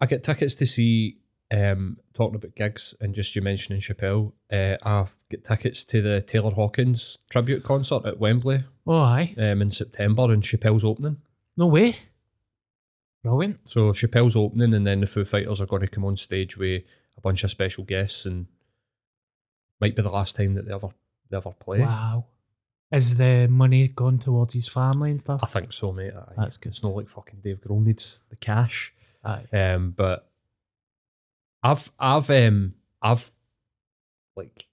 I 0.00 0.06
get 0.06 0.24
tickets 0.24 0.54
to 0.56 0.66
see 0.66 1.18
um 1.52 1.98
talking 2.14 2.36
about 2.36 2.54
gigs 2.54 2.94
and 3.00 3.12
just 3.14 3.34
you 3.36 3.42
mentioning 3.42 3.80
Chappelle. 3.80 4.32
Uh, 4.52 4.76
I 4.82 5.06
get 5.30 5.44
tickets 5.44 5.84
to 5.86 6.00
the 6.00 6.20
Taylor 6.22 6.52
Hawkins 6.52 7.18
tribute 7.28 7.62
concert 7.64 8.06
at 8.06 8.18
Wembley 8.18 8.64
Oh, 8.86 8.94
aye. 9.00 9.34
um, 9.36 9.60
in 9.60 9.70
September 9.70 10.30
and 10.32 10.42
Chappelle's 10.42 10.84
opening. 10.84 11.18
No 11.56 11.66
way. 11.66 11.96
Brilliant. 13.22 13.58
So 13.68 13.90
Chappelle's 13.92 14.36
opening 14.36 14.72
and 14.74 14.86
then 14.86 15.00
the 15.00 15.06
Foo 15.06 15.24
Fighters 15.24 15.60
are 15.60 15.66
going 15.66 15.82
to 15.82 15.88
come 15.88 16.04
on 16.04 16.16
stage 16.16 16.56
with 16.56 16.84
a 17.18 17.20
bunch 17.20 17.44
of 17.44 17.50
special 17.50 17.84
guests 17.84 18.24
and 18.24 18.46
might 19.80 19.96
be 19.96 20.02
the 20.02 20.10
last 20.10 20.36
time 20.36 20.54
that 20.54 20.66
they 20.66 20.74
ever 20.74 20.88
they 21.30 21.36
ever 21.36 21.52
play. 21.52 21.80
Wow. 21.80 22.26
Is 22.92 23.16
the 23.16 23.46
money 23.48 23.86
gone 23.88 24.18
towards 24.18 24.54
his 24.54 24.66
family 24.66 25.12
and 25.12 25.20
stuff? 25.20 25.40
I 25.42 25.46
think 25.46 25.72
so, 25.72 25.92
mate. 25.92 26.12
Aye. 26.12 26.32
That's 26.36 26.56
good. 26.56 26.70
It's 26.70 26.82
not 26.82 26.96
like 26.96 27.08
fucking 27.08 27.40
Dave 27.42 27.60
Grohl 27.60 27.84
needs 27.84 28.20
the 28.30 28.36
cash. 28.36 28.92
Aye. 29.24 29.44
Um, 29.52 29.94
but 29.96 30.28
I've 31.62 31.90
I've 31.98 32.28
um 32.30 32.74
I've 33.00 33.30
like 34.36 34.66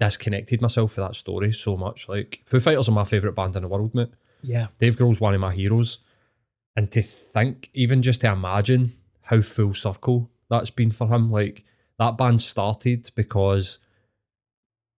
disconnected 0.00 0.62
myself 0.62 0.92
for 0.92 1.02
that 1.02 1.14
story 1.14 1.52
so 1.52 1.76
much. 1.76 2.08
Like 2.08 2.40
Foo 2.46 2.60
Fighters 2.60 2.88
are 2.88 2.92
my 2.92 3.04
favourite 3.04 3.36
band 3.36 3.56
in 3.56 3.62
the 3.62 3.68
world, 3.68 3.94
mate. 3.94 4.12
Yeah. 4.42 4.68
Dave 4.78 4.96
Grohl's 4.96 5.20
one 5.20 5.34
of 5.34 5.40
my 5.40 5.54
heroes. 5.54 5.98
And 6.76 6.90
to 6.92 7.02
think, 7.02 7.70
even 7.74 8.02
just 8.02 8.20
to 8.20 8.30
imagine 8.30 8.94
how 9.22 9.40
full 9.42 9.74
circle 9.74 10.30
that's 10.48 10.70
been 10.70 10.92
for 10.92 11.08
him. 11.08 11.30
Like 11.30 11.64
that 11.98 12.16
band 12.16 12.40
started 12.40 13.10
because 13.14 13.78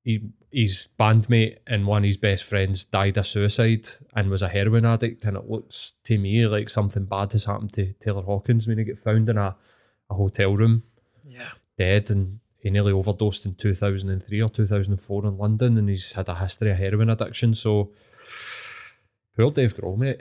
he 0.02 0.30
his 0.52 0.88
bandmate 0.98 1.58
and 1.66 1.86
one 1.86 2.02
of 2.02 2.06
his 2.06 2.16
best 2.16 2.42
friends 2.44 2.84
died 2.84 3.16
of 3.16 3.26
suicide 3.26 3.88
and 4.16 4.28
was 4.30 4.42
a 4.42 4.48
heroin 4.48 4.84
addict. 4.84 5.24
And 5.24 5.36
it 5.36 5.48
looks 5.48 5.92
to 6.04 6.18
me 6.18 6.44
like 6.46 6.68
something 6.68 7.04
bad 7.04 7.30
has 7.32 7.44
happened 7.44 7.72
to 7.74 7.92
Taylor 8.00 8.22
Hawkins 8.22 8.66
when 8.66 8.78
he 8.78 8.84
get 8.84 8.98
found 8.98 9.28
in 9.28 9.38
a, 9.38 9.54
a 10.10 10.14
hotel 10.14 10.56
room 10.56 10.82
Yeah. 11.24 11.50
dead 11.78 12.10
and 12.10 12.40
he 12.58 12.68
nearly 12.70 12.90
overdosed 12.92 13.46
in 13.46 13.54
2003 13.54 14.40
or 14.42 14.48
2004 14.48 15.26
in 15.26 15.38
London 15.38 15.78
and 15.78 15.88
he's 15.88 16.12
had 16.12 16.28
a 16.28 16.34
history 16.34 16.72
of 16.72 16.78
heroin 16.78 17.08
addiction. 17.10 17.54
So, 17.54 17.92
poor 19.36 19.50
Dave 19.52 19.76
Grohl, 19.76 19.96
mate. 19.96 20.20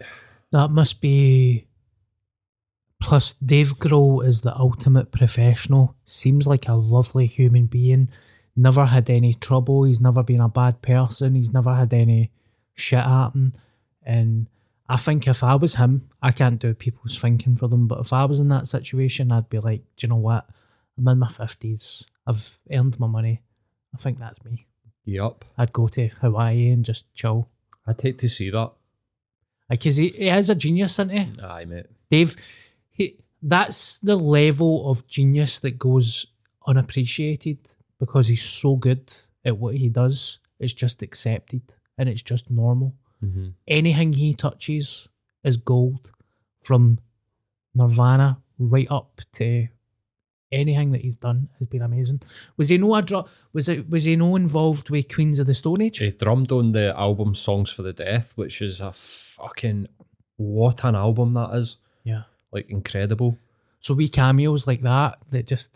That 0.51 0.69
must 0.69 1.01
be. 1.01 1.67
Plus, 3.01 3.33
Dave 3.43 3.77
Grohl 3.79 4.25
is 4.25 4.41
the 4.41 4.55
ultimate 4.55 5.11
professional. 5.11 5.95
Seems 6.05 6.45
like 6.45 6.67
a 6.67 6.73
lovely 6.73 7.25
human 7.25 7.65
being. 7.65 8.09
Never 8.55 8.85
had 8.85 9.09
any 9.09 9.33
trouble. 9.33 9.83
He's 9.83 10.01
never 10.01 10.23
been 10.23 10.41
a 10.41 10.49
bad 10.49 10.81
person. 10.81 11.35
He's 11.35 11.53
never 11.53 11.73
had 11.73 11.93
any 11.93 12.31
shit 12.75 13.03
happen. 13.03 13.53
And 14.03 14.47
I 14.87 14.97
think 14.97 15.27
if 15.27 15.43
I 15.43 15.55
was 15.55 15.75
him, 15.75 16.09
I 16.21 16.31
can't 16.31 16.59
do 16.59 16.73
people's 16.73 17.17
thinking 17.17 17.55
for 17.55 17.67
them, 17.67 17.87
but 17.87 17.99
if 17.99 18.11
I 18.11 18.25
was 18.25 18.39
in 18.39 18.49
that 18.49 18.67
situation, 18.67 19.31
I'd 19.31 19.49
be 19.49 19.59
like, 19.59 19.81
do 19.97 20.05
you 20.05 20.09
know 20.09 20.15
what? 20.15 20.49
I'm 20.97 21.07
in 21.07 21.19
my 21.19 21.27
50s. 21.29 22.03
I've 22.25 22.59
earned 22.71 22.99
my 22.99 23.07
money. 23.07 23.41
I 23.93 23.97
think 23.97 24.19
that's 24.19 24.43
me. 24.43 24.65
Yup. 25.05 25.45
I'd 25.57 25.73
go 25.73 25.87
to 25.89 26.07
Hawaii 26.07 26.71
and 26.71 26.83
just 26.83 27.13
chill. 27.13 27.49
I'd 27.87 28.01
hate 28.01 28.19
to 28.19 28.29
see 28.29 28.49
that. 28.49 28.71
Because 29.69 29.97
he, 29.97 30.09
he 30.09 30.29
is 30.29 30.49
a 30.49 30.55
genius, 30.55 30.93
isn't 30.93 31.09
he? 31.09 31.41
Aye, 31.43 31.65
mate. 31.65 31.85
Dave, 32.09 32.35
he, 32.89 33.17
that's 33.41 33.99
the 33.99 34.15
level 34.15 34.89
of 34.89 35.07
genius 35.07 35.59
that 35.59 35.77
goes 35.77 36.25
unappreciated 36.65 37.59
because 37.99 38.27
he's 38.27 38.43
so 38.43 38.75
good 38.75 39.13
at 39.45 39.57
what 39.57 39.75
he 39.75 39.89
does. 39.89 40.39
It's 40.59 40.73
just 40.73 41.01
accepted 41.01 41.61
and 41.97 42.09
it's 42.09 42.21
just 42.21 42.49
normal. 42.49 42.95
Mm-hmm. 43.23 43.49
Anything 43.67 44.13
he 44.13 44.33
touches 44.33 45.07
is 45.43 45.57
gold 45.57 46.09
from 46.63 46.99
Nirvana 47.75 48.39
right 48.57 48.87
up 48.89 49.21
to 49.33 49.67
anything 50.51 50.91
that 50.91 51.01
he's 51.01 51.17
done 51.17 51.49
has 51.59 51.67
been 51.67 51.81
amazing. 51.81 52.21
Was 52.57 52.69
he 52.69 52.77
no 52.77 52.95
a 52.95 53.01
dro- 53.01 53.27
was 53.53 53.67
it 53.67 53.89
was 53.89 54.05
he 54.05 54.15
no 54.15 54.35
involved 54.35 54.89
with 54.89 55.13
Queens 55.13 55.39
of 55.39 55.47
the 55.47 55.53
Stone 55.53 55.81
Age? 55.81 55.99
He 55.99 56.11
drummed 56.11 56.51
on 56.51 56.71
the 56.71 56.97
album 56.97 57.35
Songs 57.35 57.69
for 57.69 57.83
the 57.83 57.93
Deaf, 57.93 58.33
which 58.35 58.61
is 58.61 58.81
a 58.81 58.91
fucking 58.91 59.87
what 60.37 60.83
an 60.83 60.95
album 60.95 61.33
that 61.33 61.53
is. 61.53 61.77
Yeah. 62.03 62.23
Like 62.51 62.69
incredible. 62.69 63.37
So 63.81 63.93
we 63.93 64.09
cameos 64.09 64.67
like 64.67 64.81
that 64.81 65.19
that 65.31 65.47
just 65.47 65.69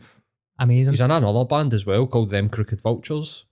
amazing. 0.59 0.93
He's 0.93 1.01
in 1.01 1.11
another 1.11 1.45
band 1.45 1.73
as 1.73 1.85
well 1.85 2.05
called 2.07 2.29
Them 2.29 2.49
Crooked 2.49 2.81
Vultures, 2.81 3.45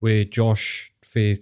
with 0.00 0.30
Josh 0.30 0.92
for 1.04 1.34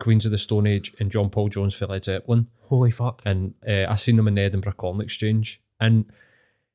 Queens 0.00 0.24
of 0.26 0.32
the 0.32 0.38
Stone 0.38 0.66
Age 0.66 0.94
and 1.00 1.10
John 1.10 1.30
Paul 1.30 1.48
Jones 1.48 1.74
for 1.74 1.86
Led 1.86 2.04
Zeppelin. 2.04 2.48
Holy 2.62 2.90
fuck. 2.90 3.22
and 3.24 3.54
uh, 3.68 3.84
I 3.88 3.96
seen 3.96 4.16
them 4.16 4.28
in 4.28 4.34
the 4.34 4.42
Edinburgh 4.42 4.72
Corn 4.74 5.00
Exchange. 5.00 5.60
And 5.80 6.06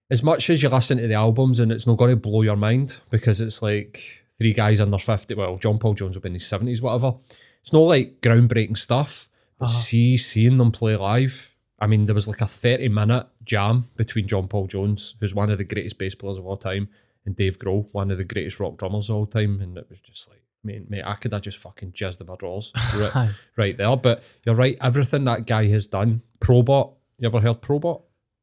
as 0.09 0.23
much 0.23 0.49
as 0.49 0.61
you 0.63 0.69
listen 0.69 0.97
to 0.97 1.07
the 1.07 1.13
albums, 1.15 1.59
and 1.59 1.71
it's 1.71 1.87
not 1.87 1.97
going 1.97 2.11
to 2.11 2.15
blow 2.15 2.41
your 2.41 2.55
mind 2.55 2.97
because 3.09 3.41
it's 3.41 3.61
like 3.61 4.23
three 4.37 4.53
guys 4.53 4.79
under 4.81 4.97
fifty. 4.97 5.33
Well, 5.33 5.57
John 5.57 5.79
Paul 5.79 5.93
Jones 5.95 6.15
will 6.15 6.21
be 6.21 6.29
in 6.29 6.33
his 6.35 6.47
seventies, 6.47 6.81
whatever. 6.81 7.15
It's 7.61 7.73
not 7.73 7.79
like 7.81 8.21
groundbreaking 8.21 8.77
stuff, 8.77 9.29
but 9.59 9.65
Uh-huh. 9.65 9.73
see 9.77 10.17
seeing 10.17 10.57
them 10.57 10.71
play 10.71 10.95
live. 10.95 11.55
I 11.79 11.87
mean, 11.87 12.05
there 12.05 12.15
was 12.15 12.27
like 12.27 12.41
a 12.41 12.47
thirty 12.47 12.87
minute 12.89 13.27
jam 13.43 13.89
between 13.95 14.27
John 14.27 14.47
Paul 14.47 14.67
Jones, 14.67 15.15
who's 15.19 15.35
one 15.35 15.49
of 15.49 15.57
the 15.57 15.63
greatest 15.63 15.97
bass 15.97 16.15
players 16.15 16.37
of 16.37 16.45
all 16.45 16.57
time, 16.57 16.89
and 17.25 17.35
Dave 17.35 17.59
Grohl, 17.59 17.87
one 17.93 18.11
of 18.11 18.17
the 18.17 18.23
greatest 18.23 18.59
rock 18.59 18.77
drummers 18.77 19.09
of 19.09 19.15
all 19.15 19.25
time, 19.25 19.61
and 19.61 19.77
it 19.77 19.87
was 19.89 19.99
just 19.99 20.27
like. 20.29 20.43
Mate, 20.61 20.89
mate, 20.89 21.03
I 21.05 21.13
could 21.15 21.31
have 21.31 21.41
just 21.41 21.57
fucking 21.59 21.93
jizzed 21.93 22.19
in 22.19 22.27
my 22.27 22.35
drawers 22.35 22.73
right, 22.97 23.29
right 23.55 23.77
there. 23.77 23.95
But 23.95 24.21
you're 24.45 24.55
right, 24.55 24.77
everything 24.81 25.23
that 25.23 25.47
guy 25.47 25.67
has 25.67 25.87
done. 25.87 26.21
Probot, 26.41 26.95
you 27.17 27.29
ever 27.29 27.39
heard 27.39 27.61
Probot? 27.61 28.01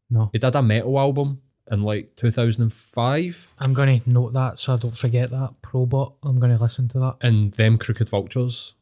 No. 0.08 0.30
He 0.32 0.38
did 0.38 0.54
a 0.54 0.62
metal 0.62 0.98
album 0.98 1.42
in 1.70 1.82
like 1.82 2.16
2005 2.16 3.48
I'm 3.58 3.74
going 3.74 4.00
to 4.00 4.10
note 4.10 4.32
that 4.32 4.58
so 4.58 4.72
I 4.72 4.76
don't 4.78 4.96
forget 4.96 5.30
that. 5.30 5.56
Probot. 5.62 6.14
I'm 6.22 6.40
going 6.40 6.56
to 6.56 6.62
listen 6.62 6.88
to 6.88 6.98
that. 7.00 7.16
and 7.20 7.52
Them 7.52 7.76
Crooked 7.76 8.08
Vultures. 8.08 8.74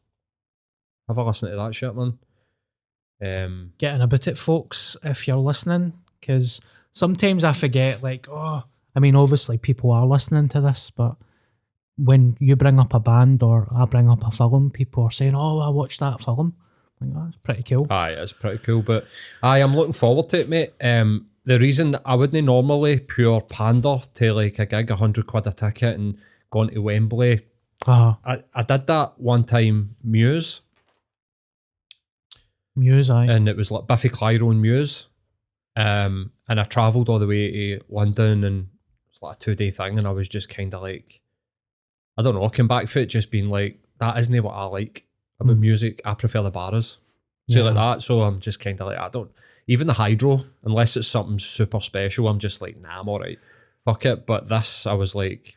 Have 1.08 1.18
a 1.18 1.24
listen 1.24 1.50
to 1.50 1.56
that 1.56 1.74
shit, 1.74 1.94
man. 1.96 2.18
Um, 3.20 3.72
Getting 3.78 4.02
about 4.02 4.28
it, 4.28 4.38
folks, 4.38 4.96
if 5.02 5.26
you're 5.26 5.36
listening, 5.38 5.92
because 6.20 6.60
sometimes 6.92 7.42
I 7.44 7.52
forget, 7.52 8.02
like, 8.02 8.28
oh, 8.28 8.62
I 8.94 9.00
mean, 9.00 9.16
obviously 9.16 9.58
people 9.58 9.90
are 9.90 10.06
listening 10.06 10.48
to 10.50 10.60
this, 10.60 10.90
but 10.90 11.16
when 11.96 12.36
you 12.40 12.56
bring 12.56 12.80
up 12.80 12.94
a 12.94 13.00
band 13.00 13.42
or 13.42 13.68
I 13.74 13.84
bring 13.84 14.08
up 14.08 14.26
a 14.26 14.30
film, 14.30 14.70
people 14.70 15.04
are 15.04 15.10
saying, 15.10 15.34
oh, 15.34 15.58
I 15.60 15.68
watched 15.68 16.00
that 16.00 16.22
film. 16.22 16.54
I'm 17.00 17.12
like, 17.12 17.22
oh, 17.22 17.24
that's 17.26 17.36
pretty 17.38 17.62
cool. 17.62 17.86
aye, 17.90 18.10
it's 18.10 18.32
pretty 18.32 18.58
cool. 18.58 18.82
But 18.82 19.06
I'm 19.42 19.74
looking 19.76 19.92
forward 19.92 20.28
to 20.30 20.40
it, 20.40 20.48
mate. 20.48 20.72
Um, 20.80 21.26
the 21.44 21.58
reason 21.58 21.96
I 22.04 22.14
wouldn't 22.14 22.44
normally 22.44 23.00
pure 23.00 23.40
pander 23.40 23.98
to 24.14 24.32
like 24.32 24.58
a 24.58 24.66
gig, 24.66 24.90
a 24.90 24.94
100 24.94 25.26
quid 25.26 25.46
a 25.46 25.52
ticket 25.52 25.98
and 25.98 26.16
going 26.50 26.70
to 26.70 26.78
Wembley. 26.80 27.46
Ah, 27.86 28.18
I, 28.24 28.42
I 28.54 28.62
did 28.62 28.86
that 28.86 29.20
one 29.20 29.44
time, 29.44 29.96
Muse, 30.02 30.62
Muse, 32.76 33.10
aye. 33.10 33.26
and 33.26 33.48
it 33.48 33.56
was 33.56 33.70
like 33.70 33.86
Biffy 33.86 34.08
Clyro 34.08 34.50
and 34.50 34.62
Muse. 34.62 35.06
Um, 35.76 36.32
and 36.48 36.60
I 36.60 36.64
travelled 36.64 37.08
all 37.08 37.18
the 37.18 37.26
way 37.26 37.50
to 37.50 37.84
London 37.88 38.44
and 38.44 38.68
like 39.24 39.36
a 39.36 39.40
two 39.40 39.54
day 39.54 39.70
thing, 39.70 39.98
and 39.98 40.06
I 40.06 40.10
was 40.12 40.28
just 40.28 40.48
kind 40.48 40.72
of 40.74 40.82
like, 40.82 41.20
I 42.16 42.22
don't 42.22 42.34
know, 42.34 42.44
I 42.44 42.48
came 42.48 42.68
back 42.68 42.88
for 42.88 43.00
it 43.00 43.06
just 43.06 43.30
being 43.30 43.48
like, 43.50 43.78
that 43.98 44.18
isn't 44.18 44.42
what 44.42 44.52
I 44.52 44.64
like 44.64 45.06
about 45.40 45.56
Mm. 45.56 45.60
music. 45.60 46.00
I 46.04 46.14
prefer 46.14 46.42
the 46.42 46.50
bars. 46.50 46.98
See, 47.50 47.60
like 47.60 47.74
that. 47.74 48.02
So 48.02 48.22
I'm 48.22 48.40
just 48.40 48.60
kind 48.60 48.80
of 48.80 48.86
like, 48.86 48.98
I 48.98 49.08
don't, 49.08 49.30
even 49.66 49.86
the 49.86 49.92
hydro, 49.94 50.44
unless 50.64 50.96
it's 50.96 51.08
something 51.08 51.38
super 51.38 51.80
special, 51.80 52.28
I'm 52.28 52.38
just 52.38 52.60
like, 52.62 52.80
nah, 52.80 53.00
I'm 53.00 53.08
all 53.08 53.18
right. 53.20 53.38
Fuck 53.84 54.06
it. 54.06 54.24
But 54.26 54.48
this, 54.48 54.86
I 54.86 54.94
was 54.94 55.14
like, 55.14 55.56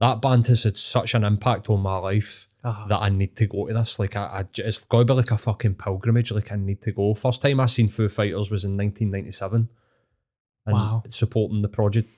that 0.00 0.20
band 0.20 0.46
has 0.48 0.64
had 0.64 0.76
such 0.76 1.14
an 1.14 1.24
impact 1.24 1.70
on 1.70 1.80
my 1.80 1.96
life 1.98 2.46
Ah. 2.64 2.86
that 2.88 2.98
I 3.00 3.08
need 3.08 3.36
to 3.36 3.46
go 3.46 3.68
to 3.68 3.74
this. 3.74 3.98
Like, 3.98 4.16
I, 4.16 4.24
I 4.24 4.44
it's 4.58 4.78
got 4.80 4.98
to 4.98 5.04
be 5.04 5.12
like 5.14 5.30
a 5.30 5.38
fucking 5.38 5.76
pilgrimage. 5.76 6.32
Like, 6.32 6.50
I 6.52 6.56
need 6.56 6.82
to 6.82 6.92
go. 6.92 7.14
First 7.14 7.40
time 7.40 7.60
I 7.60 7.66
seen 7.66 7.88
Foo 7.88 8.08
Fighters 8.08 8.50
was 8.50 8.64
in 8.64 8.76
1997. 8.76 9.68
And 10.66 10.74
Wow. 10.74 11.04
supporting 11.08 11.62
the 11.62 11.68
Prodigy. 11.68 12.08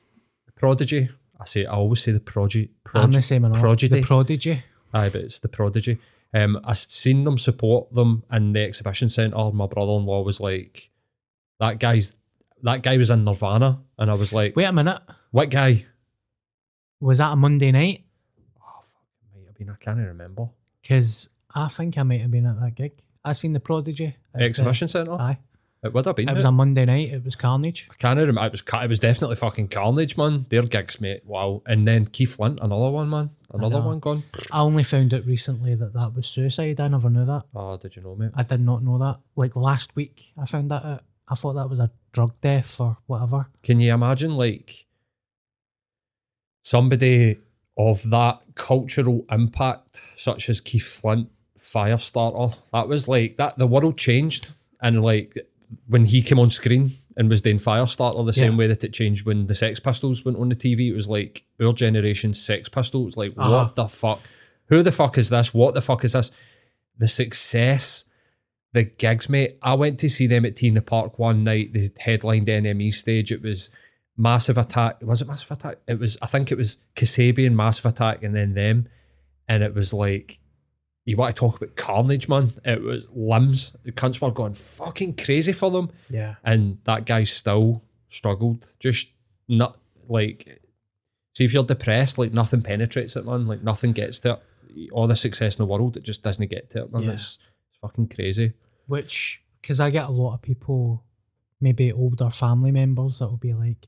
Prodigy. 0.58 1.08
I 1.40 1.44
say, 1.44 1.64
I 1.64 1.72
always 1.74 2.02
say 2.02 2.12
the 2.12 2.20
Prodigy. 2.20 2.70
I'm 2.94 3.12
the 3.12 3.22
same 3.22 3.44
and 3.44 3.54
all. 3.54 3.60
Prodigy. 3.60 3.88
The 3.88 4.02
Prodigy. 4.02 4.62
Aye, 4.92 5.08
but 5.10 5.20
it's 5.22 5.38
the 5.38 5.48
Prodigy. 5.48 5.98
Um, 6.34 6.60
I 6.64 6.72
seen 6.74 7.24
them 7.24 7.38
support 7.38 7.92
them 7.94 8.24
in 8.32 8.52
the 8.52 8.62
exhibition 8.62 9.08
centre. 9.08 9.50
My 9.52 9.66
brother-in-law 9.66 10.22
was 10.22 10.40
like, 10.40 10.90
"That 11.60 11.78
guy's 11.78 12.16
that 12.62 12.82
guy 12.82 12.96
was 12.96 13.10
in 13.10 13.24
Nirvana," 13.24 13.80
and 13.98 14.10
I 14.10 14.14
was 14.14 14.32
like, 14.32 14.56
Wait 14.56 14.64
a 14.64 14.72
minute. 14.72 15.00
"What 15.30 15.48
guy?" 15.50 15.86
Was 17.00 17.18
that 17.18 17.32
a 17.32 17.36
Monday 17.36 17.70
night? 17.70 18.04
Oh, 18.60 18.80
fuck, 18.80 19.34
might 19.34 19.46
have 19.46 19.54
been. 19.56 19.70
I 19.70 19.76
can't 19.76 19.98
remember. 19.98 20.48
Because 20.82 21.28
I 21.54 21.68
think 21.68 21.96
I 21.96 22.02
might 22.02 22.20
have 22.20 22.30
been 22.30 22.46
at 22.46 22.60
that 22.60 22.74
gig. 22.74 22.92
I 23.24 23.32
seen 23.32 23.52
the 23.52 23.60
Prodigy. 23.60 24.06
at 24.34 24.38
the- 24.40 24.44
Exhibition 24.44 24.88
centre. 24.88 25.12
Aye. 25.12 25.38
It 25.82 25.94
would 25.94 26.06
have 26.06 26.16
been. 26.16 26.28
It 26.28 26.34
was 26.34 26.42
mate. 26.42 26.48
a 26.48 26.52
Monday 26.52 26.84
night. 26.84 27.12
It 27.12 27.24
was 27.24 27.36
carnage. 27.36 27.88
I 27.90 27.94
can't 27.94 28.18
remember. 28.18 28.44
It 28.46 28.52
was 28.52 28.62
it 28.66 28.88
was 28.88 28.98
definitely 28.98 29.36
fucking 29.36 29.68
carnage, 29.68 30.16
man. 30.16 30.46
Their 30.48 30.62
gigs, 30.62 31.00
mate. 31.00 31.22
Wow. 31.24 31.62
And 31.66 31.86
then 31.86 32.06
Keith 32.06 32.34
Flint, 32.34 32.58
another 32.60 32.90
one, 32.90 33.08
man. 33.08 33.30
Another 33.52 33.80
one 33.80 34.00
gone. 34.00 34.24
I 34.50 34.60
only 34.60 34.82
found 34.82 35.14
out 35.14 35.24
recently 35.24 35.74
that 35.76 35.94
that 35.94 36.14
was 36.14 36.26
suicide. 36.26 36.80
I 36.80 36.88
never 36.88 37.08
knew 37.08 37.24
that. 37.24 37.44
Oh, 37.54 37.76
did 37.76 37.94
you 37.94 38.02
know, 38.02 38.16
mate? 38.16 38.32
I 38.34 38.42
did 38.42 38.60
not 38.60 38.82
know 38.82 38.98
that. 38.98 39.20
Like 39.36 39.54
last 39.54 39.94
week, 39.94 40.32
I 40.36 40.46
found 40.46 40.70
that 40.70 40.84
out. 40.84 41.04
I 41.28 41.34
thought 41.34 41.54
that 41.54 41.70
was 41.70 41.80
a 41.80 41.90
drug 42.12 42.32
death 42.40 42.80
or 42.80 42.96
whatever. 43.06 43.48
Can 43.62 43.80
you 43.80 43.92
imagine, 43.92 44.32
like, 44.32 44.86
somebody 46.62 47.38
of 47.76 48.08
that 48.10 48.40
cultural 48.54 49.24
impact, 49.30 50.00
such 50.16 50.48
as 50.48 50.60
Keith 50.60 50.86
Flint, 50.86 51.28
Firestarter? 51.60 52.56
That 52.72 52.88
was 52.88 53.06
like 53.08 53.36
that. 53.36 53.58
The 53.58 53.66
world 53.66 53.96
changed, 53.96 54.52
and 54.80 55.02
like 55.02 55.36
when 55.86 56.06
he 56.06 56.22
came 56.22 56.38
on 56.38 56.50
screen 56.50 56.98
and 57.16 57.28
was 57.28 57.42
doing 57.42 57.58
Firestarter, 57.58 58.24
the 58.24 58.32
same 58.32 58.52
Yeah. 58.52 58.58
way 58.58 58.66
that 58.68 58.84
it 58.84 58.92
changed 58.92 59.26
when 59.26 59.46
the 59.46 59.54
Sex 59.54 59.80
Pistols 59.80 60.24
went 60.24 60.38
on 60.38 60.48
the 60.48 60.54
TV. 60.54 60.88
It 60.88 60.92
was 60.94 61.08
like 61.08 61.44
our 61.60 61.72
generation's 61.72 62.40
Sex 62.40 62.68
Pistols. 62.68 63.16
Like, 63.16 63.32
Uh-huh. 63.36 63.50
what 63.50 63.74
the 63.74 63.88
fuck? 63.88 64.20
Who 64.68 64.82
the 64.82 64.92
fuck 64.92 65.18
is 65.18 65.28
this? 65.30 65.52
What 65.52 65.74
the 65.74 65.80
fuck 65.80 66.04
is 66.04 66.12
this? 66.12 66.30
The 66.98 67.08
success 67.08 68.04
the 68.74 68.84
gigs, 68.84 69.30
mate. 69.30 69.56
I 69.62 69.72
went 69.74 69.98
to 70.00 70.10
see 70.10 70.26
them 70.26 70.44
at 70.44 70.56
T 70.56 70.68
in 70.68 70.74
the 70.74 70.82
Park 70.82 71.18
one 71.18 71.42
night. 71.42 71.72
They 71.72 71.90
headlined 71.98 72.48
NME 72.48 72.90
stage. 72.92 73.32
It 73.32 73.40
was 73.42 73.70
Massive 74.18 74.58
Attack. 74.58 75.00
Was 75.02 75.22
it 75.22 75.26
Massive 75.28 75.50
Attack? 75.52 75.78
It 75.88 75.98
was. 75.98 76.18
I 76.20 76.26
think 76.26 76.52
it 76.52 76.58
was 76.58 76.76
Kasabian, 76.94 77.54
Massive 77.54 77.86
Attack, 77.86 78.22
and 78.22 78.34
then 78.36 78.52
them. 78.52 78.86
And 79.48 79.62
it 79.62 79.74
was 79.74 79.94
like, 79.94 80.38
you 81.08 81.16
want 81.16 81.34
to 81.34 81.38
talk 81.40 81.56
about 81.56 81.76
carnage, 81.76 82.28
man? 82.28 82.52
It 82.64 82.82
was 82.82 83.04
limbs. 83.12 83.72
The 83.84 83.92
cunts 83.92 84.20
were 84.20 84.30
going 84.30 84.54
fucking 84.54 85.14
crazy 85.16 85.52
for 85.52 85.70
them, 85.70 85.90
Yeah. 86.10 86.36
and 86.44 86.78
that 86.84 87.06
guy 87.06 87.24
still 87.24 87.82
struggled. 88.08 88.72
Just 88.78 89.08
not 89.48 89.78
like. 90.08 90.60
See, 91.34 91.44
if 91.44 91.52
you're 91.52 91.64
depressed, 91.64 92.18
like 92.18 92.32
nothing 92.32 92.62
penetrates 92.62 93.14
it, 93.16 93.24
man. 93.24 93.46
Like 93.46 93.62
nothing 93.62 93.92
gets 93.92 94.18
to 94.20 94.32
it. 94.74 94.90
All 94.92 95.06
the 95.06 95.16
success 95.16 95.54
in 95.56 95.62
the 95.62 95.66
world, 95.66 95.96
it 95.96 96.02
just 96.02 96.22
doesn't 96.22 96.50
get 96.50 96.70
to 96.72 96.82
it, 96.82 96.92
man. 96.92 97.02
Yeah. 97.04 97.12
It's, 97.12 97.38
it's 97.70 97.78
fucking 97.80 98.08
crazy. 98.08 98.52
Which, 98.86 99.40
because 99.62 99.78
I 99.80 99.90
get 99.90 100.08
a 100.08 100.12
lot 100.12 100.34
of 100.34 100.42
people, 100.42 101.04
maybe 101.60 101.92
older 101.92 102.30
family 102.30 102.72
members, 102.72 103.18
that 103.20 103.28
will 103.28 103.36
be 103.36 103.54
like, 103.54 103.86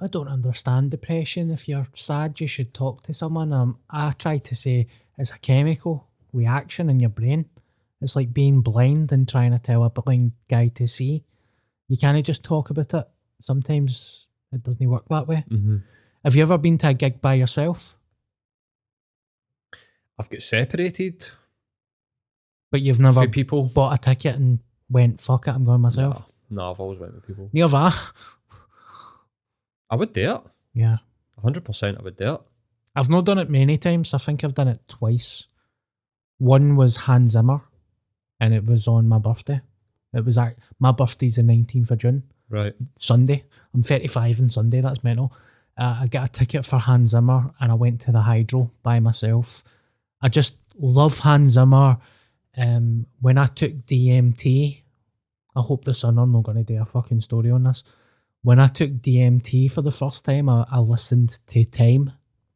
I 0.00 0.06
don't 0.06 0.28
understand 0.28 0.90
depression. 0.90 1.50
If 1.50 1.68
you're 1.68 1.86
sad, 1.96 2.40
you 2.40 2.46
should 2.46 2.72
talk 2.72 3.02
to 3.04 3.12
someone. 3.12 3.52
Um, 3.52 3.78
I 3.90 4.12
try 4.12 4.38
to 4.38 4.54
say 4.54 4.86
it's 5.18 5.30
a 5.32 5.38
chemical 5.38 6.08
reaction 6.32 6.90
in 6.90 7.00
your 7.00 7.10
brain. 7.10 7.46
It's 8.00 8.16
like 8.16 8.32
being 8.32 8.62
blind 8.62 9.12
and 9.12 9.28
trying 9.28 9.52
to 9.52 9.58
tell 9.58 9.84
a 9.84 9.90
blind 9.90 10.32
guy 10.48 10.68
to 10.74 10.86
see. 10.86 11.24
You 11.88 11.96
can't 11.96 12.24
just 12.24 12.42
talk 12.42 12.70
about 12.70 12.94
it. 12.94 13.08
Sometimes 13.42 14.26
it 14.52 14.62
doesn't 14.62 14.88
work 14.88 15.08
that 15.08 15.28
way. 15.28 15.44
Mm-hmm. 15.50 15.76
Have 16.24 16.34
you 16.36 16.42
ever 16.42 16.58
been 16.58 16.78
to 16.78 16.88
a 16.88 16.94
gig 16.94 17.20
by 17.20 17.34
yourself, 17.34 17.96
I've 20.18 20.30
got 20.30 20.42
separated 20.42 21.28
but 22.72 22.80
you've 22.80 22.98
never 22.98 23.28
people. 23.28 23.64
bought 23.64 23.94
a 23.94 23.98
ticket 23.98 24.34
and 24.34 24.58
went, 24.90 25.20
fuck 25.20 25.46
it, 25.46 25.50
I'm 25.50 25.64
going 25.64 25.82
myself? 25.82 26.24
No, 26.48 26.62
no, 26.62 26.70
I've 26.72 26.80
always 26.80 26.98
went 26.98 27.14
with 27.14 27.26
people. 27.26 27.50
I. 27.54 27.92
I 29.90 29.94
would 29.94 30.14
do 30.14 30.36
it. 30.36 30.40
Yeah. 30.72 30.96
100% 31.44 31.98
I 31.98 32.02
would 32.02 32.16
do 32.16 32.34
it. 32.34 32.40
I've 32.96 33.10
not 33.10 33.26
done 33.26 33.38
it 33.38 33.50
many 33.50 33.76
times. 33.76 34.14
I 34.14 34.18
think 34.18 34.42
I've 34.42 34.54
done 34.54 34.68
it 34.68 34.80
twice. 34.88 35.44
One 36.38 36.76
was 36.76 36.96
Hans 36.96 37.32
Zimmer, 37.32 37.60
and 38.40 38.52
it 38.54 38.64
was 38.66 38.88
on 38.88 39.08
my 39.08 39.18
birthday. 39.18 39.60
It 40.12 40.24
was 40.24 40.36
at, 40.38 40.56
my 40.78 40.92
birthday's 40.92 41.36
the 41.36 41.42
19th 41.42 41.90
of 41.90 41.98
June, 41.98 42.22
Right. 42.50 42.74
Sunday. 42.98 43.44
I'm 43.72 43.82
35 43.82 44.40
on 44.40 44.50
Sunday, 44.50 44.80
that's 44.82 45.02
mental. 45.02 45.32
Uh, 45.78 46.00
I 46.02 46.06
got 46.06 46.28
a 46.28 46.32
ticket 46.32 46.66
for 46.66 46.78
Hans 46.78 47.10
Zimmer 47.12 47.50
and 47.58 47.72
I 47.72 47.74
went 47.74 48.02
to 48.02 48.12
the 48.12 48.20
Hydro 48.20 48.70
by 48.82 49.00
myself. 49.00 49.64
I 50.20 50.28
just 50.28 50.56
love 50.78 51.20
Hans 51.20 51.54
Zimmer. 51.54 51.96
Um, 52.58 53.06
when 53.22 53.38
I 53.38 53.46
took 53.46 53.72
DMT, 53.86 54.82
I 55.56 55.60
hope 55.62 55.84
the 55.84 55.94
Sun 55.94 56.18
are 56.18 56.26
not 56.26 56.42
going 56.42 56.58
to 56.58 56.62
do 56.62 56.78
a 56.82 56.84
fucking 56.84 57.22
story 57.22 57.50
on 57.50 57.62
this. 57.62 57.84
When 58.42 58.58
I 58.60 58.66
took 58.66 58.90
DMT 58.90 59.70
for 59.72 59.80
the 59.80 59.90
first 59.90 60.26
time, 60.26 60.50
I, 60.50 60.66
I 60.70 60.78
listened 60.80 61.38
to 61.46 61.64
Time 61.64 62.12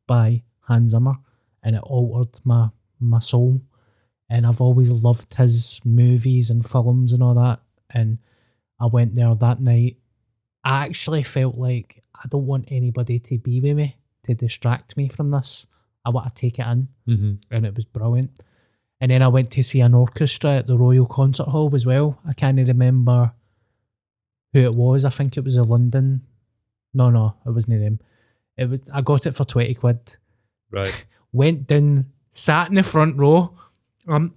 by 0.06 0.42
Hans 0.60 0.90
Zimmer 0.92 1.16
and 1.62 1.76
it 1.76 1.82
altered 1.82 2.38
my, 2.44 2.68
my 3.00 3.18
soul. 3.18 3.60
And 4.28 4.46
I've 4.46 4.60
always 4.60 4.90
loved 4.90 5.34
his 5.34 5.80
movies 5.84 6.50
and 6.50 6.68
films 6.68 7.12
and 7.12 7.22
all 7.22 7.34
that. 7.34 7.60
And 7.90 8.18
I 8.80 8.86
went 8.86 9.14
there 9.14 9.34
that 9.34 9.60
night. 9.60 9.98
I 10.64 10.84
actually 10.84 11.22
felt 11.22 11.56
like 11.56 12.02
I 12.14 12.26
don't 12.28 12.46
want 12.46 12.68
anybody 12.72 13.20
to 13.20 13.38
be 13.38 13.60
with 13.60 13.76
me 13.76 13.96
to 14.24 14.34
distract 14.34 14.96
me 14.96 15.08
from 15.08 15.30
this. 15.30 15.66
I 16.04 16.10
want 16.10 16.34
to 16.34 16.40
take 16.40 16.58
it 16.58 16.66
in 16.66 16.88
Mm-hmm. 17.08 17.32
and 17.54 17.66
it 17.66 17.74
was 17.76 17.84
brilliant. 17.84 18.30
And 19.00 19.10
then 19.10 19.22
I 19.22 19.28
went 19.28 19.50
to 19.52 19.62
see 19.62 19.80
an 19.80 19.94
orchestra 19.94 20.56
at 20.56 20.66
the 20.66 20.76
Royal 20.78 21.06
Concert 21.06 21.46
Hall 21.48 21.70
as 21.74 21.84
well. 21.86 22.18
I 22.26 22.32
can't 22.32 22.56
remember 22.58 23.32
who 24.52 24.60
it 24.60 24.74
was. 24.74 25.04
I 25.04 25.10
think 25.10 25.36
it 25.36 25.44
was 25.44 25.56
a 25.56 25.62
London. 25.62 26.22
No, 26.94 27.10
no, 27.10 27.34
it 27.44 27.50
wasn't 27.50 27.80
them. 27.80 28.00
It 28.56 28.70
was. 28.70 28.80
I 28.92 29.02
got 29.02 29.26
it 29.26 29.36
for 29.36 29.44
twenty 29.44 29.74
quid. 29.74 30.16
Right. 30.70 31.04
Went 31.32 31.66
down, 31.66 32.06
sat 32.36 32.68
in 32.68 32.74
the 32.74 32.82
front 32.82 33.16
row. 33.16 33.52
Um, 34.08 34.34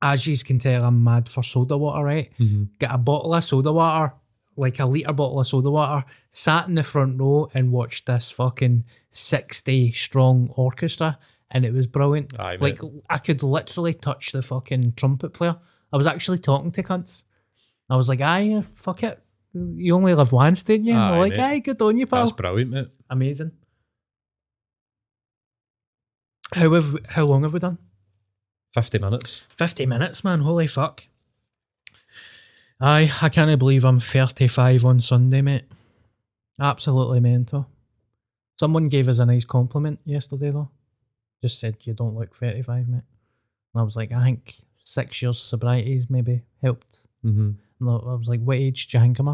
as 0.00 0.26
you 0.26 0.36
can 0.38 0.58
tell, 0.58 0.84
I'm 0.84 1.02
mad 1.02 1.28
for 1.28 1.42
soda 1.42 1.76
water. 1.76 2.04
Right, 2.04 2.32
Mm-hmm. 2.38 2.64
get 2.78 2.90
a 2.94 2.98
bottle 2.98 3.34
of 3.34 3.44
soda 3.44 3.72
water, 3.72 4.12
like 4.56 4.78
a 4.80 4.86
litre 4.86 5.12
bottle 5.12 5.40
of 5.40 5.46
soda 5.46 5.70
water, 5.70 6.04
sat 6.30 6.68
in 6.68 6.74
the 6.74 6.82
front 6.82 7.20
row 7.20 7.50
and 7.54 7.70
watched 7.72 8.06
this 8.06 8.30
fucking 8.30 8.84
60 9.10 9.92
strong 9.92 10.50
orchestra. 10.56 11.18
And 11.50 11.64
it 11.64 11.72
was 11.72 11.86
brilliant. 11.86 12.38
Aye, 12.40 12.56
like. 12.60 12.80
I 13.10 13.18
could 13.18 13.42
literally 13.42 13.92
touch 13.94 14.32
the 14.32 14.40
fucking 14.42 14.94
trumpet 14.94 15.34
player. 15.34 15.56
I 15.92 15.96
was 15.98 16.06
actually 16.06 16.38
talking 16.38 16.72
to 16.72 16.82
cunts. 16.82 17.24
I 17.90 17.96
was 17.96 18.08
like, 18.08 18.22
aye, 18.22 18.62
fuck 18.74 19.02
it. 19.02 19.22
You 19.52 19.94
only 19.94 20.14
live 20.14 20.32
once, 20.32 20.62
didn't 20.62 20.86
you? 20.86 20.94
Aye, 20.96 21.18
like, 21.18 21.32
mate. 21.32 21.40
aye, 21.40 21.58
good 21.58 21.82
on 21.82 21.98
you, 21.98 22.06
pal. 22.06 22.20
That's 22.24 22.32
brilliant, 22.32 22.70
mate. 22.70 22.88
Amazing. 23.10 23.52
How, 26.54 26.72
have, 26.72 26.96
how 27.08 27.24
long 27.24 27.42
have 27.42 27.52
we 27.52 27.60
done? 27.60 27.78
50 28.74 28.98
minutes. 28.98 29.42
50 29.50 29.86
minutes, 29.86 30.24
man. 30.24 30.40
Holy 30.40 30.66
fuck. 30.66 31.04
Aye, 32.80 33.12
I 33.20 33.28
can't 33.28 33.58
believe 33.58 33.84
I'm 33.84 34.00
35 34.00 34.84
on 34.84 35.00
Sunday, 35.00 35.40
mate. 35.40 35.64
Absolutely 36.60 37.20
mental. 37.20 37.68
Someone 38.58 38.88
gave 38.88 39.08
us 39.08 39.18
a 39.18 39.26
nice 39.26 39.44
compliment 39.44 40.00
yesterday, 40.04 40.50
though. 40.50 40.70
Just 41.42 41.60
said, 41.60 41.76
you 41.82 41.94
don't 41.94 42.16
look 42.16 42.36
35, 42.36 42.88
mate. 42.88 43.02
And 43.74 43.80
I 43.80 43.82
was 43.82 43.96
like, 43.96 44.12
I 44.12 44.22
think 44.24 44.56
six 44.84 45.22
years 45.22 45.38
sobriety's 45.38 46.08
maybe 46.10 46.42
helped. 46.62 46.98
Mm-hmm. 47.24 47.50
And 47.80 47.90
I 47.90 47.92
I 47.92 48.14
was 48.14 48.28
like, 48.28 48.42
what 48.42 48.58
age 48.58 48.88
do 48.88 48.98
you 48.98 49.02
think 49.02 49.20
am 49.20 49.28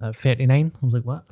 I? 0.00 0.08
At 0.08 0.16
39. 0.16 0.72
I 0.74 0.84
was 0.84 0.94
like, 0.94 1.04
what? 1.04 1.24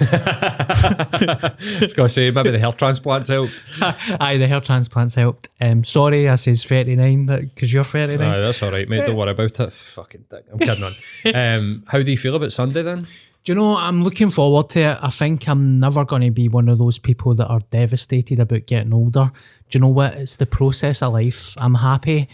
I 0.00 1.54
was 1.80 1.94
going 1.94 2.08
to 2.08 2.12
say, 2.12 2.30
maybe 2.30 2.50
the 2.50 2.58
hair 2.58 2.72
transplants 2.72 3.28
helped. 3.28 3.62
Aye, 3.80 4.36
the 4.36 4.46
hair 4.46 4.60
transplants 4.60 5.14
helped. 5.14 5.48
Um, 5.60 5.84
sorry, 5.84 6.28
I 6.28 6.34
says 6.34 6.64
39 6.64 7.26
because 7.26 7.72
you're 7.72 7.84
39. 7.84 8.26
Aye, 8.26 8.40
that's 8.40 8.62
all 8.62 8.72
right, 8.72 8.88
mate. 8.88 9.06
Don't 9.06 9.16
worry 9.16 9.30
about 9.30 9.58
it. 9.60 9.72
Fucking 9.72 10.24
dick. 10.30 10.44
I'm 10.52 10.58
kidding 10.58 10.84
on. 10.84 10.94
Um, 11.40 11.84
how 11.86 12.02
do 12.02 12.10
you 12.10 12.18
feel 12.18 12.34
about 12.36 12.52
Sunday 12.52 12.82
then? 12.82 13.06
Do 13.44 13.52
you 13.52 13.54
know, 13.54 13.76
I'm 13.76 14.04
looking 14.04 14.30
forward 14.30 14.68
to 14.70 14.80
it. 14.80 14.98
I 15.00 15.08
think 15.08 15.48
I'm 15.48 15.80
never 15.80 16.04
going 16.04 16.22
to 16.22 16.30
be 16.30 16.48
one 16.48 16.68
of 16.68 16.78
those 16.78 16.98
people 16.98 17.34
that 17.36 17.46
are 17.46 17.60
devastated 17.70 18.38
about 18.38 18.66
getting 18.66 18.92
older. 18.92 19.30
Do 19.70 19.76
you 19.76 19.80
know 19.80 19.88
what? 19.88 20.14
It's 20.14 20.36
the 20.36 20.46
process 20.46 21.02
of 21.02 21.14
life. 21.14 21.54
I'm 21.56 21.74
happy. 21.74 22.28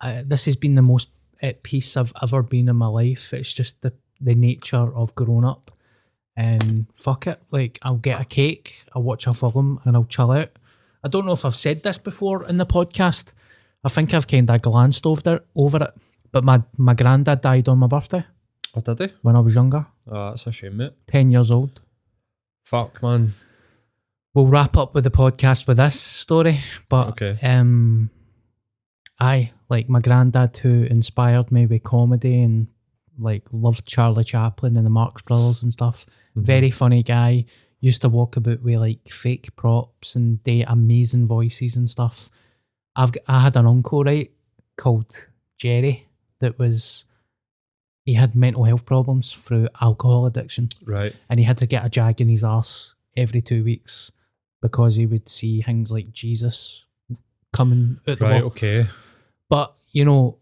Uh, 0.00 0.22
this 0.24 0.44
has 0.44 0.54
been 0.54 0.76
the 0.76 0.82
most 0.82 1.08
at 1.42 1.64
peace 1.64 1.96
I've 1.96 2.12
ever 2.22 2.42
been 2.42 2.68
in 2.68 2.76
my 2.76 2.86
life. 2.86 3.32
It's 3.34 3.52
just 3.52 3.80
the, 3.82 3.92
the 4.22 4.34
nature 4.34 4.94
of 4.96 5.14
growing 5.14 5.44
up. 5.44 5.70
And 6.36 6.86
fuck 7.02 7.26
it. 7.26 7.42
Like, 7.50 7.78
I'll 7.82 7.96
get 7.96 8.20
a 8.20 8.24
cake, 8.24 8.84
I'll 8.94 9.02
watch 9.02 9.26
a 9.26 9.34
film, 9.34 9.80
and 9.84 9.96
I'll 9.96 10.04
chill 10.04 10.30
out. 10.30 10.50
I 11.04 11.08
don't 11.08 11.26
know 11.26 11.32
if 11.32 11.44
I've 11.44 11.54
said 11.56 11.82
this 11.82 11.98
before 11.98 12.44
in 12.46 12.56
the 12.56 12.66
podcast. 12.66 13.26
I 13.84 13.88
think 13.88 14.14
I've 14.14 14.26
kind 14.28 14.48
of 14.48 14.62
glanced 14.62 15.04
over 15.04 15.34
it, 15.36 15.46
over 15.56 15.82
it. 15.82 15.90
But 16.30 16.44
my, 16.44 16.62
my 16.78 16.94
granddad 16.94 17.40
died 17.42 17.68
on 17.68 17.78
my 17.78 17.86
birthday 17.88 18.24
Oh, 18.74 18.80
did 18.80 18.96
they? 18.96 19.12
when 19.22 19.36
I 19.36 19.40
was 19.40 19.54
younger, 19.54 19.84
Oh, 20.10 20.30
that's 20.30 20.46
a 20.46 20.52
shame, 20.52 20.78
mate. 20.78 20.92
10 21.08 21.30
years 21.30 21.50
old. 21.50 21.80
Fuck, 22.64 23.02
man. 23.02 23.34
we'll 24.34 24.46
wrap 24.46 24.76
up 24.78 24.94
with 24.94 25.04
the 25.04 25.10
podcast 25.10 25.66
with 25.66 25.76
this 25.76 26.00
story. 26.00 26.60
But 26.88 27.08
Okay. 27.20 27.38
um, 27.42 28.08
I 29.20 29.50
like 29.68 29.88
my 29.90 30.00
granddad 30.00 30.56
who 30.56 30.84
inspired 30.84 31.52
me 31.52 31.66
with 31.66 31.82
comedy 31.82 32.40
and 32.42 32.68
like 33.18 33.44
loved 33.52 33.86
Charlie 33.86 34.24
Chaplin 34.24 34.76
and 34.76 34.86
the 34.86 34.90
Marx 34.90 35.22
Brothers 35.22 35.62
and 35.62 35.72
stuff. 35.72 36.06
Mm-hmm. 36.30 36.42
Very 36.42 36.70
funny 36.70 37.02
guy. 37.02 37.44
Used 37.80 38.02
to 38.02 38.08
walk 38.08 38.36
about 38.36 38.62
with 38.62 38.76
like 38.76 39.08
fake 39.10 39.54
props 39.56 40.14
and 40.14 40.42
do 40.44 40.62
amazing 40.68 41.26
voices 41.26 41.74
and 41.76 41.90
stuff. 41.90 42.30
I've 42.94 43.10
I 43.26 43.40
had 43.40 43.56
an 43.56 43.66
uncle 43.66 44.04
right 44.04 44.30
called 44.76 45.26
Jerry 45.58 46.06
that 46.40 46.58
was 46.60 47.04
he 48.04 48.14
had 48.14 48.34
mental 48.36 48.64
health 48.64 48.84
problems 48.86 49.32
through 49.32 49.68
alcohol 49.80 50.26
addiction, 50.26 50.68
Right. 50.84 51.14
and 51.28 51.38
he 51.40 51.44
had 51.44 51.58
to 51.58 51.66
get 51.66 51.84
a 51.84 51.88
jag 51.88 52.20
in 52.20 52.28
his 52.28 52.44
arse 52.44 52.94
every 53.16 53.40
two 53.40 53.62
weeks 53.64 54.10
because 54.60 54.96
he 54.96 55.06
would 55.06 55.28
see 55.28 55.60
things 55.62 55.90
like 55.92 56.12
Jesus 56.12 56.84
coming 57.52 57.98
out 58.08 58.18
the 58.18 58.24
Right. 58.24 58.42
wall. 58.42 58.50
Okay. 58.52 58.86
But 59.48 59.74
you 59.92 60.04
know, 60.04 60.38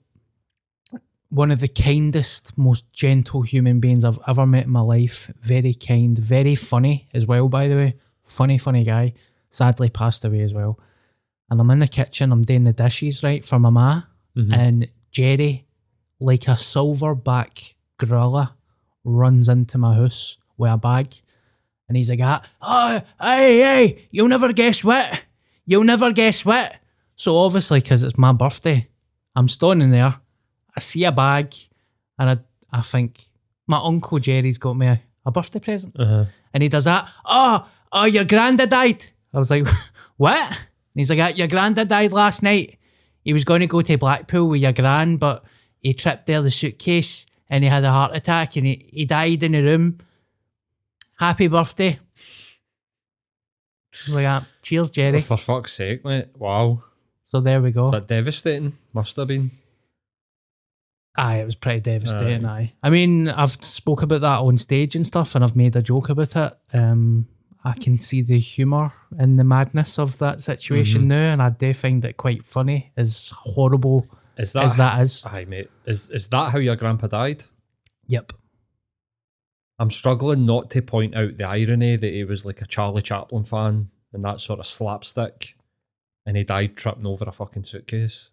one 1.30 1.50
of 1.50 1.60
the 1.60 1.68
kindest, 1.68 2.56
most 2.58 2.92
gentle 2.92 3.42
human 3.42 3.80
beings 3.80 4.04
I've 4.04 4.18
ever 4.28 4.46
met 4.46 4.64
in 4.64 4.70
my 4.70 4.80
life. 4.80 5.30
Very 5.42 5.74
kind, 5.74 6.18
very 6.18 6.54
funny 6.54 7.08
as 7.14 7.24
well. 7.26 7.48
By 7.48 7.68
the 7.68 7.76
way, 7.76 7.94
funny, 8.22 8.58
funny 8.58 8.84
guy. 8.84 9.14
Sadly, 9.50 9.88
passed 9.90 10.24
away 10.24 10.40
as 10.42 10.52
well. 10.52 10.78
And 11.48 11.60
I'm 11.60 11.70
in 11.70 11.78
the 11.80 11.88
kitchen. 11.88 12.30
I'm 12.32 12.42
doing 12.42 12.64
the 12.64 12.72
dishes 12.72 13.22
right 13.22 13.44
for 13.46 13.58
my 13.58 13.70
ma, 13.70 14.02
Mhm. 14.36 14.52
and 14.56 14.88
Jerry, 15.10 15.66
like 16.20 16.46
a 16.48 16.52
silverback 16.56 17.74
gorilla, 17.98 18.54
runs 19.04 19.48
into 19.48 19.78
my 19.78 19.94
house 19.94 20.36
with 20.56 20.70
a 20.70 20.76
bag, 20.76 21.14
and 21.88 21.96
he's 21.96 22.10
like, 22.10 22.20
"Ah, 22.22 22.42
oh, 22.62 23.00
hey, 23.20 23.58
hey, 23.60 24.08
you'll 24.10 24.28
never 24.28 24.52
guess 24.52 24.84
what? 24.84 25.20
You'll 25.66 25.84
never 25.84 26.12
guess 26.12 26.44
what." 26.44 26.76
So 27.16 27.36
obviously, 27.38 27.80
because 27.80 28.04
it's 28.04 28.18
my 28.18 28.32
birthday, 28.32 28.88
I'm 29.34 29.48
standing 29.48 29.90
there. 29.90 30.16
I 30.76 30.80
see 30.80 31.04
a 31.04 31.12
bag, 31.12 31.54
and 32.18 32.30
I, 32.30 32.38
I 32.78 32.82
think 32.82 33.24
my 33.66 33.80
uncle 33.82 34.18
Jerry's 34.18 34.58
got 34.58 34.74
me 34.74 34.86
a, 34.86 35.00
a 35.26 35.30
birthday 35.30 35.58
present, 35.60 35.94
Uh-huh. 35.98 36.24
and 36.54 36.62
he 36.62 36.68
does 36.68 36.84
that. 36.84 37.08
Oh, 37.24 37.66
oh, 37.92 38.04
your 38.04 38.24
granddad 38.24 38.70
died. 38.70 39.04
I 39.34 39.38
was 39.38 39.50
like, 39.50 39.66
what? 40.16 40.48
And 40.50 40.58
he's 40.94 41.10
like, 41.10 41.18
"Ah, 41.20 41.28
your 41.36 41.48
granddad 41.48 41.88
died 41.88 42.12
last 42.12 42.42
night. 42.42 42.78
He 43.22 43.32
was 43.32 43.44
going 43.44 43.60
to 43.60 43.66
go 43.66 43.82
to 43.82 43.96
Blackpool 43.98 44.48
with 44.48 44.60
your 44.60 44.72
grand, 44.72 45.20
but 45.20 45.44
he 45.80 45.94
tripped 45.94 46.26
there 46.26 46.42
the 46.42 46.50
suitcase 46.50 47.26
and 47.48 47.62
he 47.62 47.70
had 47.70 47.84
a 47.84 47.90
heart 47.90 48.14
attack 48.16 48.56
and 48.56 48.66
he, 48.66 48.88
he 48.92 49.04
died 49.04 49.42
in 49.42 49.52
the 49.52 49.62
room. 49.62 49.98
Happy 51.18 51.46
birthday. 51.48 51.98
Like 54.08 54.24
that. 54.24 54.46
Cheers, 54.62 54.90
Jerry. 54.90 55.18
Oh, 55.18 55.22
for 55.22 55.36
fuck's 55.36 55.74
sake, 55.74 56.04
mate. 56.04 56.28
Wow. 56.36 56.82
So 57.28 57.40
there 57.40 57.60
we 57.60 57.70
go. 57.70 57.86
Is 57.86 57.90
that 57.92 58.08
devastating? 58.08 58.76
Must 58.94 59.14
have 59.16 59.28
been. 59.28 59.50
Aye, 61.16 61.40
it 61.40 61.44
was 61.44 61.56
pretty 61.56 61.80
devastating. 61.80 62.44
Aye. 62.46 62.72
I 62.82 62.90
mean, 62.90 63.28
I've 63.28 63.52
spoke 63.64 64.02
about 64.02 64.20
that 64.20 64.40
on 64.40 64.56
stage 64.56 64.94
and 64.94 65.06
stuff, 65.06 65.34
and 65.34 65.42
I've 65.44 65.56
made 65.56 65.76
a 65.76 65.82
joke 65.82 66.08
about 66.08 66.36
it. 66.36 66.52
Um, 66.72 67.26
I 67.64 67.74
can 67.74 67.98
see 67.98 68.22
the 68.22 68.38
humour 68.38 68.92
in 69.18 69.36
the 69.36 69.44
madness 69.44 69.98
of 69.98 70.16
that 70.18 70.42
situation 70.42 71.08
now, 71.08 71.32
and 71.32 71.42
I 71.42 71.50
do 71.50 71.74
find 71.74 72.04
it 72.04 72.16
quite 72.16 72.46
funny, 72.46 72.92
as 72.96 73.30
horrible 73.34 74.06
Is 74.38 74.52
that 74.52 74.64
as 74.64 74.76
that 74.76 75.00
is. 75.00 75.22
Aye, 75.26 75.44
mate. 75.46 75.70
Is 75.84 76.10
is 76.10 76.28
that 76.28 76.52
how 76.52 76.58
your 76.58 76.76
grandpa 76.76 77.08
died? 77.08 77.44
Yep. 78.06 78.32
I'm 79.78 79.90
struggling 79.90 80.46
not 80.46 80.70
to 80.70 80.82
point 80.82 81.16
out 81.16 81.36
the 81.38 81.44
irony 81.44 81.96
that 81.96 82.12
he 82.12 82.24
was 82.24 82.44
like 82.44 82.60
a 82.60 82.66
Charlie 82.66 83.02
Chaplin 83.02 83.44
fan 83.44 83.90
and 84.12 84.24
that 84.24 84.40
sort 84.40 84.60
of 84.60 84.66
slapstick, 84.66 85.54
and 86.24 86.36
he 86.36 86.44
died 86.44 86.76
tripping 86.76 87.06
over 87.06 87.24
a 87.26 87.32
fucking 87.32 87.64
suitcase. 87.64 88.30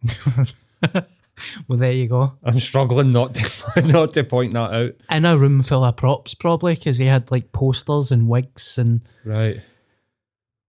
Well, 1.67 1.77
there 1.77 1.91
you 1.91 2.07
go. 2.07 2.33
I'm 2.43 2.59
struggling 2.59 3.11
not 3.11 3.35
to 3.35 3.81
not 3.85 4.13
to 4.13 4.23
point 4.23 4.53
that 4.53 4.73
out. 4.73 4.91
In 5.09 5.25
a 5.25 5.37
room 5.37 5.61
full 5.63 5.83
of 5.83 5.95
props, 5.95 6.33
probably, 6.33 6.75
because 6.75 6.97
he 6.97 7.05
had 7.05 7.29
like 7.31 7.51
posters 7.51 8.11
and 8.11 8.27
wigs 8.27 8.77
and 8.77 9.01
Right. 9.23 9.61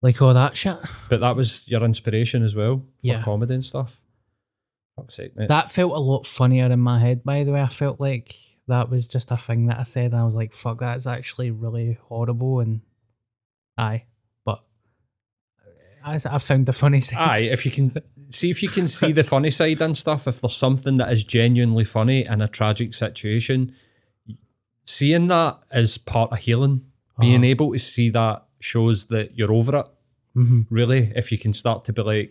like 0.02 0.20
all 0.20 0.34
that 0.34 0.56
shit. 0.56 0.76
But 1.08 1.20
that 1.20 1.36
was 1.36 1.66
your 1.66 1.82
inspiration 1.84 2.42
as 2.42 2.54
well 2.54 2.78
for 2.78 2.84
Yeah. 3.02 3.22
comedy 3.22 3.54
and 3.54 3.64
stuff. 3.64 4.00
Fuck's 4.96 5.14
sake, 5.16 5.36
mate. 5.36 5.48
That 5.48 5.70
felt 5.72 5.92
a 5.92 5.98
lot 5.98 6.26
funnier 6.26 6.66
in 6.66 6.80
my 6.80 6.98
head, 6.98 7.24
by 7.24 7.44
the 7.44 7.52
way. 7.52 7.62
I 7.62 7.68
felt 7.68 7.98
like 8.00 8.34
that 8.66 8.90
was 8.90 9.06
just 9.08 9.30
a 9.30 9.36
thing 9.36 9.66
that 9.68 9.78
I 9.78 9.84
said, 9.84 10.12
and 10.12 10.16
I 10.20 10.24
was 10.24 10.34
like, 10.34 10.54
fuck, 10.54 10.80
that's 10.80 11.06
actually 11.06 11.50
really 11.50 11.98
horrible. 12.08 12.60
And 12.60 12.80
aye, 13.78 14.04
but 14.44 14.62
I, 16.04 16.20
I 16.24 16.38
found 16.38 16.66
the 16.66 16.72
funny 16.72 17.00
side. 17.00 17.16
Aye, 17.18 17.42
if 17.52 17.64
you 17.64 17.72
can 17.72 17.96
see 18.30 18.50
if 18.50 18.62
you 18.62 18.68
can 18.68 18.86
see 18.86 19.12
the 19.12 19.24
funny 19.24 19.50
side 19.50 19.80
and 19.82 19.96
stuff, 19.96 20.26
if 20.28 20.40
there's 20.40 20.56
something 20.56 20.96
that 20.98 21.10
is 21.12 21.24
genuinely 21.24 21.84
funny 21.84 22.24
in 22.26 22.40
a 22.42 22.48
tragic 22.48 22.94
situation, 22.94 23.74
seeing 24.86 25.28
that 25.28 25.58
is 25.72 25.98
part 25.98 26.32
of 26.32 26.38
healing. 26.38 26.82
Being 27.20 27.36
Uh-huh. 27.36 27.44
able 27.46 27.72
to 27.72 27.78
see 27.78 28.10
that 28.10 28.44
shows 28.60 29.06
that 29.06 29.36
you're 29.36 29.52
over 29.52 29.76
it. 29.80 29.86
Mhm. 30.36 30.66
Really, 30.70 31.12
if 31.16 31.32
you 31.32 31.38
can 31.38 31.52
start 31.52 31.84
to 31.86 31.92
be 31.92 32.02
like, 32.02 32.30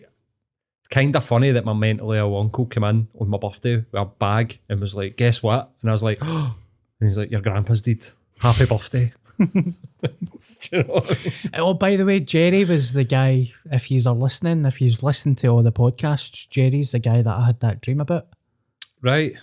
it's 0.80 0.88
kind 0.88 1.14
of 1.14 1.24
funny 1.24 1.50
that 1.50 1.64
my 1.64 1.72
mentally 1.74 2.16
ill 2.18 2.36
uncle 2.38 2.64
came 2.66 2.84
in 2.84 3.08
on 3.20 3.28
my 3.28 3.36
birthday 3.38 3.76
with 3.76 3.86
a 3.94 4.04
bag 4.06 4.58
and 4.68 4.80
was 4.80 4.94
like, 4.94 5.16
"Guess 5.16 5.42
what?" 5.42 5.70
And 5.82 5.90
I 5.90 5.92
was 5.92 6.02
like, 6.02 6.18
"Oh," 6.22 6.56
and 7.00 7.08
he's 7.08 7.18
like, 7.18 7.30
"Your 7.30 7.40
grandpa's 7.42 7.82
dead. 7.82 8.06
Happy 8.40 8.64
birthday." 8.66 9.12
Do 10.02 10.08
you 10.72 10.82
know 10.84 11.02
I 11.04 11.14
mean? 11.24 11.32
Oh, 11.54 11.74
by 11.74 11.96
the 11.96 12.04
way, 12.04 12.20
Jerry 12.20 12.64
was 12.64 12.92
the 12.92 13.04
guy, 13.04 13.50
if 13.72 13.90
you 13.90 14.00
are 14.06 14.14
listening, 14.14 14.64
if 14.64 14.80
you've 14.80 15.02
listened 15.02 15.38
to 15.38 15.48
all 15.48 15.62
the 15.62 15.72
podcasts, 15.72 16.48
Jerry's 16.48 16.92
the 16.92 16.98
guy 16.98 17.22
that 17.22 17.36
I 17.36 17.46
had 17.46 17.60
that 17.60 17.80
dream 17.80 18.00
about. 18.00 18.28
Right. 19.02 19.34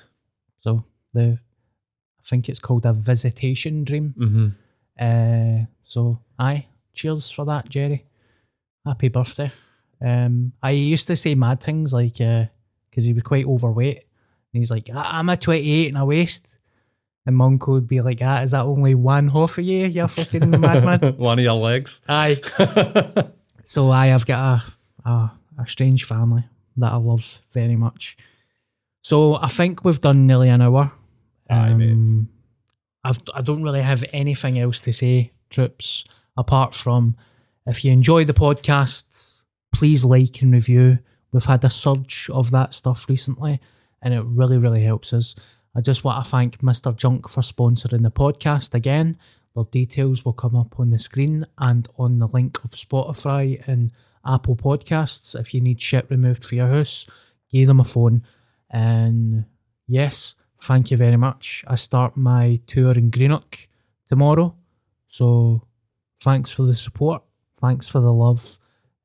So 0.61 0.83
the, 1.13 1.39
I 2.19 2.23
think 2.27 2.47
it's 2.49 2.59
called 2.59 2.85
a 2.85 2.93
visitation 2.93 3.83
dream. 3.83 4.13
Mm-hmm. 4.17 4.47
Uh, 4.99 5.65
so 5.83 6.19
aye, 6.39 6.67
cheers 6.93 7.29
for 7.29 7.45
that, 7.45 7.69
Jerry. 7.69 8.05
Happy 8.85 9.09
birthday. 9.09 9.51
Um, 10.05 10.53
I 10.61 10.71
used 10.71 11.07
to 11.07 11.15
say 11.15 11.35
mad 11.35 11.61
things 11.61 11.93
like, 11.93 12.13
because 12.17 13.03
he 13.05 13.13
was 13.13 13.23
quite 13.23 13.45
overweight, 13.45 13.97
and 13.97 14.59
he's 14.61 14.71
like, 14.71 14.89
"I- 14.89 15.19
I'm 15.19 15.29
a 15.29 15.37
28 15.37 15.87
and 15.89 15.97
a 15.97 16.05
waist. 16.05 16.47
And 17.25 17.41
uncle 17.41 17.73
would 17.73 17.87
be 17.87 18.01
like, 18.01 18.19
ah, 18.21 18.41
is 18.41 18.51
that 18.51 18.65
only 18.65 18.93
one 18.93 19.29
half 19.29 19.57
of 19.57 19.65
you, 19.65 19.87
you 19.87 20.07
fucking 20.07 20.49
madman? 20.61 21.17
One 21.17 21.39
of 21.39 21.43
your 21.43 21.53
legs. 21.53 22.01
Aye. 22.07 22.41
so 23.65 23.89
I 23.89 24.07
have 24.07 24.25
got 24.25 24.61
a, 25.05 25.09
a 25.09 25.31
a 25.57 25.67
strange 25.67 26.03
family 26.03 26.43
that 26.77 26.91
I 26.91 26.97
love 26.97 27.39
very 27.53 27.75
much. 27.75 28.17
So 29.01 29.35
I 29.35 29.47
think 29.47 29.83
we've 29.83 30.01
done 30.01 30.27
nearly 30.27 30.49
an 30.49 30.61
hour. 30.61 30.91
Aye, 31.49 31.73
mate. 31.73 31.91
Um, 31.91 32.29
I've, 33.03 33.21
I 33.33 33.41
don't 33.41 33.63
really 33.63 33.81
have 33.81 34.03
anything 34.13 34.59
else 34.59 34.79
to 34.79 34.91
say, 34.91 35.31
troops, 35.49 36.05
apart 36.35 36.73
from 36.73 37.15
if 37.67 37.85
you 37.85 37.91
enjoy 37.91 38.25
the 38.25 38.33
podcast, 38.33 39.05
please 39.73 40.03
like 40.03 40.41
and 40.41 40.51
review. 40.51 40.99
We've 41.31 41.45
had 41.45 41.63
a 41.63 41.69
surge 41.69 42.29
of 42.33 42.51
that 42.51 42.73
stuff 42.73 43.05
recently, 43.07 43.59
and 44.01 44.13
it 44.13 44.23
really, 44.25 44.57
really 44.57 44.83
helps 44.83 45.13
us. 45.13 45.35
I 45.77 45.81
just 45.81 46.05
want 46.05 46.23
to 46.23 46.31
thank 46.31 46.59
Mr. 46.59 46.95
Junk 46.95 47.27
for 47.27 47.41
sponsoring 47.41 48.03
the 48.03 48.11
podcast 48.11 48.73
again. 48.73 49.17
Their 49.55 49.65
details 49.65 50.23
will 50.23 50.33
come 50.33 50.55
up 50.55 50.79
on 50.79 50.89
the 50.89 50.99
screen 50.99 51.45
and 51.57 51.87
on 51.97 52.19
the 52.19 52.27
link 52.27 52.63
of 52.63 52.71
Spotify 52.71 53.61
and 53.67 53.91
Apple 54.25 54.55
Podcasts. 54.55 55.37
If 55.37 55.53
you 55.53 55.59
need 55.59 55.81
shit 55.81 56.09
removed 56.09 56.45
for 56.45 56.55
your 56.55 56.69
house, 56.69 57.07
give 57.51 57.67
them 57.67 57.81
a 57.81 57.83
phone. 57.83 58.23
And 58.69 59.45
yes, 59.85 60.35
thank 60.61 60.91
you 60.91 60.97
very 60.97 61.17
much. 61.17 61.65
I 61.67 61.75
start 61.75 62.15
my 62.15 62.61
tour 62.67 62.93
in 62.93 63.09
Greenock 63.09 63.67
tomorrow. 64.07 64.55
So 65.09 65.61
thanks 66.21 66.51
for 66.51 66.63
the 66.63 66.73
support. 66.73 67.21
Thanks 67.59 67.85
for 67.85 67.99
the 67.99 68.13
love. 68.13 68.59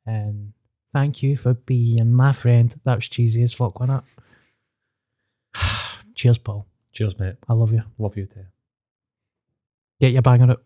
And 0.06 0.52
thank 0.92 1.20
you 1.20 1.36
for 1.36 1.54
being 1.54 2.12
my 2.12 2.32
friend. 2.32 2.72
That 2.84 2.96
was 2.96 3.08
cheesy 3.08 3.42
as 3.42 3.52
fuck, 3.52 3.80
wasn't 3.80 4.04
it? 4.04 4.22
Cheers, 6.20 6.36
Paul. 6.36 6.66
Cheers, 6.92 7.18
mate. 7.18 7.36
I 7.48 7.54
love 7.54 7.72
you. 7.72 7.82
Love 7.98 8.14
you 8.18 8.26
too. 8.26 8.44
Get 10.02 10.12
your 10.12 10.20
bang 10.20 10.42
on 10.42 10.50
it. 10.50 10.58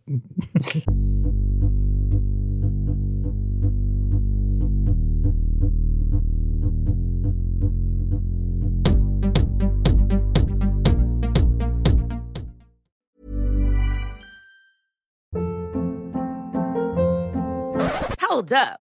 Hold 18.20 18.52
up. 18.52 18.84